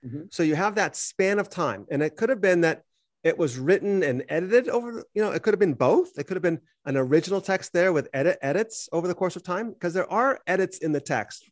Mhm. 0.05 0.33
So 0.33 0.43
you 0.43 0.55
have 0.55 0.75
that 0.75 0.95
span 0.95 1.39
of 1.39 1.49
time, 1.49 1.85
and 1.91 2.01
it 2.01 2.15
could 2.15 2.29
have 2.29 2.39
been 2.39 2.61
that 2.61 2.83
it 3.21 3.37
was 3.37 3.57
written 3.57 4.01
and 4.01 4.23
edited 4.29 4.69
over. 4.69 5.03
You 5.13 5.21
know, 5.23 5.31
it 5.31 5.43
could 5.43 5.53
have 5.53 5.59
been 5.59 5.73
both. 5.73 6.17
It 6.17 6.25
could 6.25 6.35
have 6.35 6.41
been 6.41 6.61
an 6.85 6.95
original 6.95 7.41
text 7.41 7.73
there 7.73 7.91
with 7.91 8.07
edit 8.13 8.37
edits 8.41 8.87
over 8.93 9.07
the 9.07 9.15
course 9.15 9.35
of 9.35 9.43
time, 9.43 9.71
because 9.71 9.93
there 9.93 10.11
are 10.11 10.39
edits 10.47 10.77
in 10.77 10.93
the 10.93 11.01
text, 11.01 11.49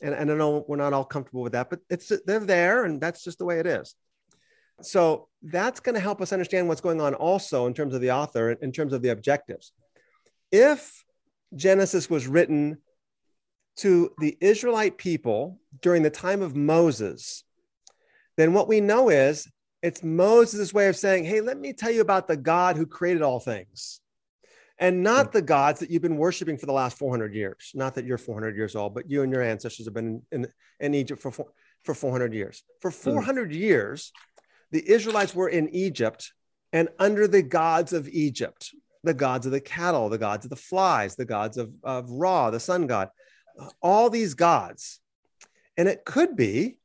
and, 0.00 0.14
and 0.14 0.30
I 0.30 0.34
know 0.34 0.64
we're 0.66 0.76
not 0.76 0.94
all 0.94 1.04
comfortable 1.04 1.42
with 1.42 1.52
that, 1.52 1.68
but 1.68 1.80
it's 1.90 2.10
they're 2.24 2.40
there, 2.40 2.84
and 2.84 2.98
that's 3.00 3.22
just 3.22 3.38
the 3.38 3.44
way 3.44 3.60
it 3.60 3.66
is. 3.66 3.94
So 4.82 5.28
that's 5.42 5.80
going 5.80 5.94
to 5.94 6.00
help 6.00 6.20
us 6.20 6.32
understand 6.32 6.68
what's 6.68 6.82
going 6.82 7.00
on 7.00 7.14
also 7.14 7.66
in 7.66 7.74
terms 7.74 7.94
of 7.94 8.00
the 8.00 8.10
author, 8.10 8.52
in 8.52 8.72
terms 8.72 8.92
of 8.92 9.00
the 9.02 9.08
objectives. 9.10 9.72
If 10.52 11.05
Genesis 11.56 12.08
was 12.08 12.26
written 12.26 12.78
to 13.76 14.10
the 14.18 14.36
Israelite 14.40 14.96
people 14.96 15.58
during 15.82 16.02
the 16.02 16.10
time 16.10 16.42
of 16.42 16.56
Moses, 16.56 17.44
then 18.36 18.52
what 18.52 18.68
we 18.68 18.80
know 18.80 19.08
is 19.08 19.48
it's 19.82 20.02
Moses' 20.02 20.72
way 20.72 20.88
of 20.88 20.96
saying, 20.96 21.24
Hey, 21.24 21.40
let 21.40 21.58
me 21.58 21.72
tell 21.72 21.90
you 21.90 22.00
about 22.00 22.28
the 22.28 22.36
God 22.36 22.76
who 22.76 22.86
created 22.86 23.22
all 23.22 23.40
things. 23.40 24.00
And 24.78 25.02
not 25.02 25.26
hmm. 25.26 25.32
the 25.32 25.42
gods 25.42 25.80
that 25.80 25.90
you've 25.90 26.02
been 26.02 26.18
worshiping 26.18 26.58
for 26.58 26.66
the 26.66 26.72
last 26.72 26.98
400 26.98 27.34
years. 27.34 27.70
Not 27.74 27.94
that 27.94 28.04
you're 28.04 28.18
400 28.18 28.56
years 28.56 28.76
old, 28.76 28.94
but 28.94 29.10
you 29.10 29.22
and 29.22 29.32
your 29.32 29.42
ancestors 29.42 29.86
have 29.86 29.94
been 29.94 30.22
in, 30.32 30.46
in 30.80 30.94
Egypt 30.94 31.22
for, 31.22 31.30
for 31.30 31.94
400 31.94 32.34
years. 32.34 32.62
For 32.80 32.90
hmm. 32.90 32.96
400 32.96 33.52
years, 33.52 34.12
the 34.70 34.88
Israelites 34.88 35.34
were 35.34 35.48
in 35.48 35.68
Egypt 35.70 36.32
and 36.72 36.88
under 36.98 37.26
the 37.28 37.42
gods 37.42 37.92
of 37.92 38.08
Egypt, 38.08 38.74
the 39.06 39.14
gods 39.14 39.46
of 39.46 39.52
the 39.52 39.60
cattle, 39.60 40.08
the 40.08 40.18
gods 40.18 40.44
of 40.44 40.50
the 40.50 40.56
flies, 40.56 41.16
the 41.16 41.24
gods 41.24 41.56
of, 41.56 41.70
of 41.82 42.10
Ra, 42.10 42.50
the 42.50 42.60
sun 42.60 42.86
god, 42.86 43.08
all 43.80 44.10
these 44.10 44.34
gods. 44.34 45.00
And 45.76 45.88
it 45.88 46.04
could 46.04 46.36
be 46.36 46.78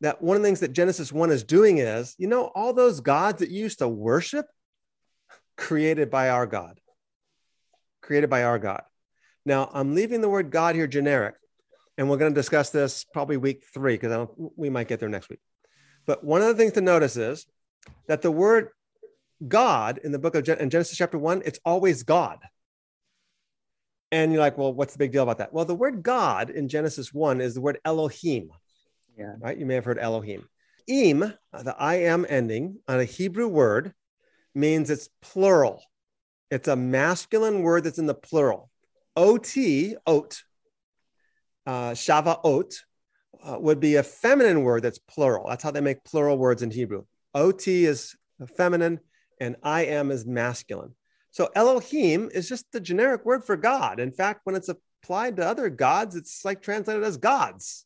that 0.00 0.20
one 0.20 0.36
of 0.36 0.42
the 0.42 0.48
things 0.48 0.60
that 0.60 0.72
Genesis 0.72 1.12
1 1.12 1.30
is 1.30 1.44
doing 1.44 1.78
is, 1.78 2.14
you 2.18 2.26
know, 2.26 2.44
all 2.54 2.72
those 2.72 3.00
gods 3.00 3.40
that 3.40 3.50
you 3.50 3.60
used 3.60 3.78
to 3.78 3.88
worship, 3.88 4.46
created 5.56 6.10
by 6.10 6.30
our 6.30 6.46
God, 6.46 6.78
created 8.02 8.30
by 8.30 8.44
our 8.44 8.58
God. 8.58 8.82
Now, 9.44 9.70
I'm 9.72 9.94
leaving 9.94 10.20
the 10.20 10.28
word 10.28 10.50
God 10.50 10.74
here 10.74 10.86
generic, 10.86 11.34
and 11.96 12.08
we're 12.08 12.16
going 12.16 12.32
to 12.32 12.38
discuss 12.38 12.70
this 12.70 13.04
probably 13.04 13.36
week 13.36 13.64
three 13.72 13.94
because 13.96 14.28
we 14.56 14.70
might 14.70 14.88
get 14.88 15.00
there 15.00 15.08
next 15.08 15.30
week. 15.30 15.40
But 16.06 16.24
one 16.24 16.42
of 16.42 16.48
the 16.48 16.54
things 16.54 16.72
to 16.74 16.80
notice 16.80 17.16
is 17.16 17.46
that 18.06 18.22
the 18.22 18.30
word 18.30 18.68
God 19.46 20.00
in 20.02 20.12
the 20.12 20.18
book 20.18 20.34
of 20.34 20.44
Gen- 20.44 20.58
in 20.58 20.70
Genesis 20.70 20.98
chapter 20.98 21.18
one, 21.18 21.42
it's 21.44 21.60
always 21.64 22.02
God. 22.02 22.38
And 24.10 24.32
you're 24.32 24.40
like, 24.40 24.56
well, 24.56 24.72
what's 24.72 24.94
the 24.94 24.98
big 24.98 25.12
deal 25.12 25.22
about 25.22 25.38
that? 25.38 25.52
Well, 25.52 25.64
the 25.64 25.74
word 25.74 26.02
God 26.02 26.50
in 26.50 26.68
Genesis 26.68 27.12
one 27.12 27.40
is 27.40 27.54
the 27.54 27.60
word 27.60 27.78
Elohim. 27.84 28.50
Yeah. 29.16 29.34
Right? 29.38 29.58
You 29.58 29.66
may 29.66 29.74
have 29.74 29.84
heard 29.84 29.98
Elohim. 29.98 30.48
Im, 30.86 31.22
uh, 31.22 31.62
the 31.62 31.76
I 31.78 31.96
am 31.96 32.24
ending 32.28 32.78
on 32.88 33.00
a 33.00 33.04
Hebrew 33.04 33.48
word, 33.48 33.92
means 34.54 34.88
it's 34.88 35.10
plural. 35.20 35.82
It's 36.50 36.68
a 36.68 36.76
masculine 36.76 37.62
word 37.62 37.84
that's 37.84 37.98
in 37.98 38.06
the 38.06 38.14
plural. 38.14 38.70
Ot, 39.14 39.54
ot, 40.06 40.42
uh, 41.66 41.90
Shavuot, 41.90 42.74
uh, 43.44 43.58
would 43.60 43.80
be 43.80 43.96
a 43.96 44.02
feminine 44.02 44.62
word 44.62 44.82
that's 44.82 44.98
plural. 44.98 45.46
That's 45.48 45.62
how 45.62 45.70
they 45.70 45.82
make 45.82 46.04
plural 46.04 46.38
words 46.38 46.62
in 46.62 46.70
Hebrew. 46.70 47.04
Ot 47.34 47.68
is 47.68 48.16
feminine 48.56 49.00
and 49.40 49.56
I 49.62 49.86
am 49.86 50.10
is 50.10 50.26
masculine. 50.26 50.94
So 51.30 51.50
Elohim 51.54 52.30
is 52.32 52.48
just 52.48 52.70
the 52.72 52.80
generic 52.80 53.24
word 53.24 53.44
for 53.44 53.56
God. 53.56 54.00
In 54.00 54.12
fact, 54.12 54.40
when 54.44 54.56
it's 54.56 54.68
applied 54.68 55.36
to 55.36 55.46
other 55.46 55.68
gods, 55.68 56.16
it's 56.16 56.44
like 56.44 56.62
translated 56.62 57.04
as 57.04 57.16
gods. 57.16 57.84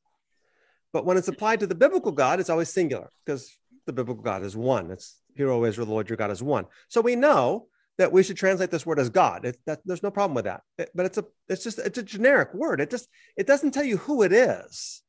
But 0.92 1.04
when 1.04 1.16
it's 1.16 1.28
applied 1.28 1.60
to 1.60 1.66
the 1.66 1.74
biblical 1.74 2.12
God, 2.12 2.40
it's 2.40 2.50
always 2.50 2.68
singular 2.68 3.10
because 3.24 3.56
the 3.86 3.92
biblical 3.92 4.22
God 4.22 4.42
is 4.44 4.56
one. 4.56 4.90
It's 4.90 5.18
Hear, 5.34 5.50
O 5.50 5.64
Israel, 5.64 5.86
the 5.86 5.92
Lord 5.92 6.10
your 6.10 6.16
God 6.18 6.30
is 6.30 6.42
one. 6.42 6.66
So 6.88 7.00
we 7.00 7.16
know 7.16 7.66
that 7.98 8.12
we 8.12 8.22
should 8.22 8.36
translate 8.36 8.70
this 8.70 8.84
word 8.84 8.98
as 8.98 9.08
God. 9.08 9.44
It, 9.44 9.58
that, 9.66 9.80
there's 9.84 10.02
no 10.02 10.10
problem 10.10 10.34
with 10.34 10.44
that. 10.44 10.62
It- 10.78 10.90
but 10.94 11.06
it's 11.06 11.18
a 11.18 11.24
it's 11.48 11.64
just 11.64 11.78
it's 11.78 11.98
a 11.98 12.02
generic 12.02 12.52
word. 12.54 12.80
It 12.80 12.90
just 12.90 13.08
it 13.36 13.46
doesn't 13.46 13.72
tell 13.72 13.84
you 13.84 13.96
who 13.96 14.22
it 14.22 14.32
is. 14.32 15.02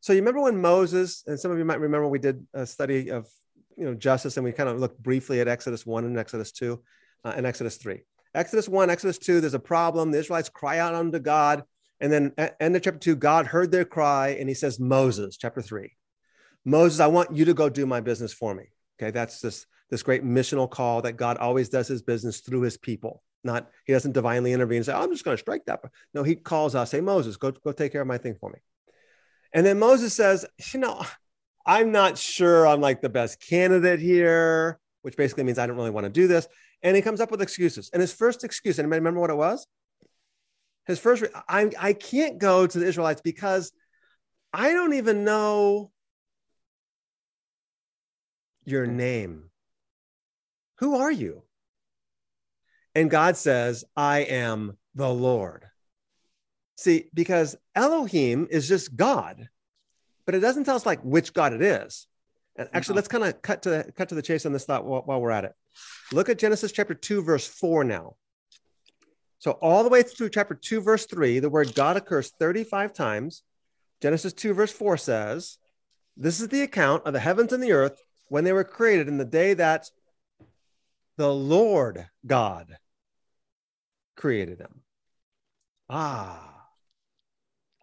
So 0.00 0.12
you 0.12 0.20
remember 0.20 0.42
when 0.42 0.60
Moses 0.60 1.24
and 1.26 1.38
some 1.38 1.50
of 1.50 1.58
you 1.58 1.64
might 1.64 1.80
remember 1.80 2.08
we 2.08 2.18
did 2.18 2.46
a 2.54 2.66
study 2.66 3.10
of 3.10 3.28
you 3.76 3.84
know 3.84 3.94
justice 3.94 4.36
and 4.36 4.44
we 4.44 4.52
kind 4.52 4.68
of 4.68 4.78
looked 4.78 5.02
briefly 5.02 5.40
at 5.40 5.48
Exodus 5.48 5.86
one 5.86 6.04
and 6.04 6.18
Exodus 6.18 6.52
two 6.52 6.82
uh, 7.24 7.32
and 7.36 7.46
Exodus 7.46 7.76
three. 7.76 8.00
Exodus 8.34 8.68
one, 8.68 8.90
Exodus 8.90 9.18
two. 9.18 9.40
There's 9.40 9.54
a 9.54 9.58
problem. 9.58 10.10
The 10.10 10.18
Israelites 10.18 10.48
cry 10.48 10.78
out 10.78 10.94
unto 10.94 11.18
God, 11.18 11.64
and 12.00 12.12
then 12.12 12.32
end 12.60 12.76
of 12.76 12.82
chapter 12.82 12.98
two, 12.98 13.16
God 13.16 13.46
heard 13.46 13.70
their 13.70 13.84
cry 13.84 14.36
and 14.38 14.48
He 14.48 14.54
says, 14.54 14.78
Moses, 14.78 15.36
chapter 15.36 15.62
three, 15.62 15.96
Moses, 16.64 17.00
I 17.00 17.06
want 17.06 17.34
you 17.34 17.46
to 17.46 17.54
go 17.54 17.68
do 17.68 17.86
my 17.86 18.00
business 18.00 18.32
for 18.32 18.54
me. 18.54 18.64
Okay, 18.98 19.10
that's 19.10 19.40
this 19.40 19.66
this 19.88 20.02
great 20.02 20.24
missional 20.24 20.68
call 20.68 21.02
that 21.02 21.12
God 21.12 21.36
always 21.36 21.68
does 21.68 21.88
His 21.88 22.02
business 22.02 22.40
through 22.40 22.62
His 22.62 22.76
people. 22.76 23.22
Not 23.44 23.70
He 23.86 23.92
doesn't 23.92 24.12
divinely 24.12 24.52
intervene 24.52 24.78
and 24.78 24.86
say, 24.86 24.92
oh, 24.92 25.02
I'm 25.02 25.12
just 25.12 25.24
going 25.24 25.36
to 25.36 25.40
strike 25.40 25.64
that. 25.66 25.80
No, 26.12 26.22
He 26.22 26.34
calls 26.34 26.74
us, 26.74 26.90
say, 26.90 27.00
Moses, 27.00 27.36
go 27.36 27.52
go 27.52 27.72
take 27.72 27.92
care 27.92 28.02
of 28.02 28.08
my 28.08 28.18
thing 28.18 28.36
for 28.40 28.50
me. 28.50 28.58
And 29.52 29.64
then 29.64 29.78
Moses 29.78 30.12
says, 30.12 30.44
you 30.72 30.80
know, 30.80 31.04
I'm 31.66 31.90
not 31.90 32.16
sure 32.16 32.66
I'm 32.66 32.80
like 32.80 33.02
the 33.02 33.08
best 33.08 33.40
candidate 33.40 33.98
here, 34.00 34.78
which 35.02 35.16
basically 35.16 35.44
means 35.44 35.58
I 35.58 35.66
don't 35.66 35.76
really 35.76 35.90
want 35.90 36.04
to 36.04 36.10
do 36.10 36.28
this. 36.28 36.46
And 36.82 36.94
he 36.94 37.02
comes 37.02 37.20
up 37.20 37.30
with 37.30 37.42
excuses. 37.42 37.90
And 37.92 38.00
his 38.00 38.12
first 38.12 38.44
excuse, 38.44 38.78
anybody 38.78 39.00
remember 39.00 39.20
what 39.20 39.30
it 39.30 39.36
was? 39.36 39.66
His 40.86 41.00
first, 41.00 41.24
I, 41.48 41.70
I 41.78 41.92
can't 41.94 42.38
go 42.38 42.66
to 42.66 42.78
the 42.78 42.86
Israelites 42.86 43.20
because 43.20 43.72
I 44.52 44.72
don't 44.72 44.94
even 44.94 45.24
know 45.24 45.90
your 48.64 48.86
name. 48.86 49.50
Who 50.78 50.96
are 50.96 51.10
you? 51.10 51.42
And 52.94 53.10
God 53.10 53.36
says, 53.36 53.84
I 53.96 54.20
am 54.20 54.76
the 54.94 55.08
Lord. 55.08 55.64
See, 56.76 57.10
because 57.12 57.56
Elohim 57.74 58.46
is 58.50 58.68
just 58.68 58.94
God, 58.94 59.48
but 60.26 60.34
it 60.34 60.40
doesn't 60.40 60.64
tell 60.64 60.76
us 60.76 60.84
like 60.84 61.00
which 61.02 61.32
God 61.32 61.54
it 61.54 61.62
is. 61.62 62.06
And 62.56 62.68
actually, 62.72 62.96
let's 62.96 63.08
kind 63.08 63.24
of 63.24 63.40
cut 63.42 63.62
to 63.62 63.70
the, 63.70 63.92
cut 63.92 64.08
to 64.08 64.14
the 64.14 64.22
chase 64.22 64.44
on 64.46 64.52
this 64.52 64.64
thought 64.64 64.84
while, 64.84 65.02
while 65.02 65.20
we're 65.20 65.30
at 65.30 65.44
it. 65.44 65.52
Look 66.12 66.28
at 66.28 66.38
Genesis 66.38 66.72
chapter 66.72 66.94
2, 66.94 67.22
verse 67.22 67.46
4 67.46 67.84
now. 67.84 68.16
So, 69.38 69.52
all 69.52 69.82
the 69.82 69.90
way 69.90 70.02
through 70.02 70.30
chapter 70.30 70.54
2, 70.54 70.80
verse 70.80 71.06
3, 71.06 71.38
the 71.38 71.50
word 71.50 71.74
God 71.74 71.96
occurs 71.96 72.32
35 72.38 72.94
times. 72.94 73.42
Genesis 74.00 74.32
2, 74.32 74.54
verse 74.54 74.72
4 74.72 74.96
says, 74.96 75.58
This 76.16 76.40
is 76.40 76.48
the 76.48 76.62
account 76.62 77.04
of 77.06 77.12
the 77.12 77.20
heavens 77.20 77.52
and 77.52 77.62
the 77.62 77.72
earth 77.72 78.02
when 78.28 78.44
they 78.44 78.52
were 78.52 78.64
created 78.64 79.08
in 79.08 79.18
the 79.18 79.24
day 79.24 79.54
that 79.54 79.90
the 81.18 81.32
Lord 81.32 82.08
God 82.26 82.78
created 84.16 84.58
them. 84.58 84.80
Ah. 85.90 86.55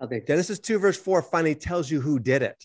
Okay. 0.04 0.22
Genesis 0.28 0.60
2, 0.60 0.80
verse 0.80 0.98
4 0.98 1.22
finally 1.22 1.56
tells 1.56 1.90
you 1.90 2.02
who 2.02 2.20
did 2.20 2.42
it. 2.42 2.62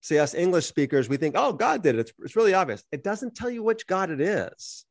See, 0.00 0.18
us 0.18 0.34
English 0.34 0.66
speakers, 0.66 1.08
we 1.08 1.16
think, 1.16 1.36
oh, 1.38 1.52
God 1.52 1.82
did 1.82 1.94
it. 1.94 2.00
It's, 2.00 2.12
it's 2.24 2.36
really 2.36 2.54
obvious. 2.54 2.82
It 2.90 3.04
doesn't 3.04 3.36
tell 3.36 3.50
you 3.50 3.62
which 3.62 3.86
God 3.86 4.10
it 4.10 4.20
is 4.20 4.84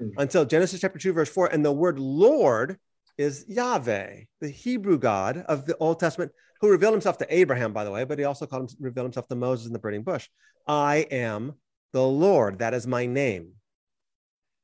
Mhm. 0.00 0.12
until 0.18 0.44
Genesis 0.44 0.80
chapter 0.80 0.98
2, 0.98 1.12
verse 1.12 1.28
4. 1.28 1.46
And 1.46 1.64
the 1.64 1.72
word 1.72 1.98
Lord 1.98 2.78
is 3.16 3.44
Yahweh, 3.48 4.24
the 4.40 4.48
Hebrew 4.48 4.98
God 4.98 5.38
of 5.38 5.64
the 5.64 5.76
Old 5.78 6.00
Testament, 6.00 6.32
who 6.60 6.70
revealed 6.70 6.94
himself 6.94 7.18
to 7.18 7.34
Abraham, 7.34 7.72
by 7.72 7.84
the 7.84 7.90
way, 7.90 8.04
but 8.04 8.18
he 8.18 8.24
also 8.24 8.46
called 8.46 8.70
him, 8.70 8.76
revealed 8.80 9.06
himself 9.06 9.28
to 9.28 9.34
Moses 9.34 9.66
in 9.66 9.72
the 9.72 9.78
burning 9.78 10.02
bush. 10.02 10.28
I 10.66 11.06
am 11.10 11.54
the 11.92 12.06
Lord. 12.06 12.58
That 12.58 12.74
is 12.74 12.86
my 12.86 13.06
name. 13.06 13.52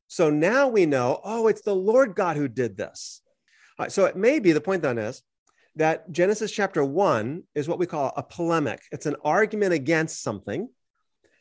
So 0.06 0.30
now 0.30 0.68
we 0.68 0.86
know, 0.86 1.20
oh, 1.22 1.48
it's 1.48 1.62
the 1.62 1.74
Lord 1.74 2.14
God 2.14 2.36
who 2.36 2.48
did 2.48 2.76
this. 2.76 3.20
All 3.78 3.84
right, 3.84 3.92
so 3.92 4.06
it 4.06 4.16
may 4.16 4.38
be 4.38 4.52
the 4.52 4.60
point 4.60 4.82
then 4.82 4.98
is 4.98 5.22
that 5.78 6.10
Genesis 6.10 6.50
chapter 6.50 6.84
one 6.84 7.44
is 7.54 7.68
what 7.68 7.78
we 7.78 7.86
call 7.86 8.12
a 8.16 8.22
polemic. 8.22 8.82
It's 8.90 9.06
an 9.06 9.14
argument 9.24 9.72
against 9.72 10.22
something. 10.22 10.68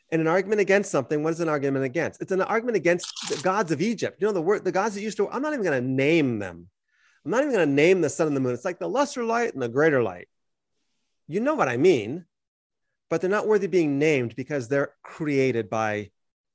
And 0.10 0.22
an 0.22 0.28
argument 0.28 0.62
against 0.62 0.90
something, 0.90 1.22
what 1.22 1.34
is 1.34 1.42
an 1.42 1.50
argument 1.50 1.84
against? 1.84 2.22
It's 2.22 2.32
an 2.32 2.42
argument 2.42 2.78
against 2.78 3.12
the 3.30 3.42
gods 3.44 3.74
of 3.74 3.82
Egypt. 3.82 4.22
You 4.22 4.28
know, 4.28 4.34
the 4.34 4.42
word, 4.42 4.64
the 4.64 4.72
gods 4.72 4.96
that 4.96 5.02
used 5.02 5.18
to, 5.18 5.28
I'm 5.30 5.42
not 5.42 5.52
even 5.52 5.66
going 5.66 5.84
to 5.84 5.90
name 5.90 6.40
them. 6.40 6.70
I'm 7.26 7.32
not 7.32 7.42
even 7.42 7.52
going 7.52 7.68
to 7.68 7.76
name 7.76 8.00
the 8.00 8.10
sun 8.10 8.28
and 8.28 8.36
the 8.36 8.40
moon. 8.40 8.54
It's 8.54 8.64
like 8.64 8.80
the 8.80 8.88
lesser 8.88 9.26
light 9.26 9.54
and 9.54 9.62
the 9.62 9.68
greater 9.68 10.02
light. 10.02 10.30
You 11.28 11.42
know 11.42 11.56
what 11.56 11.68
I 11.68 11.76
mean, 11.76 12.24
but 13.10 13.20
they're 13.20 13.30
not 13.30 13.48
worthy 13.48 13.68
being 13.68 14.00
named 14.00 14.38
because 14.38 14.70
they're 14.70 14.94
created 15.04 15.70
by, 15.70 16.12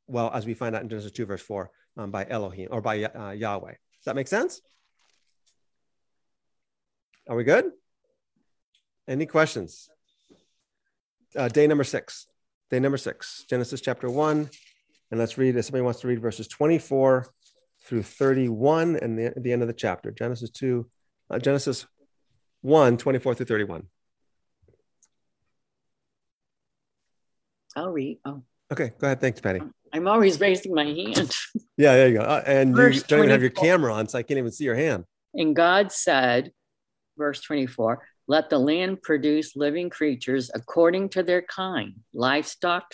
well, 0.07 0.31
as 0.33 0.47
we 0.47 0.55
find 0.55 0.75
out 0.75 0.83
in 0.83 0.89
Genesis 0.89 1.13
2, 1.13 1.27
verse 1.27 1.43
4, 1.43 1.71
um, 1.99 2.11
by 2.11 2.27
Elohim 2.27 2.69
or 2.71 2.81
by 2.81 3.05
uh, 3.05 3.33
Yahweh. 3.33 3.73
Does 3.73 4.05
that 4.07 4.17
make 4.17 4.29
sense? 4.29 4.63
Are 7.29 7.37
we 7.37 7.45
good? 7.45 7.67
Any 9.09 9.27
questions? 9.27 9.89
Uh, 11.37 11.49
day 11.49 11.67
number 11.67 11.85
six. 11.85 12.27
Day 12.71 12.81
number 12.81 12.99
six, 12.99 13.45
Genesis 13.49 13.81
chapter 13.81 14.09
one. 14.09 14.49
And 15.11 15.21
let's 15.21 15.37
read, 15.37 15.57
if 15.57 15.67
somebody 15.67 15.83
wants 15.83 16.01
to 16.01 16.09
read 16.09 16.21
verses 16.21 16.49
24 16.49 17.27
through 17.85 18.03
31 18.03 18.97
and 18.97 19.19
the, 19.19 19.35
the 19.37 19.53
end 19.53 19.61
of 19.61 19.69
the 19.69 19.75
chapter. 19.75 20.11
Genesis 20.11 20.51
2, 20.51 20.89
uh, 21.31 21.39
Genesis 21.39 21.87
1, 22.63 22.97
24 22.97 23.35
through 23.35 23.47
31. 23.47 23.87
I'll 27.77 27.91
read. 27.91 28.19
Oh, 28.25 28.43
Okay, 28.73 28.93
go 28.99 29.07
ahead. 29.07 29.21
Thanks, 29.21 29.39
Patty. 29.39 29.61
I'm 29.93 30.09
always 30.09 30.41
raising 30.41 30.75
my 30.75 30.85
hand. 30.85 31.37
Yeah, 31.77 31.95
there 31.95 32.09
you 32.09 32.19
go. 32.19 32.25
Uh, 32.25 32.43
and 32.47 32.71
you 32.71 33.01
don't 33.03 33.19
even 33.21 33.31
have 33.31 33.43
your 33.43 33.51
camera 33.51 33.93
on, 33.93 34.09
so 34.09 34.19
I 34.19 34.23
can't 34.23 34.39
even 34.39 34.53
see 34.53 34.65
your 34.65 34.75
hand. 34.75 35.05
And 35.35 35.57
God 35.57 35.93
said, 35.93 36.53
verse 37.17 37.41
24, 37.41 38.03
let 38.29 38.51
the 38.51 38.59
land 38.59 39.03
produce 39.03 39.57
living 39.57 39.91
creatures 39.91 40.51
according 40.55 41.11
to 41.11 41.23
their 41.23 41.43
kind, 41.43 41.95
livestock, 42.15 42.93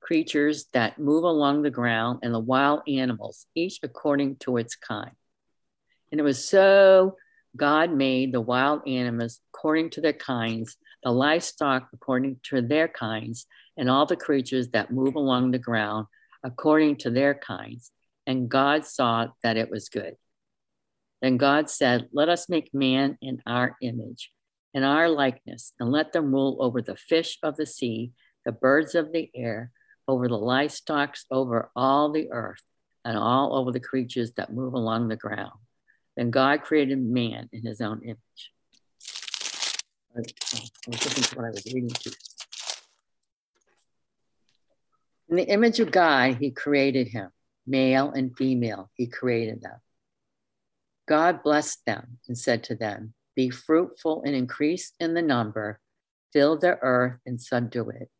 creatures 0.00 0.66
that 0.72 0.98
move 0.98 1.24
along 1.24 1.62
the 1.62 1.70
ground, 1.70 2.20
and 2.22 2.32
the 2.32 2.38
wild 2.38 2.82
animals, 2.86 3.46
each 3.54 3.80
according 3.82 4.36
to 4.36 4.56
its 4.56 4.76
kind. 4.76 5.10
And 6.12 6.20
it 6.20 6.24
was 6.24 6.48
so 6.48 7.16
God 7.56 7.92
made 7.92 8.32
the 8.32 8.40
wild 8.40 8.86
animals 8.86 9.40
according 9.52 9.90
to 9.90 10.00
their 10.00 10.12
kinds, 10.12 10.76
the 11.02 11.10
livestock 11.10 11.88
according 11.92 12.38
to 12.44 12.62
their 12.62 12.88
kinds, 12.88 13.46
and 13.76 13.90
all 13.90 14.06
the 14.06 14.16
creatures 14.16 14.68
that 14.70 14.92
move 14.92 15.16
along 15.16 15.50
the 15.50 15.58
ground 15.58 16.06
according 16.44 16.96
to 16.96 17.10
their 17.10 17.34
kinds. 17.34 17.90
And 18.26 18.48
God 18.48 18.86
saw 18.86 19.28
that 19.42 19.56
it 19.56 19.70
was 19.70 19.88
good. 19.88 20.16
Then 21.22 21.36
God 21.36 21.70
said, 21.70 22.08
Let 22.12 22.28
us 22.28 22.48
make 22.48 22.74
man 22.74 23.16
in 23.20 23.42
our 23.46 23.76
image, 23.80 24.32
in 24.74 24.82
our 24.82 25.08
likeness, 25.08 25.72
and 25.80 25.90
let 25.90 26.12
them 26.12 26.32
rule 26.32 26.58
over 26.60 26.82
the 26.82 26.96
fish 26.96 27.38
of 27.42 27.56
the 27.56 27.66
sea, 27.66 28.12
the 28.44 28.52
birds 28.52 28.94
of 28.94 29.12
the 29.12 29.30
air, 29.34 29.70
over 30.06 30.28
the 30.28 30.38
livestock, 30.38 31.16
over 31.30 31.70
all 31.74 32.12
the 32.12 32.30
earth, 32.30 32.62
and 33.04 33.16
all 33.16 33.56
over 33.56 33.72
the 33.72 33.80
creatures 33.80 34.32
that 34.32 34.52
move 34.52 34.74
along 34.74 35.08
the 35.08 35.16
ground. 35.16 35.58
Then 36.16 36.30
God 36.30 36.62
created 36.62 37.02
man 37.02 37.48
in 37.52 37.64
his 37.64 37.80
own 37.80 38.02
image. 38.02 38.52
In 45.28 45.36
the 45.36 45.44
image 45.48 45.80
of 45.80 45.90
God, 45.90 46.36
he 46.36 46.50
created 46.50 47.08
him, 47.08 47.30
male 47.66 48.12
and 48.12 48.34
female, 48.36 48.90
he 48.94 49.06
created 49.06 49.60
them. 49.60 49.78
God 51.06 51.42
blessed 51.42 51.84
them 51.86 52.18
and 52.26 52.36
said 52.36 52.64
to 52.64 52.74
them, 52.74 53.14
Be 53.34 53.50
fruitful 53.50 54.22
and 54.24 54.34
increase 54.34 54.92
in 54.98 55.14
the 55.14 55.22
number, 55.22 55.80
fill 56.32 56.58
the 56.58 56.78
earth 56.82 57.20
and 57.24 57.40
subdue 57.40 57.90
it, 57.90 58.10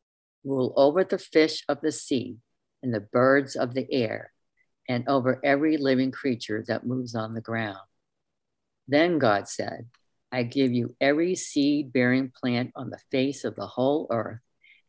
rule 0.44 0.72
over 0.76 1.02
the 1.02 1.18
fish 1.18 1.64
of 1.68 1.80
the 1.80 1.92
sea 1.92 2.36
and 2.82 2.94
the 2.94 3.00
birds 3.00 3.56
of 3.56 3.74
the 3.74 3.86
air, 3.92 4.32
and 4.88 5.08
over 5.08 5.40
every 5.44 5.76
living 5.76 6.12
creature 6.12 6.64
that 6.68 6.86
moves 6.86 7.14
on 7.16 7.34
the 7.34 7.40
ground. 7.40 7.78
Then 8.86 9.18
God 9.18 9.48
said, 9.48 9.86
I 10.30 10.44
give 10.44 10.72
you 10.72 10.94
every 11.00 11.34
seed 11.34 11.92
bearing 11.92 12.30
plant 12.30 12.72
on 12.76 12.90
the 12.90 13.00
face 13.10 13.44
of 13.44 13.56
the 13.56 13.66
whole 13.66 14.06
earth, 14.10 14.40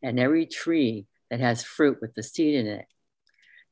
and 0.02 0.20
every 0.20 0.46
tree 0.46 1.06
that 1.30 1.40
has 1.40 1.64
fruit 1.64 1.98
with 2.00 2.14
the 2.14 2.22
seed 2.22 2.54
in 2.54 2.66
it. 2.66 2.86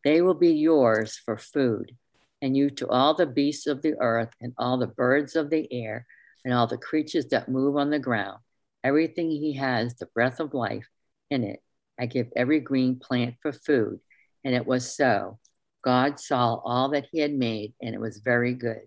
They 0.02 0.22
will 0.22 0.34
be 0.34 0.54
yours 0.54 1.16
for 1.16 1.38
food, 1.38 1.96
and 2.42 2.56
you 2.56 2.70
to 2.70 2.88
all 2.88 3.14
the 3.14 3.26
beasts 3.26 3.66
of 3.66 3.82
the 3.82 3.94
earth, 4.00 4.30
and 4.40 4.52
all 4.58 4.78
the 4.78 4.86
birds 4.86 5.36
of 5.36 5.50
the 5.50 5.66
air, 5.72 6.06
and 6.44 6.54
all 6.54 6.66
the 6.66 6.78
creatures 6.78 7.26
that 7.26 7.48
move 7.48 7.76
on 7.76 7.90
the 7.90 7.98
ground. 7.98 8.38
Everything 8.84 9.30
he 9.30 9.54
has 9.54 9.96
the 9.96 10.06
breath 10.06 10.38
of 10.38 10.54
life 10.54 10.86
in 11.30 11.44
it. 11.44 11.60
I 11.98 12.06
give 12.06 12.28
every 12.36 12.60
green 12.60 12.98
plant 12.98 13.36
for 13.40 13.52
food. 13.52 14.00
And 14.44 14.54
it 14.54 14.66
was 14.66 14.94
so. 14.94 15.38
God 15.82 16.20
saw 16.20 16.54
all 16.54 16.90
that 16.90 17.06
he 17.10 17.18
had 17.20 17.32
made, 17.32 17.74
and 17.82 17.94
it 17.94 18.00
was 18.00 18.18
very 18.18 18.54
good. 18.54 18.82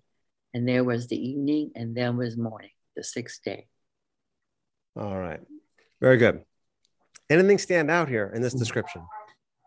And 0.54 0.68
there 0.68 0.84
was 0.84 1.08
the 1.08 1.18
evening, 1.18 1.72
and 1.76 1.96
there 1.96 2.12
was 2.12 2.38
morning, 2.38 2.72
the 2.96 3.04
sixth 3.04 3.44
day. 3.44 3.68
All 4.96 5.18
right. 5.18 5.40
Very 6.02 6.18
good. 6.18 6.44
Anything 7.30 7.58
stand 7.58 7.92
out 7.92 8.10
here 8.10 8.32
in 8.34 8.42
this 8.42 8.54
mm-hmm. 8.54 8.60
description? 8.60 9.02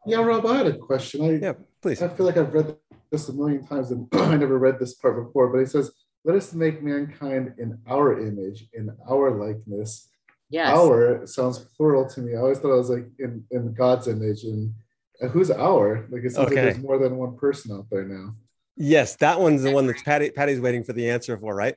Yeah, 0.05 0.23
Rob, 0.23 0.47
I 0.47 0.57
had 0.57 0.67
a 0.67 0.77
question. 0.77 1.25
I, 1.25 1.39
Yeah, 1.39 1.53
please. 1.81 2.03
I 2.03 2.09
feel 2.09 2.27
like 2.27 2.37
I've 2.37 2.53
read 2.53 2.77
this 3.13 3.29
a 3.29 3.33
million 3.33 3.65
times 3.65 3.93
and 3.93 4.09
I 4.13 4.37
never 4.37 4.59
read 4.59 4.81
this 4.81 4.95
part 4.95 5.25
before, 5.25 5.49
but 5.53 5.61
he 5.61 5.67
says, 5.67 5.93
Let 6.25 6.35
us 6.37 6.53
make 6.55 6.83
mankind 6.83 7.55
in 7.59 7.79
our 7.89 8.19
image, 8.21 8.67
in 8.73 8.91
our 9.09 9.31
likeness. 9.31 10.09
Yes. 10.51 10.77
Our 10.77 11.27
sounds 11.27 11.59
plural 11.77 12.09
to 12.11 12.21
me. 12.21 12.35
I 12.35 12.39
always 12.39 12.59
thought 12.59 12.75
it 12.75 12.77
was 12.79 12.91
like 12.91 13.07
in, 13.19 13.45
in 13.51 13.73
God's 13.73 14.09
image. 14.09 14.45
And, 14.45 14.75
and 15.21 15.31
who's 15.31 15.51
our? 15.51 16.07
Like 16.11 16.25
it 16.25 16.33
seems 16.33 16.39
Okay. 16.39 16.55
like 16.57 16.75
there's 16.75 16.79
more 16.85 16.99
than 16.99 17.17
one 17.17 17.37
person 17.37 17.73
out 17.73 17.87
there 17.91 18.05
now. 18.05 18.35
Yes, 18.77 19.17
that 19.17 19.39
one's 19.41 19.63
the 19.63 19.71
one 19.71 19.87
that 19.87 20.03
Patty 20.05 20.31
Patty's 20.31 20.61
waiting 20.61 20.83
for 20.83 20.93
the 20.95 21.09
answer 21.11 21.39
for, 21.39 21.55
right? 21.55 21.75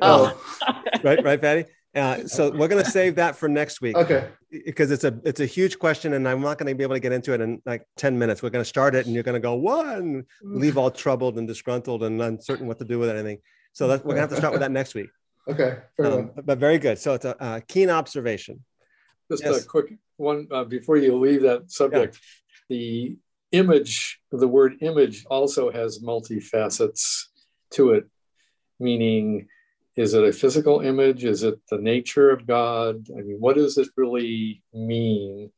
Oh, 0.00 0.38
oh. 0.66 0.74
Right, 1.02 1.22
right, 1.22 1.40
Patty. 1.40 1.64
Uh, 1.94 2.26
so 2.26 2.50
we're 2.50 2.68
going 2.68 2.82
to 2.84 2.90
save 2.90 3.14
that 3.16 3.36
for 3.36 3.48
next 3.48 3.80
week 3.80 3.96
Okay. 3.96 4.28
because 4.50 4.90
it's 4.90 5.04
a 5.04 5.16
it's 5.24 5.40
a 5.40 5.46
huge 5.46 5.78
question, 5.78 6.14
and 6.14 6.28
I'm 6.28 6.40
not 6.40 6.58
going 6.58 6.66
to 6.68 6.74
be 6.74 6.82
able 6.82 6.96
to 6.96 7.00
get 7.00 7.12
into 7.12 7.32
it 7.32 7.40
in 7.40 7.62
like 7.64 7.86
ten 7.96 8.18
minutes. 8.18 8.42
We're 8.42 8.50
going 8.50 8.64
to 8.64 8.68
start 8.68 8.94
it, 8.96 9.06
and 9.06 9.14
you're 9.14 9.22
going 9.22 9.40
to 9.40 9.40
go 9.40 9.54
one, 9.54 10.24
leave 10.42 10.76
all 10.76 10.90
troubled 10.90 11.38
and 11.38 11.46
disgruntled 11.46 12.02
and 12.02 12.20
uncertain 12.20 12.66
what 12.66 12.78
to 12.80 12.84
do 12.84 12.98
with 12.98 13.10
anything. 13.10 13.38
So 13.74 13.86
that, 13.88 14.04
we're 14.04 14.14
going 14.14 14.16
to 14.16 14.20
have 14.22 14.30
to 14.30 14.36
start 14.36 14.52
with 14.52 14.60
that 14.60 14.72
next 14.72 14.94
week. 14.94 15.08
Okay. 15.46 15.76
Fair 15.94 16.06
Um, 16.06 16.12
enough. 16.20 16.30
but 16.46 16.56
very 16.58 16.78
good. 16.78 16.98
So 16.98 17.12
it's 17.12 17.26
a 17.26 17.36
uh, 17.42 17.60
keen 17.68 17.90
observation. 17.90 18.64
Just 19.30 19.44
Yes. 19.44 19.62
a 19.62 19.68
quick 19.68 19.92
one 20.16 20.48
uh, 20.50 20.64
before 20.64 20.96
you 20.96 21.18
leave 21.18 21.42
that 21.42 21.70
subject. 21.70 22.18
The 22.70 23.18
image, 23.52 24.20
the 24.32 24.48
word 24.48 24.76
image 24.80 25.26
also 25.26 25.70
has 25.70 25.98
multifacets 26.02 27.24
to 27.72 27.90
it, 27.90 28.04
meaning 28.80 29.48
is 29.96 30.14
it 30.14 30.24
a 30.24 30.32
physical 30.32 30.80
image? 30.80 31.24
Is 31.24 31.42
it 31.42 31.60
the 31.70 31.78
nature 31.78 32.30
of 32.30 32.46
God? 32.46 33.06
I 33.16 33.20
mean, 33.22 33.36
what 33.38 33.56
does 33.56 33.78
it 33.78 33.88
really 33.96 34.62
mean 34.72 35.50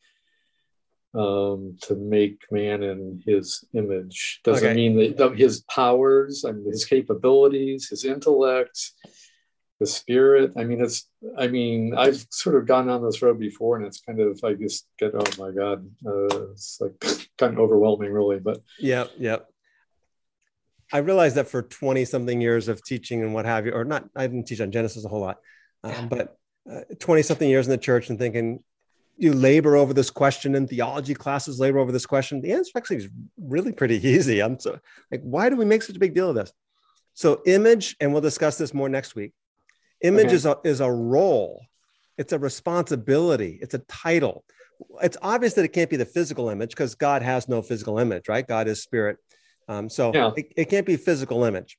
um, 1.15 1.79
to 1.83 1.95
make 1.95 2.43
man 2.51 2.83
in 2.83 3.23
his 3.25 3.65
image? 3.73 4.41
Does 4.45 4.59
Okay. 4.59 4.73
it 4.73 4.75
mean 4.75 5.17
that 5.17 5.39
his 5.39 5.63
powers, 5.63 6.45
I 6.45 6.53
mean, 6.53 6.67
his 6.71 6.85
capabilities, 6.85 7.89
his 7.89 8.05
intellect, 8.05 8.93
the 9.81 9.87
spirit? 9.87 10.53
I 10.57 10.65
mean, 10.65 10.83
it's, 10.83 11.09
I 11.39 11.47
mean, 11.47 11.95
I've 11.97 12.27
sort 12.31 12.57
of 12.57 12.67
gone 12.67 12.89
down 12.89 13.03
this 13.03 13.23
road 13.23 13.39
before 13.39 13.77
and 13.79 13.87
it's 13.87 14.01
kind 14.01 14.21
of, 14.21 14.39
I 14.45 14.53
just 14.53 14.87
get, 14.99 15.13
oh 15.15 15.25
my 15.39 15.51
God, 15.51 15.89
uh, 16.07 16.51
it's 16.51 16.79
like 16.81 16.99
kind 17.39 17.55
of 17.55 17.61
overwhelming, 17.61 18.13
really. 18.13 18.39
But 18.39 18.61
yeah, 18.79 19.07
yep. 19.19 19.49
I 20.93 20.99
realized 20.99 21.37
that 21.37 21.49
for 21.49 21.63
20 21.63 22.05
something 22.05 22.41
years 22.41 22.69
of 22.69 22.83
teaching 22.85 23.23
and 23.23 23.35
what 23.35 23.45
have 23.45 23.67
you, 23.67 23.73
or 23.73 23.85
not, 23.85 24.09
I 24.15 24.27
didn't 24.27 24.47
teach 24.47 24.61
on 24.61 24.71
Genesis 24.71 25.05
a 25.05 25.09
whole 25.09 25.21
lot, 25.21 25.39
um, 25.83 26.09
but 26.09 26.37
20 27.01 27.23
something 27.23 27.49
years 27.49 27.67
in 27.67 27.71
the 27.71 27.79
church 27.79 28.09
and 28.09 28.19
thinking 28.19 28.63
you 29.17 29.33
labor 29.33 29.77
over 29.77 29.95
this 29.95 30.11
question 30.11 30.55
in 30.55 30.69
theology 30.69 31.15
classes, 31.15 31.59
labor 31.59 31.79
over 31.79 31.91
this 31.91 32.07
question. 32.07 32.41
The 32.41 32.53
answer 32.53 32.73
actually 32.77 32.99
is 32.99 33.09
really 33.41 33.73
pretty 33.73 34.07
easy. 34.09 34.41
I'm 34.41 34.59
so 34.61 34.79
like, 35.11 35.23
why 35.23 35.49
do 35.49 35.57
we 35.57 35.65
make 35.65 35.83
such 35.83 35.97
a 35.97 36.01
big 36.01 36.15
deal 36.15 36.31
of 36.31 36.37
this? 36.37 36.53
So, 37.15 37.41
image, 37.47 37.97
and 37.99 38.13
we'll 38.13 38.21
discuss 38.21 38.59
this 38.59 38.75
more 38.75 38.91
next 38.91 39.15
week. 39.15 39.33
Image 40.03 40.27
Okay. 40.27 40.35
is, 40.35 40.47
a, 40.47 40.59
is 40.65 40.81
a 40.81 40.91
role, 40.91 41.63
it's 42.19 42.35
a 42.35 42.39
responsibility, 42.39 43.59
it's 43.63 43.73
a 43.73 43.79
title. 43.79 44.45
It's 45.03 45.17
obvious 45.23 45.55
that 45.55 45.65
it 45.65 45.73
can't 45.73 45.89
be 45.89 45.97
the 45.97 46.05
physical 46.05 46.51
image 46.51 46.71
because 46.71 46.95
God 46.95 47.23
has 47.23 47.49
no 47.49 47.63
physical 47.63 47.99
image, 47.99 48.29
right? 48.29 48.47
God 48.47 48.69
is 48.69 48.83
spirit. 48.83 49.17
Um, 49.69 49.89
so 49.89 50.13
Yeah. 50.15 50.33
it, 50.37 50.53
it 50.57 50.65
can't 50.67 50.87
be 50.87 50.97
physical 50.97 51.45
image. 51.45 51.79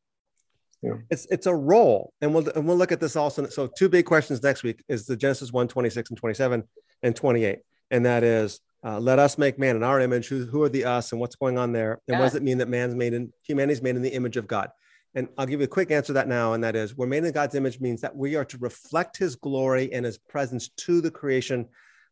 Yeah. 0.81 0.93
It's 1.09 1.25
it's 1.31 1.47
a 1.47 1.55
role, 1.55 2.13
and 2.21 2.35
we'll 2.35 2.47
and 2.49 2.67
we'll 2.67 2.77
look 2.77 2.91
at 2.91 2.99
this 2.99 3.15
also. 3.15 3.47
So 3.47 3.67
two 3.67 3.89
big 3.89 4.05
questions 4.05 4.43
next 4.43 4.61
week 4.61 4.83
is 4.87 5.07
the 5.07 5.17
Genesis 5.17 5.51
1, 5.51 5.67
26 5.67 6.11
and 6.11 6.17
27 6.17 6.63
and 7.01 7.15
28. 7.15 7.59
And 7.89 8.05
that 8.05 8.23
is 8.23 8.59
uh, 8.85 8.99
let 8.99 9.17
us 9.17 9.39
make 9.39 9.57
man 9.57 9.75
in 9.75 9.83
our 9.83 9.99
image. 9.99 10.27
Who, 10.27 10.45
who 10.45 10.61
are 10.61 10.69
the 10.69 10.85
us 10.85 11.11
and 11.11 11.19
what's 11.19 11.35
going 11.35 11.57
on 11.57 11.71
there? 11.71 11.99
And 12.07 12.19
what 12.19 12.25
does 12.25 12.35
it 12.35 12.43
mean 12.43 12.59
that 12.59 12.69
man's 12.69 12.93
made 12.93 13.13
in 13.13 13.33
humanity's 13.43 13.81
made 13.81 13.95
in 13.95 14.03
the 14.03 14.13
image 14.13 14.37
of 14.37 14.47
God? 14.47 14.69
And 15.15 15.29
I'll 15.35 15.47
give 15.47 15.61
you 15.61 15.65
a 15.65 15.69
quick 15.69 15.89
answer 15.89 16.07
to 16.07 16.13
that 16.13 16.27
now. 16.27 16.53
And 16.53 16.63
that 16.63 16.75
is 16.75 16.95
we're 16.95 17.07
made 17.07 17.23
in 17.23 17.31
God's 17.31 17.55
image 17.55 17.79
means 17.79 18.01
that 18.01 18.15
we 18.15 18.35
are 18.35 18.45
to 18.45 18.57
reflect 18.59 19.17
his 19.17 19.35
glory 19.35 19.91
and 19.91 20.05
his 20.05 20.19
presence 20.19 20.69
to 20.69 21.01
the 21.01 21.09
creation, 21.09 21.65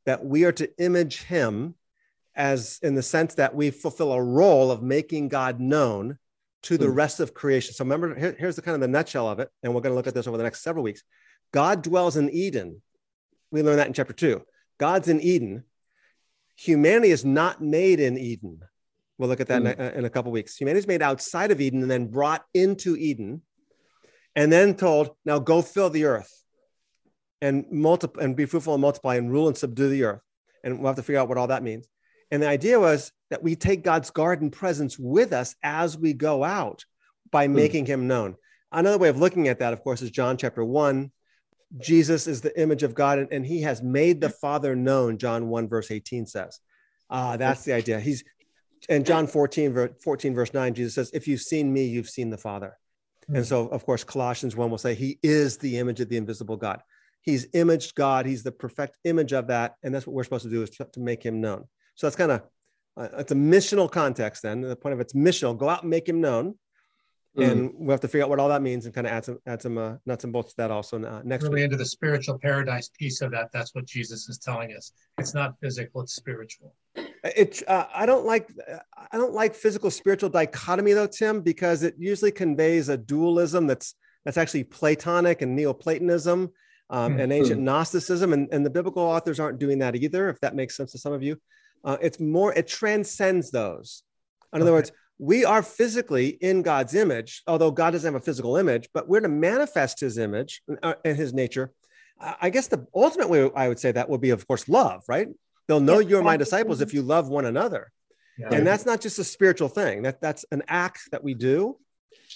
that 0.08 0.26
we 0.26 0.44
are 0.44 0.52
to 0.54 0.68
image 0.80 1.22
him 1.22 1.76
as 2.36 2.80
in 2.82 2.96
the 2.96 3.02
sense 3.04 3.36
that 3.36 3.56
we 3.56 3.72
fulfill 3.72 4.12
a 4.12 4.22
role 4.22 4.72
of 4.72 4.82
making 4.82 5.30
God 5.30 5.60
known 5.60 6.18
to 6.64 6.78
the 6.78 6.88
Hmm. 6.88 6.94
rest 6.94 7.20
of 7.20 7.34
creation. 7.34 7.74
So 7.74 7.84
remember, 7.84 8.16
here- 8.16 8.36
here's 8.38 8.56
the 8.56 8.62
kind 8.62 8.76
of 8.76 8.82
the 8.82 8.88
nutshell 8.88 9.30
of 9.30 9.40
it. 9.40 9.50
And 9.64 9.74
we're 9.74 9.82
going 9.82 9.92
to 9.92 9.96
look 9.96 10.08
at 10.08 10.14
this 10.14 10.28
over 10.28 10.38
the 10.38 10.44
next 10.44 10.62
several 10.62 10.84
weeks. 10.84 11.04
God 11.52 11.84
dwells 11.84 12.18
in 12.18 12.30
Eden. 12.30 12.82
We 13.52 13.62
learn 13.64 13.78
that 13.78 13.88
in 13.88 13.94
chapter 13.94 14.14
two. 14.14 14.44
God's 14.78 15.08
in 15.08 15.22
Eden. 15.22 15.64
Humanity 16.58 17.12
is 17.12 17.24
not 17.24 17.62
made 17.62 18.00
in 18.00 18.18
Eden. 18.18 18.62
We'll 19.18 19.30
look 19.30 19.40
at 19.40 19.48
that 19.48 19.62
in, 19.62 19.68
a, 19.68 19.98
in 20.00 20.06
a 20.06 20.10
couple 20.10 20.32
weeks. 20.32 20.58
Humanity 20.58 20.80
is 20.80 20.88
made 20.88 21.02
outside 21.02 21.52
of 21.52 21.62
Eden 21.62 21.82
and 21.82 21.90
then 21.90 22.08
brought 22.08 22.44
into 22.54 22.98
Eden, 22.98 23.44
and 24.36 24.52
then 24.52 24.76
told, 24.76 25.16
"Now 25.24 25.40
go 25.40 25.62
fill 25.62 25.90
the 25.90 26.04
earth, 26.04 26.44
and 27.42 27.66
multiply, 27.72 28.24
and 28.24 28.36
be 28.36 28.46
fruitful 28.46 28.74
and 28.74 28.82
multiply, 28.82 29.16
and 29.16 29.32
rule 29.32 29.48
and 29.48 29.58
subdue 29.58 29.90
the 29.90 30.04
earth." 30.04 30.22
And 30.64 30.80
we'll 30.80 30.88
have 30.88 30.98
to 30.98 31.04
figure 31.04 31.20
out 31.20 31.30
what 31.30 31.38
all 31.38 31.48
that 31.48 31.64
means. 31.64 31.88
And 32.32 32.42
the 32.42 32.48
idea 32.48 32.80
was 32.80 33.12
that 33.30 33.44
we 33.44 33.56
take 33.56 33.84
God's 33.84 34.10
garden 34.12 34.52
presence 34.52 34.98
with 34.98 35.34
us 35.34 35.56
as 35.64 35.98
we 35.98 36.14
go 36.14 36.44
out 36.44 36.86
by 37.32 37.48
Hmm. 37.48 37.56
making 37.56 37.86
him 37.86 38.08
known. 38.08 38.36
Another 38.72 38.98
way 38.98 39.10
of 39.10 39.18
looking 39.18 39.48
at 39.48 39.60
that, 39.60 39.74
of 39.74 39.82
course, 39.82 40.02
is 40.02 40.12
John 40.12 40.38
chapter 40.38 40.64
1. 40.64 41.12
Jesus 41.80 42.28
is 42.28 42.42
the 42.42 42.60
image 42.60 42.84
of 42.84 42.94
God, 42.94 43.20
and, 43.20 43.32
and 43.32 43.46
he 43.46 43.62
has 43.62 43.82
made 43.82 44.22
the 44.22 44.30
Father 44.30 44.76
known, 44.76 45.18
John 45.18 45.50
1, 45.50 45.68
verse 45.68 45.92
18 45.92 46.26
says. 46.26 46.60
Ah, 47.10 47.38
that's 47.38 47.64
the 47.64 47.74
idea. 47.74 48.00
He's 48.00 48.24
and 48.90 49.06
John 49.06 49.28
14, 49.28 49.90
14, 50.04 50.36
verse 50.36 50.54
9, 50.54 50.74
Jesus 50.74 50.94
says, 50.94 51.12
If 51.14 51.28
you've 51.28 51.42
seen 51.42 51.72
me, 51.74 51.86
you've 51.86 52.10
seen 52.10 52.30
the 52.30 52.38
Father. 52.38 52.78
And 53.34 53.46
so, 53.46 53.68
of 53.68 53.84
course, 53.86 54.04
Colossians 54.04 54.56
1 54.56 54.70
will 54.70 54.78
say, 54.78 54.94
He 54.94 55.18
is 55.24 55.58
the 55.58 55.80
image 55.80 56.00
of 56.00 56.10
the 56.10 56.18
invisible 56.18 56.58
God. 56.58 56.82
He's 57.22 57.48
imaged 57.54 57.96
God. 57.96 58.28
He's 58.28 58.44
the 58.44 58.52
perfect 58.52 59.00
image 59.04 59.34
of 59.34 59.48
that. 59.48 59.76
And 59.82 59.94
that's 59.96 60.06
what 60.06 60.14
we're 60.14 60.24
supposed 60.24 60.44
to 60.44 60.52
do 60.52 60.62
is 60.62 60.70
to, 60.72 60.86
to 60.94 61.00
make 61.00 61.24
him 61.24 61.42
known. 61.42 61.66
So 61.96 62.08
that's 62.08 62.16
kind 62.16 62.32
of, 62.32 62.42
uh, 62.98 63.10
it's 63.18 63.32
a 63.32 63.36
missional 63.36 63.92
context 63.92 64.44
then. 64.44 64.62
The 64.62 64.76
point 64.76 64.94
of 64.94 65.00
it's 65.00 65.14
missional. 65.14 65.58
Go 65.58 65.68
out 65.68 65.82
and 65.82 65.90
make 65.90 66.08
him 66.08 66.22
known. 66.22 66.56
And 67.38 67.74
we 67.78 67.92
have 67.92 68.00
to 68.00 68.08
figure 68.08 68.24
out 68.24 68.30
what 68.30 68.40
all 68.40 68.48
that 68.48 68.62
means 68.62 68.86
and 68.86 68.96
kind 68.96 69.06
of 69.06 69.12
add 69.12 69.26
some, 69.26 69.40
add 69.46 69.62
some 69.62 69.78
uh, 69.78 69.96
nuts 70.06 70.24
and 70.24 70.32
bolts 70.32 70.52
to 70.52 70.58
that 70.58 70.72
also 70.72 71.04
uh, 71.04 71.22
next 71.26 71.44
really 71.44 71.56
week. 71.56 71.64
into 71.66 71.76
the 71.76 71.86
spiritual 71.86 72.40
paradise 72.40 72.88
piece 72.98 73.20
of 73.20 73.32
that. 73.32 73.50
That's 73.52 73.76
what 73.76 73.86
Jesus 73.86 74.30
is 74.30 74.38
telling 74.38 74.74
us. 74.74 74.94
It's 75.18 75.34
not 75.34 75.60
physical; 75.60 76.00
it's 76.00 76.16
spiritual. 76.16 76.74
It, 77.26 77.62
uh, 77.68 77.88
I 77.94 78.06
don't 78.06 78.26
like, 78.26 78.48
I 79.12 79.18
don't 79.18 79.34
like 79.34 79.54
physical 79.54 79.92
spiritual 79.92 80.30
dichotomy 80.30 80.94
though, 80.94 81.08
Tim, 81.08 81.42
because 81.42 81.84
it 81.84 81.96
usually 81.98 82.32
conveys 82.32 82.88
a 82.88 82.96
dualism 82.96 83.68
that's 83.68 83.96
that's 84.24 84.38
actually 84.38 84.64
Platonic 84.64 85.42
and 85.42 85.58
Neoplatonism 85.58 86.52
um, 86.90 87.20
and 87.20 87.34
ancient 87.34 87.62
Gnosticism, 87.62 88.32
and, 88.32 88.48
and 88.54 88.66
the 88.66 88.70
biblical 88.70 89.04
authors 89.04 89.42
aren't 89.42 89.60
doing 89.60 89.80
that 89.80 89.98
either. 89.98 90.30
If 90.30 90.40
that 90.40 90.56
makes 90.56 90.78
sense 90.78 90.94
to 90.94 91.00
some 91.00 91.12
of 91.12 91.22
you, 91.22 91.38
uh, 91.86 91.98
it's 92.02 92.20
more 92.20 92.54
it 92.54 92.68
transcends 92.68 93.52
those. 93.52 94.04
In 94.54 94.62
other 94.62 94.72
words, 94.74 94.92
we 95.18 95.46
are 95.46 95.62
physically 95.64 96.28
in 96.30 96.62
God's 96.62 96.94
image, 96.96 97.44
although 97.48 97.72
God 97.72 97.92
doesn't 97.92 98.12
have 98.14 98.22
a 98.22 98.26
physical 98.26 98.58
image, 98.58 98.90
but 98.94 99.08
we're 99.08 99.22
to 99.22 99.30
manifest 99.30 100.00
His 100.02 100.18
image 100.18 100.62
and, 100.68 100.96
and 101.06 101.16
His 101.18 101.34
nature. 101.34 101.72
I 102.20 102.50
guess 102.50 102.68
the 102.68 102.86
ultimate 102.94 103.30
way 103.30 103.50
I 103.56 103.68
would 103.68 103.80
say 103.80 103.92
that 103.92 104.10
would 104.10 104.22
be, 104.22 104.30
of 104.32 104.48
course, 104.48 104.68
love, 104.70 105.04
right? 105.08 105.28
They'll 105.68 105.80
know 105.82 106.00
you're 106.00 106.24
my 106.24 106.38
disciples 106.38 106.80
if 106.82 106.94
you 106.94 107.02
love 107.02 107.28
one 107.28 107.46
another. 107.46 107.92
Yeah. 108.38 108.50
And 108.54 108.66
that's 108.68 108.86
not 108.86 109.02
just 109.02 109.20
a 109.20 109.24
spiritual 109.24 109.68
thing. 109.70 110.04
That 110.04 110.22
that's 110.22 110.46
an 110.52 110.64
act 110.68 111.12
that 111.12 111.24
we 111.24 111.34
do. 111.34 111.78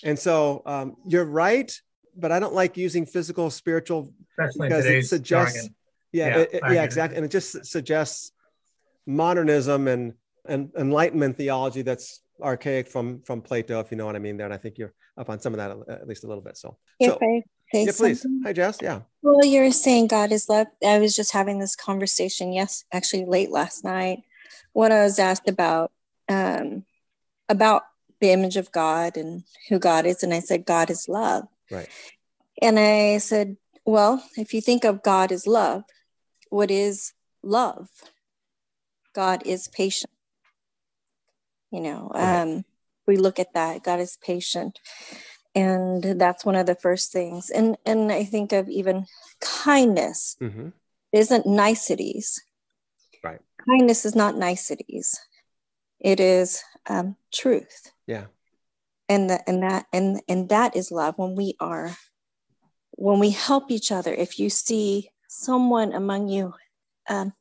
And 0.03 0.17
so 0.17 0.61
um, 0.65 0.95
you're 1.07 1.25
right, 1.25 1.71
but 2.15 2.31
I 2.31 2.39
don't 2.39 2.53
like 2.53 2.77
using 2.77 3.05
physical 3.05 3.49
spiritual 3.49 4.13
Especially 4.37 4.67
because 4.69 4.85
it 4.85 5.05
suggests, 5.05 5.55
jargon. 5.55 5.75
yeah, 6.11 6.27
Yeah, 6.27 6.37
it- 6.37 6.73
yeah, 6.75 6.83
exactly, 6.83 7.17
and 7.17 7.25
it 7.25 7.31
just 7.31 7.65
suggests 7.65 8.31
modernism 9.09 9.87
and 9.87 10.13
and 10.47 10.71
enlightenment 10.77 11.35
theology 11.35 11.81
that's 11.81 12.21
archaic 12.41 12.87
from 12.87 13.21
from 13.23 13.41
Plato, 13.41 13.79
if 13.79 13.91
you 13.91 13.97
know 13.97 14.05
what 14.05 14.15
I 14.15 14.19
mean. 14.19 14.37
There, 14.37 14.45
and 14.45 14.53
I 14.53 14.57
think 14.57 14.77
you're 14.77 14.93
up 15.17 15.29
on 15.29 15.39
some 15.39 15.53
of 15.53 15.57
that 15.57 15.93
at 16.01 16.07
least 16.07 16.23
a 16.23 16.27
little 16.27 16.43
bit. 16.43 16.57
So, 16.57 16.77
If 16.99 17.13
so 17.13 17.19
yeah, 17.73 17.91
please. 17.97 18.21
something? 18.21 18.41
Hi, 18.45 18.53
Jess. 18.53 18.77
Yeah. 18.81 19.01
Well, 19.21 19.45
you're 19.45 19.71
saying 19.71 20.07
God 20.07 20.31
is 20.31 20.47
love. 20.47 20.67
I 20.85 20.99
was 20.99 21.15
just 21.15 21.33
having 21.33 21.59
this 21.59 21.75
conversation, 21.75 22.53
yes, 22.53 22.85
actually 22.93 23.25
late 23.25 23.51
last 23.51 23.83
night 23.83 24.19
when 24.73 24.91
I 24.91 25.03
was 25.03 25.19
asked 25.19 25.49
about 25.49 25.91
um, 26.29 26.85
about 27.49 27.83
the 28.21 28.31
image 28.31 28.57
of 28.57 28.71
God 28.71 29.17
and 29.17 29.43
who 29.67 29.79
God 29.79 30.05
is, 30.05 30.23
and 30.23 30.33
I 30.33 30.39
said 30.39 30.65
God 30.65 30.89
is 30.89 31.09
love. 31.09 31.45
Right. 31.71 31.89
And 32.61 32.77
I 32.77 33.17
said, 33.17 33.57
well, 33.85 34.23
if 34.37 34.53
you 34.53 34.61
think 34.61 34.83
of 34.83 35.03
God 35.03 35.31
as 35.31 35.47
love, 35.47 35.83
what 36.49 36.69
is 36.69 37.13
love? 37.41 37.89
God 39.13 39.43
is 39.45 39.67
patient. 39.67 40.11
You 41.71 41.81
know, 41.81 42.11
Right. 42.13 42.41
um, 42.41 42.65
we 43.07 43.17
look 43.17 43.39
at 43.39 43.53
that. 43.53 43.83
God 43.83 43.99
is 43.99 44.17
patient, 44.17 44.79
and 45.53 46.03
that's 46.19 46.45
one 46.45 46.55
of 46.55 46.65
the 46.65 46.75
first 46.75 47.11
things. 47.11 47.49
And 47.49 47.77
and 47.85 48.11
I 48.11 48.23
think 48.23 48.51
of 48.53 48.69
even 48.69 49.05
kindness 49.39 50.35
Mm-hmm. 50.41 50.69
isn't 51.11 51.45
niceties. 51.45 52.41
Right. 53.23 53.41
Kindness 53.67 54.05
is 54.05 54.15
not 54.15 54.35
niceties. 54.37 55.19
It 55.99 56.19
is 56.19 56.63
um, 56.87 57.17
truth 57.33 57.91
Yeah. 58.07 58.25
and 59.09 59.29
that 59.29 59.43
and 59.47 59.61
that 59.63 59.85
and 59.91 60.21
and 60.29 60.49
that 60.49 60.75
is 60.75 60.91
love 60.91 61.17
when 61.17 61.35
we 61.35 61.55
are 61.59 61.91
when 62.91 63.19
we 63.19 63.31
help 63.31 63.69
each 63.69 63.91
other 63.91 64.13
if 64.13 64.39
you 64.39 64.49
see 64.49 65.09
someone 65.27 65.93
among 65.93 66.29
you 66.29 66.53
um, 67.09 67.33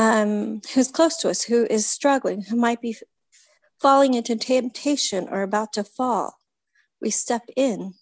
um, 0.00 0.60
who's 0.72 0.90
close 0.90 1.16
to 1.18 1.28
us 1.28 1.42
who 1.42 1.66
is 1.68 1.84
struggling 1.86 2.42
who 2.44 2.56
might 2.56 2.80
be 2.80 2.96
falling 3.78 4.14
into 4.14 4.34
temptation 4.36 5.28
or 5.30 5.42
about 5.42 5.72
to 5.74 5.84
fall 5.84 6.28
we 7.02 7.10
step 7.10 7.42
in 7.54 7.94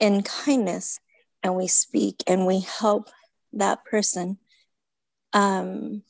in 0.00 0.22
kindness 0.22 0.98
and 1.42 1.54
we 1.54 1.68
speak 1.68 2.16
and 2.26 2.46
we 2.46 2.60
help 2.60 3.08
that 3.52 3.84
person 3.84 4.38
um, 5.32 6.02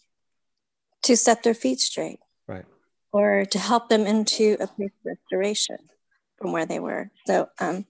to 1.02 1.16
set 1.16 1.42
their 1.42 1.54
feet 1.54 1.80
straight 1.80 2.20
Right. 2.48 2.64
or 3.12 3.44
to 3.44 3.58
help 3.58 3.88
them 3.88 4.06
into 4.06 4.56
a 4.60 4.66
place 4.66 4.90
of 5.04 5.16
restoration 5.16 5.76
from 6.38 6.52
where 6.52 6.66
they 6.66 6.80
were. 6.80 7.10
So 7.26 7.48
um, 7.60 7.84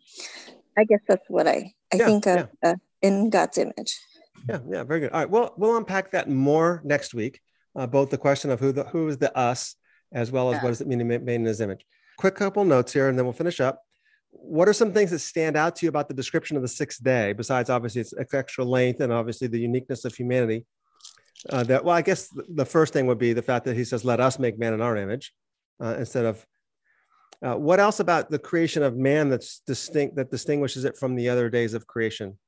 I 0.76 0.84
guess 0.84 1.00
that's 1.08 1.28
what 1.28 1.46
I, 1.48 1.72
I 1.92 1.96
Yeah, 1.96 2.06
think 2.06 2.26
of 2.26 2.48
uh, 2.62 2.74
in 3.00 3.30
God's 3.30 3.58
image. 3.58 3.98
Yeah, 4.48 4.58
yeah, 4.68 4.84
very 4.84 5.00
good. 5.00 5.12
All 5.12 5.20
right, 5.20 5.30
well, 5.30 5.54
we'll 5.56 5.76
unpack 5.76 6.10
that 6.12 6.28
more 6.28 6.80
next 6.84 7.14
week. 7.14 7.40
Uh, 7.74 7.86
both 7.86 8.10
the 8.10 8.18
question 8.18 8.50
of 8.50 8.60
who 8.60 8.72
the 8.72 8.84
who 8.84 9.08
is 9.08 9.18
the 9.18 9.36
us, 9.36 9.76
as 10.12 10.30
well 10.30 10.52
as 10.52 10.62
what 10.62 10.68
does 10.68 10.80
it 10.80 10.86
mean 10.86 10.98
to 10.98 11.04
be 11.04 11.18
made 11.18 11.36
in 11.36 11.44
His 11.44 11.60
image. 11.60 11.84
Quick 12.18 12.34
couple 12.34 12.64
notes 12.64 12.92
here, 12.92 13.08
and 13.08 13.18
then 13.18 13.24
we'll 13.24 13.32
finish 13.32 13.60
up. 13.60 13.82
What 14.30 14.68
are 14.68 14.72
some 14.72 14.92
things 14.92 15.10
that 15.10 15.20
stand 15.20 15.56
out 15.56 15.76
to 15.76 15.86
you 15.86 15.88
about 15.88 16.08
the 16.08 16.14
description 16.14 16.56
of 16.56 16.62
the 16.62 16.68
sixth 16.68 17.02
day, 17.02 17.32
besides 17.32 17.70
obviously 17.70 18.00
its 18.00 18.14
extra 18.32 18.64
length 18.64 19.00
and 19.00 19.12
obviously 19.12 19.46
the 19.48 19.60
uniqueness 19.60 20.04
of 20.04 20.14
humanity? 20.14 20.66
Uh, 21.48 21.62
that 21.64 21.84
well, 21.84 21.96
I 21.96 22.02
guess 22.02 22.28
the 22.48 22.66
first 22.66 22.92
thing 22.92 23.06
would 23.06 23.18
be 23.18 23.32
the 23.32 23.42
fact 23.42 23.64
that 23.64 23.76
He 23.76 23.84
says, 23.84 24.04
"Let 24.04 24.20
us 24.20 24.38
make 24.38 24.58
man 24.58 24.74
in 24.74 24.82
our 24.82 24.96
image," 24.96 25.32
uh, 25.82 25.96
instead 25.98 26.26
of. 26.26 26.44
Uh, 27.42 27.56
what 27.56 27.80
else 27.80 27.98
about 27.98 28.30
the 28.30 28.38
creation 28.38 28.84
of 28.84 28.96
man 28.96 29.28
that's 29.28 29.62
distinct 29.66 30.14
that 30.14 30.30
distinguishes 30.30 30.84
it 30.84 30.96
from 30.96 31.16
the 31.16 31.28
other 31.28 31.50
days 31.50 31.74
of 31.74 31.86
creation? 31.88 32.38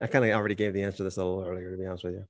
I 0.00 0.06
kind 0.06 0.24
of 0.24 0.30
already 0.32 0.54
gave 0.54 0.74
the 0.74 0.82
answer 0.82 0.98
to 0.98 1.04
this 1.04 1.16
a 1.16 1.24
little 1.24 1.44
earlier, 1.44 1.70
to 1.70 1.76
be 1.76 1.86
honest 1.86 2.04
with 2.04 2.14
you. 2.14 2.24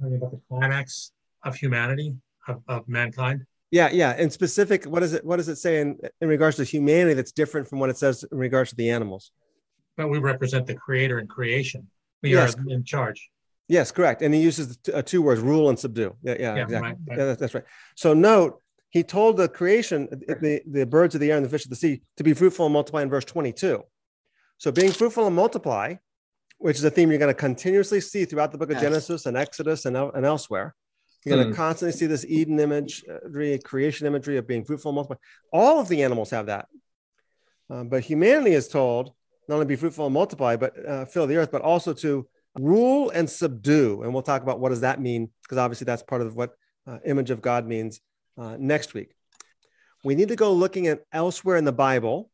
Talking 0.00 0.16
about 0.16 0.30
the 0.32 0.40
climax 0.48 1.12
of 1.44 1.54
humanity, 1.54 2.14
of, 2.48 2.62
of 2.68 2.88
mankind. 2.88 3.44
Yeah, 3.70 3.90
yeah. 3.92 4.16
In 4.16 4.30
specific, 4.30 4.84
what 4.84 5.00
does 5.00 5.12
it 5.12 5.24
what 5.24 5.36
does 5.36 5.48
it 5.48 5.56
say 5.56 5.80
in, 5.80 5.96
in 6.20 6.28
regards 6.28 6.56
to 6.56 6.64
humanity 6.64 7.14
that's 7.14 7.30
different 7.30 7.68
from 7.68 7.78
what 7.78 7.88
it 7.90 7.96
says 7.96 8.24
in 8.30 8.38
regards 8.38 8.70
to 8.70 8.76
the 8.76 8.90
animals? 8.90 9.30
But 9.96 10.08
we 10.08 10.18
represent 10.18 10.66
the 10.66 10.74
creator 10.74 11.18
and 11.18 11.28
creation. 11.28 11.86
We 12.22 12.32
Yes. 12.32 12.56
are 12.56 12.68
in 12.68 12.82
charge. 12.84 13.30
Yes, 13.68 13.92
correct. 13.92 14.22
And 14.22 14.34
he 14.34 14.40
uses 14.40 14.68
the 14.68 14.74
t- 14.82 14.92
uh, 14.92 15.02
two 15.02 15.22
words, 15.22 15.40
rule 15.40 15.68
and 15.68 15.78
subdue. 15.78 16.16
Yeah, 16.22 16.34
yeah, 16.40 16.56
Yeah, 16.56 16.62
exactly. 16.64 16.88
right, 16.90 16.96
right. 17.08 17.18
Yeah, 17.18 17.24
that's, 17.26 17.40
that's 17.40 17.54
right. 17.54 17.64
So 17.94 18.12
note, 18.14 18.60
he 18.88 19.04
told 19.04 19.36
the 19.36 19.48
creation, 19.48 20.08
the, 20.10 20.60
the 20.68 20.84
birds 20.86 21.14
of 21.14 21.20
the 21.20 21.30
air 21.30 21.36
and 21.36 21.46
the 21.46 21.50
fish 21.50 21.64
of 21.64 21.70
the 21.70 21.76
sea, 21.76 22.02
to 22.16 22.24
be 22.24 22.34
fruitful 22.34 22.66
and 22.66 22.72
multiply 22.72 23.02
in 23.02 23.08
verse 23.08 23.24
22. 23.24 23.80
So 24.58 24.72
being 24.72 24.90
fruitful 24.90 25.24
and 25.28 25.36
multiply, 25.36 25.94
which 26.60 26.76
is 26.76 26.84
a 26.84 26.90
theme 26.90 27.10
you're 27.10 27.18
going 27.18 27.34
to 27.34 27.38
continuously 27.48 28.00
see 28.00 28.24
throughout 28.26 28.52
the 28.52 28.58
book 28.58 28.68
of 28.70 28.74
Yes. 28.74 28.82
Genesis 28.82 29.26
and 29.26 29.36
Exodus 29.36 29.86
and, 29.86 29.96
and 29.96 30.24
elsewhere. 30.26 30.74
You're 31.24 31.36
going 31.36 31.48
to 31.48 31.52
Hmm. 31.52 31.56
constantly 31.56 31.96
see 31.98 32.06
this 32.06 32.24
Eden 32.26 32.60
imagery, 32.60 33.58
creation 33.64 34.06
imagery 34.06 34.36
of 34.36 34.46
being 34.46 34.64
fruitful 34.64 34.90
and 34.90 34.96
multiply. 34.96 35.16
All 35.52 35.80
of 35.80 35.88
the 35.88 36.02
animals 36.02 36.30
have 36.30 36.46
that. 36.46 36.66
Um, 37.70 37.88
but 37.88 38.02
humanity 38.02 38.52
is 38.52 38.68
told 38.68 39.12
not 39.48 39.54
only 39.54 39.66
be 39.66 39.76
fruitful 39.76 40.06
and 40.06 40.14
multiply, 40.14 40.56
but 40.56 40.72
uh, 40.86 41.04
fill 41.06 41.26
the 41.26 41.36
earth, 41.36 41.50
but 41.50 41.62
also 41.62 41.92
to 41.94 42.28
rule 42.58 43.10
and 43.10 43.28
subdue. 43.28 44.02
And 44.02 44.12
we'll 44.12 44.22
talk 44.22 44.42
about 44.42 44.60
what 44.60 44.68
does 44.68 44.80
that 44.82 45.00
mean, 45.00 45.30
because 45.42 45.58
obviously 45.58 45.86
that's 45.86 46.02
part 46.02 46.20
of 46.20 46.36
what 46.36 46.50
uh, 46.86 46.98
image 47.06 47.30
of 47.30 47.40
God 47.40 47.66
means 47.66 48.00
uh, 48.38 48.56
next 48.58 48.92
week. 48.94 49.14
We 50.04 50.14
need 50.14 50.28
to 50.28 50.36
go 50.36 50.52
looking 50.52 50.86
at 50.88 51.04
elsewhere 51.12 51.56
in 51.56 51.64
the 51.64 51.72
Bible 51.72 52.30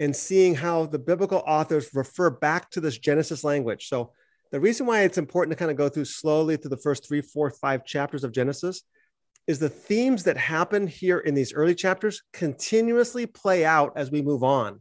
and 0.00 0.16
seeing 0.16 0.54
how 0.54 0.86
the 0.86 0.98
biblical 0.98 1.42
authors 1.46 1.94
refer 1.94 2.30
back 2.30 2.70
to 2.70 2.80
this 2.80 2.98
Genesis 2.98 3.44
language. 3.44 3.86
So 3.86 4.12
the 4.50 4.58
reason 4.58 4.86
why 4.86 5.02
it's 5.02 5.18
important 5.18 5.52
to 5.52 5.58
kind 5.58 5.70
of 5.70 5.76
go 5.76 5.88
through 5.88 6.06
slowly 6.06 6.56
through 6.56 6.70
the 6.70 6.78
first 6.78 7.06
three, 7.06 7.20
four, 7.20 7.50
five 7.50 7.84
chapters 7.84 8.24
of 8.24 8.32
Genesis 8.32 8.82
is 9.46 9.58
the 9.58 9.68
themes 9.68 10.24
that 10.24 10.36
happen 10.36 10.86
here 10.86 11.18
in 11.18 11.34
these 11.34 11.52
early 11.52 11.74
chapters 11.74 12.22
continuously 12.32 13.26
play 13.26 13.64
out 13.64 13.92
as 13.96 14.10
we 14.10 14.22
move 14.22 14.42
on. 14.42 14.80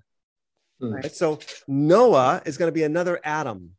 Right? 0.81 1.11
So 1.11 1.39
Noah 1.67 2.41
is 2.45 2.57
going 2.57 2.69
to 2.69 2.73
be 2.73 2.83
another 2.83 3.19
Adam. 3.23 3.71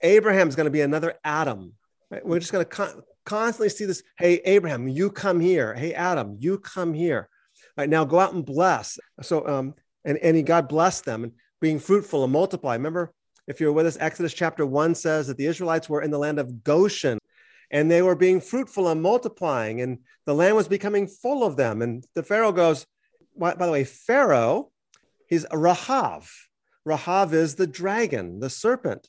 Abraham 0.00 0.48
is 0.48 0.56
going 0.56 0.64
to 0.64 0.70
be 0.70 0.80
another 0.80 1.14
Adam. 1.22 1.74
Right? 2.10 2.24
We're 2.24 2.38
just 2.38 2.52
going 2.52 2.64
to 2.64 2.70
con- 2.70 3.02
constantly 3.26 3.68
see 3.68 3.84
this. 3.84 4.02
Hey, 4.18 4.40
Abraham, 4.44 4.88
you 4.88 5.10
come 5.10 5.40
here. 5.40 5.74
Hey, 5.74 5.92
Adam, 5.92 6.36
you 6.40 6.58
come 6.58 6.94
here. 6.94 7.28
All 7.76 7.82
right 7.82 7.90
now, 7.90 8.04
go 8.04 8.18
out 8.18 8.32
and 8.32 8.46
bless. 8.46 8.98
So, 9.20 9.46
um, 9.46 9.74
and 10.06 10.16
and 10.18 10.34
he 10.36 10.42
God 10.42 10.68
blessed 10.68 11.04
them 11.04 11.24
and 11.24 11.32
being 11.60 11.78
fruitful 11.78 12.24
and 12.24 12.32
multiply. 12.32 12.74
Remember, 12.74 13.12
if 13.46 13.60
you're 13.60 13.72
with 13.72 13.86
us, 13.86 13.98
Exodus 14.00 14.32
chapter 14.32 14.64
one 14.64 14.94
says 14.94 15.26
that 15.26 15.36
the 15.36 15.46
Israelites 15.46 15.88
were 15.88 16.00
in 16.00 16.10
the 16.10 16.18
land 16.18 16.38
of 16.38 16.64
Goshen, 16.64 17.18
and 17.70 17.90
they 17.90 18.00
were 18.00 18.14
being 18.14 18.40
fruitful 18.40 18.88
and 18.88 19.02
multiplying, 19.02 19.82
and 19.82 19.98
the 20.24 20.34
land 20.34 20.56
was 20.56 20.68
becoming 20.68 21.06
full 21.06 21.44
of 21.44 21.56
them. 21.56 21.82
And 21.82 22.04
the 22.14 22.22
Pharaoh 22.22 22.52
goes, 22.52 22.86
by, 23.38 23.54
by 23.54 23.66
the 23.66 23.72
way, 23.72 23.84
Pharaoh, 23.84 24.70
he's 25.28 25.44
Rahav. 25.46 26.28
Rahav 26.86 27.32
is 27.32 27.56
the 27.56 27.66
dragon, 27.66 28.40
the 28.40 28.50
serpent. 28.50 29.08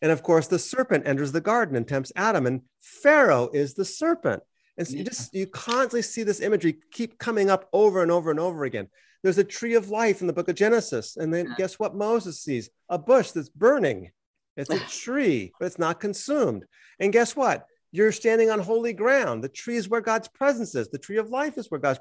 And 0.00 0.10
of 0.10 0.22
course, 0.22 0.48
the 0.48 0.58
serpent 0.58 1.06
enters 1.06 1.30
the 1.30 1.40
garden 1.40 1.76
and 1.76 1.86
tempts 1.86 2.12
Adam, 2.16 2.46
and 2.46 2.62
Pharaoh 2.80 3.50
is 3.52 3.74
the 3.74 3.84
serpent. 3.84 4.42
And 4.76 4.88
so 4.88 4.96
you 4.96 5.04
just 5.04 5.34
you 5.34 5.46
constantly 5.46 6.02
see 6.02 6.22
this 6.22 6.40
imagery 6.40 6.78
keep 6.90 7.18
coming 7.18 7.50
up 7.50 7.68
over 7.72 8.02
and 8.02 8.10
over 8.10 8.30
and 8.30 8.40
over 8.40 8.64
again. 8.64 8.88
There's 9.22 9.38
a 9.38 9.44
tree 9.44 9.74
of 9.74 9.90
life 9.90 10.20
in 10.20 10.26
the 10.26 10.32
book 10.32 10.48
of 10.48 10.56
Genesis. 10.56 11.16
And 11.16 11.32
then 11.32 11.54
guess 11.56 11.78
what 11.78 11.94
Moses 11.94 12.40
sees? 12.40 12.70
A 12.88 12.98
bush 12.98 13.30
that's 13.30 13.48
burning. 13.48 14.10
It's 14.56 14.70
a 14.70 14.78
tree, 14.88 15.52
but 15.58 15.66
it's 15.66 15.78
not 15.78 16.00
consumed. 16.00 16.64
And 16.98 17.12
guess 17.12 17.36
what? 17.36 17.66
You're 17.92 18.12
standing 18.12 18.50
on 18.50 18.58
holy 18.58 18.92
ground. 18.92 19.44
The 19.44 19.48
tree 19.48 19.76
is 19.76 19.88
where 19.88 20.00
God's 20.00 20.28
presence 20.28 20.74
is. 20.74 20.88
The 20.88 20.98
tree 20.98 21.18
of 21.18 21.30
life 21.30 21.58
is 21.58 21.70
where 21.70 21.80
God's 21.80 22.00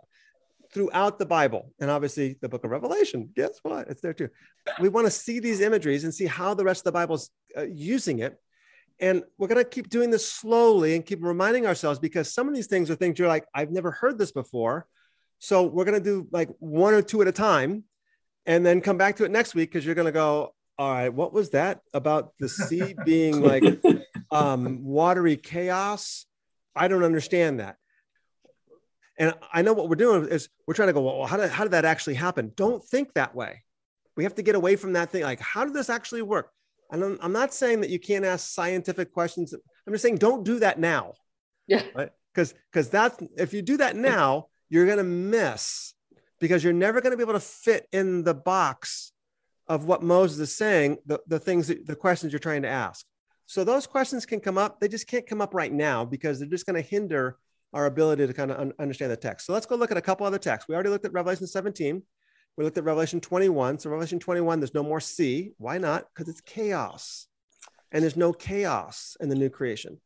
throughout 0.74 1.20
the 1.20 1.26
Bible. 1.26 1.72
And 1.80 1.92
obviously 1.92 2.38
the 2.42 2.50
book 2.50 2.64
of 2.64 2.72
Revelation. 2.72 3.30
Guess 3.36 3.60
what? 3.64 3.90
It's 3.90 4.02
there 4.02 4.14
too. 4.14 4.30
We 4.80 4.90
want 4.90 5.08
to 5.08 5.12
see 5.12 5.40
these 5.40 5.60
imageries 5.60 6.04
and 6.04 6.14
see 6.14 6.26
how 6.26 6.54
the 6.54 6.64
rest 6.64 6.82
of 6.82 6.86
the 6.86 6.92
Bible's 6.94 7.30
uh, 7.58 7.64
using 7.64 8.20
it. 8.20 8.38
And 9.00 9.24
we're 9.38 9.48
going 9.48 9.64
to 9.64 9.70
keep 9.70 9.90
doing 9.90 10.12
this 10.12 10.30
slowly 10.30 10.96
and 10.96 11.06
keep 11.06 11.24
reminding 11.24 11.66
ourselves 11.66 12.00
because 12.00 12.34
some 12.34 12.48
of 12.48 12.54
these 12.54 12.68
things 12.68 12.90
are 12.90 12.96
things 12.96 13.18
you're 13.18 13.28
like, 13.28 13.46
I've 13.54 13.72
never 13.72 13.92
heard 13.92 14.18
this 14.18 14.32
before. 14.32 14.86
So 15.44 15.64
we're 15.64 15.86
going 15.86 15.98
to 15.98 16.04
do 16.04 16.28
like 16.32 16.50
one 16.60 16.94
or 16.94 17.02
two 17.02 17.20
at 17.24 17.28
a 17.28 17.32
time 17.32 17.84
and 18.46 18.64
then 18.64 18.80
come 18.80 19.00
back 19.00 19.16
to 19.16 19.26
it 19.26 19.32
next 19.32 19.56
week 19.56 19.72
because 19.72 19.84
you're 19.84 19.96
going 19.96 20.06
to 20.06 20.12
go, 20.12 20.54
all 20.78 20.92
right, 20.92 21.10
what 21.10 21.34
was 21.34 21.50
that 21.50 21.82
about 21.96 22.34
the 22.40 22.48
sea 22.48 22.94
being 23.06 23.42
like 23.42 23.64
um, 24.30 24.84
watery 24.84 25.36
chaos? 25.38 26.28
I 26.76 26.88
don't 26.88 27.04
understand 27.04 27.60
that. 27.60 27.78
And 29.18 29.34
I 29.52 29.64
know 29.64 29.74
what 29.74 29.90
we're 29.90 29.96
doing 29.96 30.28
is 30.28 30.48
we're 30.68 30.76
trying 30.76 30.90
to 30.90 30.94
go, 30.94 31.02
well, 31.02 31.26
how 31.26 31.38
did, 31.38 31.50
how 31.50 31.64
did 31.64 31.72
that 31.72 31.86
actually 31.86 32.16
happen? 32.16 32.52
Don't 32.56 32.84
think 32.84 33.12
that 33.16 33.34
way. 33.34 33.64
We 34.16 34.24
have 34.26 34.36
to 34.36 34.44
get 34.44 34.54
away 34.54 34.76
from 34.76 34.94
that 34.94 35.10
thing. 35.10 35.24
Like, 35.24 35.40
how 35.40 35.66
did 35.66 35.74
this 35.74 35.90
actually 35.90 36.22
work? 36.22 36.52
And 36.92 37.04
I'm, 37.04 37.18
I'm 37.20 37.34
not 37.34 37.52
saying 37.52 37.82
that 37.82 37.90
you 37.90 38.00
can't 38.00 38.26
ask 38.26 38.48
scientific 38.48 39.12
questions. 39.12 39.54
I'm 39.54 39.94
just 39.94 40.04
saying 40.04 40.18
don't 40.18 40.44
do 40.44 40.60
that 40.60 40.78
now. 40.78 41.16
Yeah. 41.66 41.82
Right. 41.96 42.10
Because 42.32 42.54
because 42.72 42.90
that's 42.90 43.18
if 43.38 43.54
you 43.54 43.62
do 43.64 43.78
that 43.78 43.96
now, 43.96 44.48
you're 44.72 44.88
gonna 44.88 45.04
miss 45.04 45.94
because 46.42 46.64
you're 46.64 46.74
never 46.74 47.00
going 47.00 47.12
to 47.12 47.18
be 47.18 47.24
able 47.24 47.34
to 47.34 47.40
fit 47.40 47.88
in 47.94 48.24
the 48.24 48.34
box 48.34 49.14
of 49.68 49.86
what 49.86 50.04
Moses 50.04 50.40
is 50.40 50.58
saying, 50.58 50.98
the, 51.06 51.22
the 51.28 51.40
things 51.40 51.68
that, 51.70 51.86
the 51.86 51.96
questions 51.96 52.34
you're 52.34 52.40
trying 52.40 52.64
to 52.64 52.68
ask. 52.68 53.06
So 53.46 53.64
those 53.64 53.88
questions 53.88 54.26
can 54.26 54.42
come 54.42 54.58
up. 54.58 54.80
They 54.80 54.90
just 54.90 55.08
can't 55.08 55.26
come 55.26 55.40
up 55.40 55.54
right 55.54 55.72
now 55.72 56.04
because 56.04 56.40
they're 56.40 56.50
just 56.50 56.66
going 56.66 56.82
to 56.82 56.90
hinder 56.90 57.38
our 57.74 57.86
ability 57.86 58.28
to 58.28 58.34
kind 58.34 58.52
of 58.52 58.60
un- 58.60 58.74
understand 58.80 59.12
the 59.12 59.18
text. 59.18 59.46
So 59.46 59.54
let's 59.54 59.66
go 59.66 59.76
look 59.76 59.92
at 59.92 59.98
a 59.98 60.02
couple 60.02 60.26
other 60.26 60.40
texts. 60.40 60.68
We 60.68 60.74
already 60.74 60.90
looked 60.90 61.06
at 61.06 61.14
Revelation 61.14 61.48
17. 61.48 62.02
We 62.58 62.64
looked 62.66 62.78
at 62.78 62.84
Revelation 62.84 63.22
21. 63.22 63.80
So 63.80 63.90
Revelation 63.90 64.20
21, 64.20 64.60
there's 64.60 64.74
no 64.74 64.84
more 64.84 65.00
sea. 65.00 65.54
Why 65.58 65.78
not? 65.78 66.08
Because 66.14 66.28
it's 66.28 66.42
chaos. 66.42 67.28
And 67.92 68.02
there's 68.02 68.18
no 68.18 68.34
chaos 68.34 69.16
in 69.22 69.30
the 69.30 69.36
new 69.36 69.50
creation. 69.50 70.02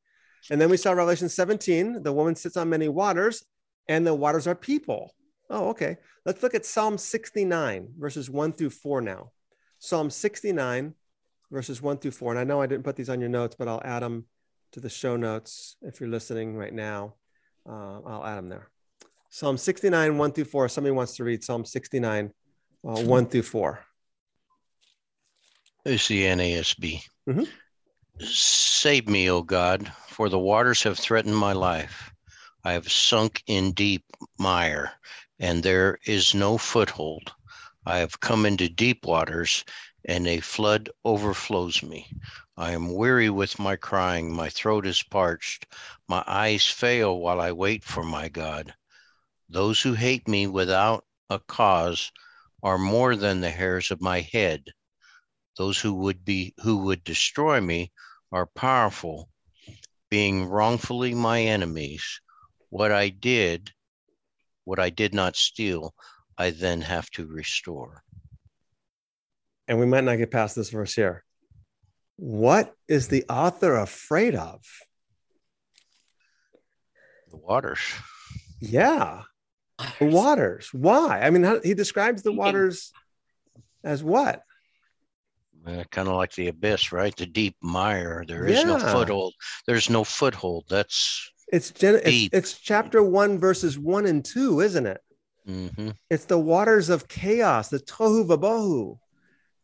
And 0.51 0.59
then 0.59 0.69
we 0.69 0.77
saw 0.77 0.91
Revelation 0.91 1.29
17. 1.29 2.03
The 2.03 2.13
woman 2.13 2.35
sits 2.35 2.57
on 2.57 2.69
many 2.69 2.89
waters, 2.89 3.43
and 3.87 4.05
the 4.05 4.13
waters 4.13 4.47
are 4.47 4.55
people. 4.55 5.13
Oh, 5.49 5.69
okay. 5.69 5.97
Let's 6.25 6.41
look 6.41 6.55
at 6.55 6.65
Psalm 6.65 6.97
69, 6.97 7.89
verses 7.97 8.29
1 8.29 8.53
through 8.53 8.71
4 8.71 9.01
now. 9.01 9.31
Psalm 9.79 10.09
69, 10.09 10.93
verses 11.51 11.81
1 11.81 11.97
through 11.97 12.11
4. 12.11 12.31
And 12.31 12.39
I 12.39 12.43
know 12.43 12.61
I 12.61 12.65
didn't 12.65 12.83
put 12.83 12.95
these 12.95 13.09
on 13.09 13.19
your 13.19 13.29
notes, 13.29 13.55
but 13.57 13.67
I'll 13.67 13.81
add 13.85 14.01
them 14.01 14.25
to 14.71 14.79
the 14.79 14.89
show 14.89 15.15
notes 15.15 15.77
if 15.81 15.99
you're 15.99 16.09
listening 16.09 16.55
right 16.55 16.73
now. 16.73 17.15
Uh, 17.67 18.01
I'll 18.05 18.25
add 18.25 18.37
them 18.37 18.49
there. 18.49 18.69
Psalm 19.29 19.57
69, 19.57 20.17
1 20.17 20.31
through 20.31 20.45
4. 20.45 20.69
Somebody 20.69 20.93
wants 20.93 21.15
to 21.17 21.23
read 21.23 21.43
Psalm 21.43 21.65
69, 21.65 22.31
uh, 22.87 23.01
1 23.01 23.25
through 23.27 23.43
4. 23.43 23.79
It's 25.85 26.07
the 26.07 26.23
NASB. 26.23 27.03
Mm-hmm. 27.29 27.43
Save 28.25 29.07
me, 29.07 29.29
O 29.29 29.43
God, 29.43 29.91
for 30.07 30.29
the 30.29 30.39
waters 30.39 30.81
have 30.83 30.97
threatened 30.97 31.37
my 31.37 31.53
life. 31.53 32.14
I 32.67 32.73
have 32.73 32.91
sunk 32.91 33.43
in 33.45 33.73
deep 33.73 34.03
mire, 34.39 34.93
and 35.37 35.61
there 35.61 35.99
is 36.07 36.33
no 36.33 36.57
foothold. 36.57 37.31
I 37.85 37.99
have 37.99 38.19
come 38.19 38.43
into 38.43 38.67
deep 38.67 39.05
waters, 39.05 39.63
and 40.03 40.25
a 40.25 40.39
flood 40.39 40.89
overflows 41.03 41.83
me. 41.83 42.11
I 42.57 42.71
am 42.71 42.95
weary 42.95 43.29
with 43.29 43.59
my 43.59 43.75
crying. 43.75 44.33
My 44.33 44.49
throat 44.49 44.87
is 44.87 45.03
parched. 45.03 45.67
My 46.07 46.23
eyes 46.25 46.65
fail 46.65 47.19
while 47.19 47.39
I 47.39 47.51
wait 47.51 47.83
for 47.83 48.03
my 48.03 48.29
God. 48.29 48.73
Those 49.47 49.83
who 49.83 49.93
hate 49.93 50.27
me 50.27 50.47
without 50.47 51.05
a 51.29 51.37
cause 51.37 52.11
are 52.63 52.79
more 52.79 53.15
than 53.15 53.41
the 53.41 53.51
hairs 53.51 53.91
of 53.91 54.01
my 54.01 54.21
head. 54.21 54.73
Those 55.55 55.79
who 55.79 55.93
would 55.93 56.25
be 56.25 56.55
who 56.63 56.77
would 56.77 57.03
destroy 57.03 57.61
me 57.61 57.91
are 58.31 58.47
powerful, 58.47 59.29
being 60.09 60.45
wrongfully 60.47 61.13
my 61.13 61.43
enemies. 61.43 62.21
What 62.75 62.91
I 62.91 63.07
did, 63.07 63.71
what 64.65 64.79
I 64.79 64.89
did 64.89 65.13
not 65.13 65.37
steal, 65.37 65.95
I 66.37 66.49
then 66.49 66.81
have 66.81 67.09
to 67.11 67.25
restore. 67.25 68.03
And 69.69 69.79
we 69.79 69.85
might 69.85 70.03
not 70.03 70.17
get 70.17 70.29
past 70.29 70.57
this 70.57 70.71
verse 70.71 70.93
here. 70.93 71.23
What 72.17 72.73
is 72.89 73.07
the 73.07 73.23
author 73.29 73.77
afraid 73.77 74.35
of? 74.35 74.59
The 77.31 77.37
waters. 77.37 77.79
Yeah, 78.59 79.21
the 79.99 80.07
waters. 80.07 80.67
Why? 80.73 81.21
I 81.21 81.29
mean, 81.29 81.43
how, 81.43 81.61
he 81.61 81.75
describes 81.75 82.23
the 82.23 82.33
waters 82.33 82.91
as 83.85 84.03
what? 84.03 84.41
Uh, 85.65 85.85
kind 85.91 86.09
of 86.09 86.15
like 86.15 86.33
the 86.33 86.49
abyss, 86.49 86.91
right? 86.91 87.15
The 87.15 87.25
deep 87.25 87.55
mire. 87.61 88.25
There 88.27 88.45
is 88.45 88.65
no 88.65 88.79
foothold. 88.79 89.33
There's 89.65 89.89
no 89.89 90.03
foothold. 90.03 90.65
That's 90.69 91.31
It's, 91.51 91.71
gen- 91.71 92.01
it's 92.03 92.29
it's 92.33 92.59
chapter 92.59 93.03
one, 93.03 93.39
verses 93.39 93.77
one 93.77 94.05
and 94.05 94.23
two, 94.25 94.61
isn't 94.61 94.85
it? 94.85 95.01
hmm 95.45 95.89
It's 96.09 96.25
the 96.25 96.39
waters 96.39 96.89
of 96.89 97.07
chaos, 97.07 97.69
the 97.69 97.79
tohu 97.79 98.25
vabohu, 98.27 98.97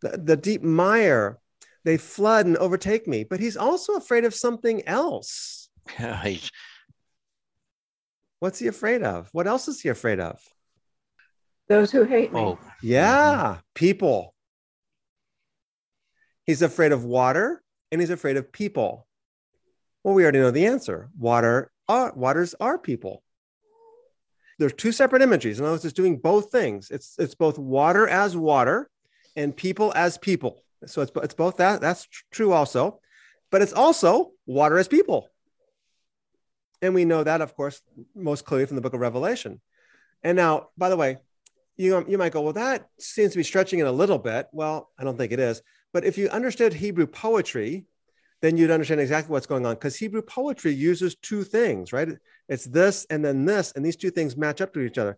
the, 0.02 0.18
the 0.18 0.38
deep 0.38 0.62
mire. 0.62 1.40
They 1.84 1.98
flood 1.98 2.46
and 2.46 2.58
overtake 2.58 3.08
me. 3.08 3.24
But 3.24 3.40
he's 3.40 3.58
also 3.58 3.94
afraid 3.94 4.24
of 4.24 4.36
something 4.36 4.88
else. 4.88 5.70
yeah. 6.00 6.36
What's 8.40 8.60
he 8.60 8.68
afraid 8.68 9.02
of? 9.04 9.30
What 9.32 9.48
else 9.48 9.68
is 9.68 9.82
he 9.82 9.90
afraid 9.90 10.20
of? 10.20 10.40
Those 11.70 11.92
who 11.92 12.04
hate 12.04 12.34
me. 12.34 12.40
oh, 12.42 12.60
Yeah, 12.84 13.58
people. 13.74 14.36
He's 16.46 16.62
afraid 16.62 16.92
of 16.92 17.06
water 17.06 17.64
and 17.92 18.02
he's 18.02 18.10
afraid 18.10 18.38
of 18.38 18.52
people. 18.52 19.08
Well, 20.04 20.14
we 20.16 20.24
already 20.24 20.40
know 20.40 20.52
the 20.52 20.66
answer. 20.66 21.10
Water 21.18 21.72
are 21.88 22.14
waters 22.16 22.56
are 22.60 22.78
people. 22.78 23.24
There's 24.58 24.74
two 24.74 24.92
separate 24.92 25.22
imageries. 25.22 25.60
In 25.60 25.66
other 25.66 25.74
words, 25.74 25.86
it's 25.86 25.94
doing 25.94 26.18
both 26.18 26.52
things. 26.52 26.92
It's 26.92 27.16
it's 27.20 27.36
both 27.36 27.58
water 27.58 28.08
as 28.08 28.36
water 28.36 28.90
and 29.36 29.56
people 29.56 29.92
as 29.96 30.18
people. 30.18 30.64
So 30.86 31.02
it's 31.02 31.12
it's 31.24 31.34
both 31.34 31.58
that 31.58 31.82
that's 31.82 32.08
true 32.32 32.52
also, 32.52 33.00
but 33.52 33.62
it's 33.62 33.74
also 33.74 34.32
water 34.46 34.78
as 34.78 34.88
people. 34.88 35.30
And 36.82 36.96
we 36.96 37.06
know 37.06 37.24
that, 37.24 37.42
of 37.42 37.56
course, 37.56 37.82
most 38.16 38.46
clearly 38.46 38.66
from 38.66 38.76
the 38.76 38.82
book 38.82 38.94
of 38.94 39.00
Revelation. 39.00 39.62
And 40.24 40.36
now, 40.36 40.70
by 40.78 40.90
the 40.90 40.98
way, 40.98 41.18
you, 41.78 42.04
you 42.08 42.18
might 42.18 42.32
go, 42.32 42.42
well, 42.42 42.54
that 42.54 42.88
seems 43.00 43.32
to 43.32 43.38
be 43.38 43.44
stretching 43.44 43.80
it 43.80 43.88
a 43.88 43.92
little 43.92 44.18
bit. 44.18 44.48
Well, 44.52 44.90
I 44.98 45.04
don't 45.04 45.18
think 45.18 45.32
it 45.32 45.40
is. 45.40 45.62
But 45.94 46.06
if 46.06 46.18
you 46.18 46.30
understood 46.30 46.74
Hebrew 46.74 47.08
poetry, 47.08 47.86
then 48.42 48.58
you'd 48.58 48.72
understand 48.72 49.00
exactly 49.00 49.32
what's 49.32 49.46
going 49.46 49.66
on 49.66 49.76
because 49.76 49.96
Hebrew 49.96 50.22
poetry 50.22 50.74
uses 50.74 51.16
two 51.16 51.44
things, 51.44 51.94
right? 51.94 52.10
It's 52.50 52.66
this 52.66 53.06
and 53.10 53.24
then 53.24 53.46
this, 53.46 53.72
and 53.76 53.86
these 53.86 53.96
two 53.96 54.12
things 54.12 54.36
match 54.36 54.62
up 54.62 54.74
to 54.74 54.82
each 54.82 54.98
other. 54.98 55.18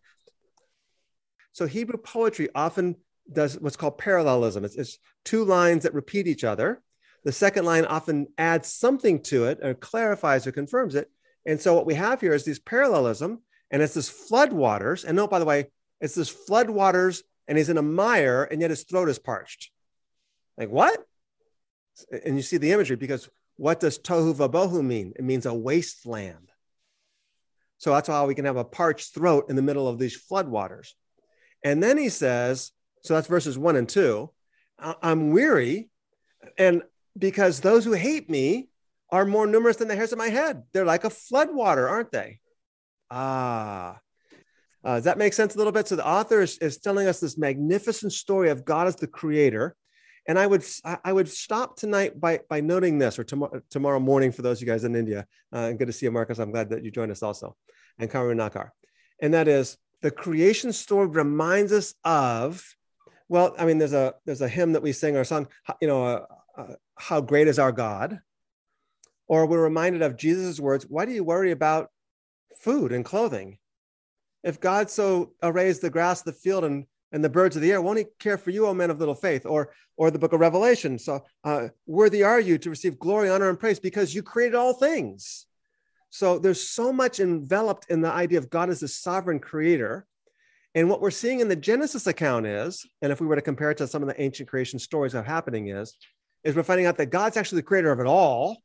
So 1.53 1.65
Hebrew 1.65 1.97
poetry 1.97 2.49
often 2.53 2.97
does 3.31 3.59
what's 3.59 3.77
called 3.77 3.97
parallelism. 3.97 4.65
It's, 4.65 4.75
it's 4.75 4.99
two 5.23 5.45
lines 5.45 5.83
that 5.83 5.93
repeat 5.93 6.27
each 6.27 6.43
other. 6.43 6.81
The 7.23 7.31
second 7.31 7.65
line 7.65 7.85
often 7.85 8.27
adds 8.37 8.71
something 8.71 9.21
to 9.23 9.45
it 9.45 9.59
or 9.63 9.73
clarifies 9.73 10.45
or 10.45 10.51
confirms 10.51 10.95
it. 10.95 11.09
And 11.45 11.61
so 11.61 11.73
what 11.73 11.85
we 11.85 11.93
have 11.93 12.19
here 12.19 12.33
is 12.33 12.43
this 12.43 12.59
parallelism, 12.59 13.41
and 13.71 13.81
it's 13.81 13.93
this 13.93 14.09
flood 14.09 14.51
waters. 14.51 15.05
And 15.05 15.15
note, 15.15 15.29
by 15.29 15.39
the 15.39 15.45
way, 15.45 15.67
it's 16.01 16.15
this 16.15 16.29
flood 16.29 16.69
waters, 16.69 17.23
and 17.47 17.57
he's 17.57 17.69
in 17.69 17.77
a 17.77 17.81
mire, 17.81 18.43
and 18.43 18.59
yet 18.59 18.69
his 18.69 18.83
throat 18.83 19.07
is 19.07 19.19
parched. 19.19 19.71
Like 20.57 20.69
what? 20.69 21.05
And 22.25 22.35
you 22.35 22.41
see 22.41 22.57
the 22.57 22.71
imagery 22.71 22.95
because 22.95 23.29
what 23.55 23.79
does 23.79 23.99
tohu 23.99 24.33
vabohu 24.35 24.83
mean? 24.83 25.13
It 25.15 25.23
means 25.23 25.45
a 25.45 25.53
wasteland. 25.53 26.49
So 27.77 27.91
that's 27.91 28.07
how 28.07 28.25
we 28.25 28.35
can 28.35 28.45
have 28.45 28.57
a 28.57 28.63
parched 28.63 29.13
throat 29.13 29.45
in 29.49 29.55
the 29.55 29.61
middle 29.61 29.87
of 29.87 29.99
these 29.99 30.15
flood 30.15 30.47
waters. 30.47 30.95
And 31.63 31.81
then 31.83 31.97
he 31.97 32.09
says, 32.09 32.71
so 33.03 33.13
that's 33.13 33.27
verses 33.27 33.57
one 33.57 33.75
and 33.75 33.87
two. 33.87 34.31
"I- 34.79 34.95
I'm 35.01 35.31
weary, 35.31 35.89
and 36.57 36.83
because 37.17 37.59
those 37.59 37.83
who 37.85 37.93
hate 37.93 38.29
me 38.29 38.69
are 39.09 39.25
more 39.25 39.45
numerous 39.45 39.77
than 39.77 39.87
the 39.87 39.95
hairs 39.95 40.11
of 40.11 40.17
my 40.17 40.29
head. 40.29 40.63
They're 40.71 40.85
like 40.85 41.03
a 41.03 41.09
floodwater, 41.09 41.87
aren't 41.87 42.11
they? 42.11 42.39
Ah. 43.11 43.99
Uh, 44.83 44.95
does 44.95 45.03
that 45.03 45.19
make 45.19 45.33
sense 45.33 45.53
a 45.53 45.57
little 45.57 45.71
bit? 45.71 45.87
So 45.87 45.95
the 45.95 46.07
author 46.07 46.41
is, 46.41 46.57
is 46.57 46.79
telling 46.79 47.07
us 47.07 47.19
this 47.19 47.37
magnificent 47.37 48.11
story 48.11 48.49
of 48.49 48.65
God 48.65 48.87
as 48.87 48.95
the 48.95 49.07
creator. 49.07 49.75
And 50.27 50.39
I 50.39 50.47
would 50.47 50.63
I 51.03 51.11
would 51.11 51.29
stop 51.29 51.75
tonight 51.75 52.19
by 52.19 52.39
by 52.49 52.61
noting 52.61 52.97
this, 52.97 53.19
or 53.19 53.23
tomorrow 53.23 53.61
tomorrow 53.69 53.99
morning 53.99 54.31
for 54.31 54.41
those 54.41 54.59
of 54.59 54.67
you 54.67 54.73
guys 54.73 54.85
in 54.85 54.95
India. 54.95 55.25
Uh, 55.51 55.71
good 55.73 55.87
to 55.87 55.93
see 55.93 56.05
you, 56.05 56.11
Marcus. 56.11 56.39
I'm 56.39 56.51
glad 56.51 56.69
that 56.69 56.83
you 56.83 56.91
joined 56.91 57.11
us 57.11 57.23
also, 57.23 57.57
and 57.99 58.09
Karunakar. 58.09 58.69
And 59.21 59.33
that 59.33 59.47
is 59.47 59.77
the 60.01 60.11
creation 60.11 60.71
story 60.71 61.07
reminds 61.07 61.71
us 61.71 61.93
of. 62.03 62.63
Well, 63.27 63.55
I 63.57 63.65
mean, 63.65 63.79
there's 63.79 63.93
a 63.93 64.15
there's 64.25 64.41
a 64.41 64.47
hymn 64.47 64.73
that 64.73 64.83
we 64.83 64.93
sing 64.93 65.17
our 65.17 65.23
song. 65.25 65.47
You 65.81 65.87
know, 65.87 66.05
uh, 66.05 66.25
uh, 66.57 66.75
how 66.97 67.19
great 67.19 67.47
is 67.47 67.59
our 67.59 67.71
God? 67.71 68.19
Or 69.27 69.45
we're 69.45 69.63
reminded 69.63 70.03
of 70.03 70.17
Jesus' 70.17 70.59
words. 70.59 70.85
Why 70.87 71.05
do 71.05 71.11
you 71.11 71.23
worry 71.23 71.51
about 71.51 71.89
food 72.57 72.91
and 72.91 73.03
clothing? 73.03 73.57
If 74.43 74.59
God 74.59 74.89
so 74.89 75.31
arrays 75.41 75.79
the 75.79 75.89
grass 75.89 76.19
of 76.19 76.25
the 76.25 76.33
field 76.33 76.65
and 76.65 76.85
and 77.13 77.23
the 77.23 77.29
birds 77.29 77.55
of 77.55 77.61
the 77.61 77.71
air, 77.71 77.81
won't 77.81 77.99
he 77.99 78.05
care 78.19 78.37
for 78.39 78.49
you, 78.49 78.65
O 78.67 78.73
men 78.73 78.89
of 78.89 78.99
little 78.99 79.15
faith? 79.15 79.45
Or, 79.45 79.71
or 79.95 80.09
the 80.09 80.19
book 80.19 80.33
of 80.33 80.39
Revelation. 80.39 80.97
So 80.97 81.23
uh, 81.43 81.69
worthy 81.85 82.23
are 82.23 82.39
you 82.39 82.57
to 82.57 82.69
receive 82.71 82.99
glory, 82.99 83.29
honor, 83.29 83.49
and 83.49 83.59
praise 83.59 83.79
because 83.79 84.13
you 84.13 84.23
created 84.23 84.55
all 84.55 84.73
things. 84.73 85.45
So 86.09 86.39
there's 86.39 86.67
so 86.67 86.91
much 86.91 87.19
enveloped 87.19 87.89
in 87.89 88.01
the 88.01 88.11
idea 88.11 88.39
of 88.39 88.49
God 88.49 88.69
as 88.69 88.81
a 88.81 88.87
sovereign 88.87 89.39
creator. 89.39 90.07
And 90.75 90.89
what 90.89 91.01
we're 91.01 91.11
seeing 91.11 91.39
in 91.39 91.47
the 91.47 91.55
Genesis 91.55 92.07
account 92.07 92.47
is, 92.47 92.83
and 93.03 93.11
if 93.11 93.21
we 93.21 93.27
were 93.27 93.35
to 93.35 93.41
compare 93.41 93.69
it 93.69 93.77
to 93.77 93.87
some 93.87 94.01
of 94.01 94.07
the 94.07 94.19
ancient 94.19 94.49
creation 94.49 94.79
stories 94.79 95.11
that 95.11 95.19
are 95.19 95.23
happening 95.23 95.67
is, 95.67 95.95
is 96.43 96.55
we're 96.55 96.63
finding 96.63 96.87
out 96.87 96.97
that 96.97 97.11
God's 97.11 97.37
actually 97.37 97.57
the 97.57 97.67
creator 97.67 97.91
of 97.91 97.99
it 97.99 98.07
all. 98.07 98.57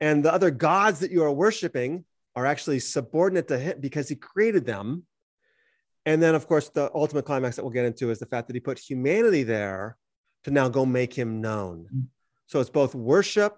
And 0.00 0.24
the 0.24 0.32
other 0.32 0.50
gods 0.50 1.00
that 1.00 1.12
you 1.12 1.22
are 1.22 1.32
worshiping 1.32 2.04
are 2.34 2.46
actually 2.46 2.80
subordinate 2.80 3.46
to 3.48 3.58
him 3.58 3.78
because 3.80 4.08
he 4.08 4.16
created 4.16 4.66
them 4.66 5.04
and 6.06 6.22
then, 6.22 6.34
of 6.34 6.46
course, 6.46 6.68
the 6.68 6.90
ultimate 6.94 7.24
climax 7.24 7.56
that 7.56 7.62
we'll 7.62 7.72
get 7.72 7.84
into 7.84 8.10
is 8.10 8.18
the 8.18 8.26
fact 8.26 8.46
that 8.48 8.54
he 8.54 8.60
put 8.60 8.78
humanity 8.78 9.42
there 9.42 9.96
to 10.44 10.50
now 10.50 10.68
go 10.68 10.86
make 10.86 11.12
him 11.12 11.40
known. 11.40 11.86
Mm. 11.94 12.06
So 12.46 12.60
it's 12.60 12.70
both 12.70 12.94
worship, 12.94 13.56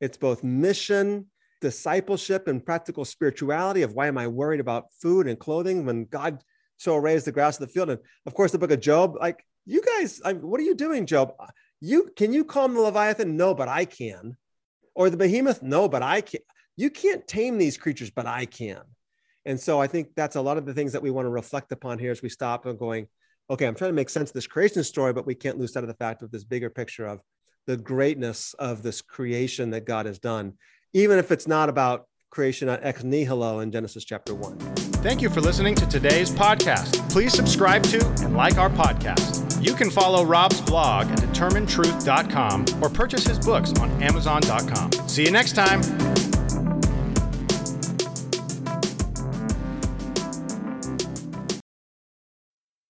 it's 0.00 0.16
both 0.16 0.42
mission, 0.42 1.26
discipleship, 1.60 2.48
and 2.48 2.64
practical 2.64 3.04
spirituality 3.04 3.82
of 3.82 3.94
why 3.94 4.06
am 4.08 4.18
I 4.18 4.26
worried 4.26 4.60
about 4.60 4.86
food 5.00 5.28
and 5.28 5.38
clothing 5.38 5.84
when 5.84 6.06
God 6.06 6.42
so 6.76 6.96
raised 6.96 7.26
the 7.26 7.32
grass 7.32 7.60
of 7.60 7.66
the 7.66 7.72
field? 7.72 7.90
And 7.90 8.00
of 8.26 8.34
course, 8.34 8.52
the 8.52 8.58
book 8.58 8.72
of 8.72 8.80
Job, 8.80 9.16
like 9.20 9.44
you 9.66 9.82
guys, 9.82 10.20
I, 10.24 10.32
what 10.32 10.60
are 10.60 10.64
you 10.64 10.74
doing, 10.74 11.06
Job? 11.06 11.34
You 11.80 12.10
can 12.16 12.32
you 12.32 12.44
calm 12.44 12.74
the 12.74 12.80
Leviathan? 12.80 13.36
No, 13.36 13.54
but 13.54 13.68
I 13.68 13.84
can. 13.84 14.36
Or 14.94 15.08
the 15.08 15.16
behemoth? 15.16 15.62
No, 15.62 15.88
but 15.88 16.02
I 16.02 16.20
can. 16.20 16.40
You 16.76 16.90
can't 16.90 17.26
tame 17.26 17.58
these 17.58 17.76
creatures, 17.76 18.10
but 18.10 18.26
I 18.26 18.46
can. 18.46 18.80
And 19.44 19.58
so 19.58 19.80
I 19.80 19.86
think 19.86 20.08
that's 20.14 20.36
a 20.36 20.40
lot 20.40 20.56
of 20.56 20.66
the 20.66 20.74
things 20.74 20.92
that 20.92 21.02
we 21.02 21.10
want 21.10 21.26
to 21.26 21.30
reflect 21.30 21.72
upon 21.72 21.98
here 21.98 22.12
as 22.12 22.22
we 22.22 22.28
stop 22.28 22.66
and 22.66 22.78
going, 22.78 23.08
okay, 23.50 23.66
I'm 23.66 23.74
trying 23.74 23.90
to 23.90 23.94
make 23.94 24.08
sense 24.08 24.30
of 24.30 24.34
this 24.34 24.46
creation 24.46 24.84
story, 24.84 25.12
but 25.12 25.26
we 25.26 25.34
can't 25.34 25.58
lose 25.58 25.72
sight 25.72 25.84
of 25.84 25.88
the 25.88 25.94
fact 25.94 26.22
of 26.22 26.30
this 26.30 26.44
bigger 26.44 26.70
picture 26.70 27.06
of 27.06 27.20
the 27.66 27.76
greatness 27.76 28.54
of 28.54 28.82
this 28.82 29.02
creation 29.02 29.70
that 29.70 29.84
God 29.84 30.06
has 30.06 30.18
done, 30.18 30.54
even 30.92 31.18
if 31.18 31.30
it's 31.30 31.46
not 31.46 31.68
about 31.68 32.06
creation 32.30 32.68
ex 32.68 33.04
nihilo 33.04 33.60
in 33.60 33.70
Genesis 33.70 34.04
chapter 34.04 34.34
1. 34.34 34.58
Thank 35.02 35.20
you 35.20 35.28
for 35.28 35.40
listening 35.40 35.74
to 35.76 35.86
today's 35.86 36.30
podcast. 36.30 37.10
Please 37.10 37.34
subscribe 37.34 37.82
to 37.84 38.04
and 38.22 38.36
like 38.36 38.56
our 38.56 38.70
podcast. 38.70 39.62
You 39.62 39.74
can 39.74 39.90
follow 39.90 40.24
Rob's 40.24 40.60
blog 40.60 41.06
at 41.10 41.18
determinetruth.com 41.18 42.82
or 42.82 42.88
purchase 42.88 43.26
his 43.26 43.38
books 43.38 43.72
on 43.74 43.90
amazon.com. 44.02 44.92
See 45.08 45.24
you 45.24 45.30
next 45.30 45.52
time. 45.52 46.11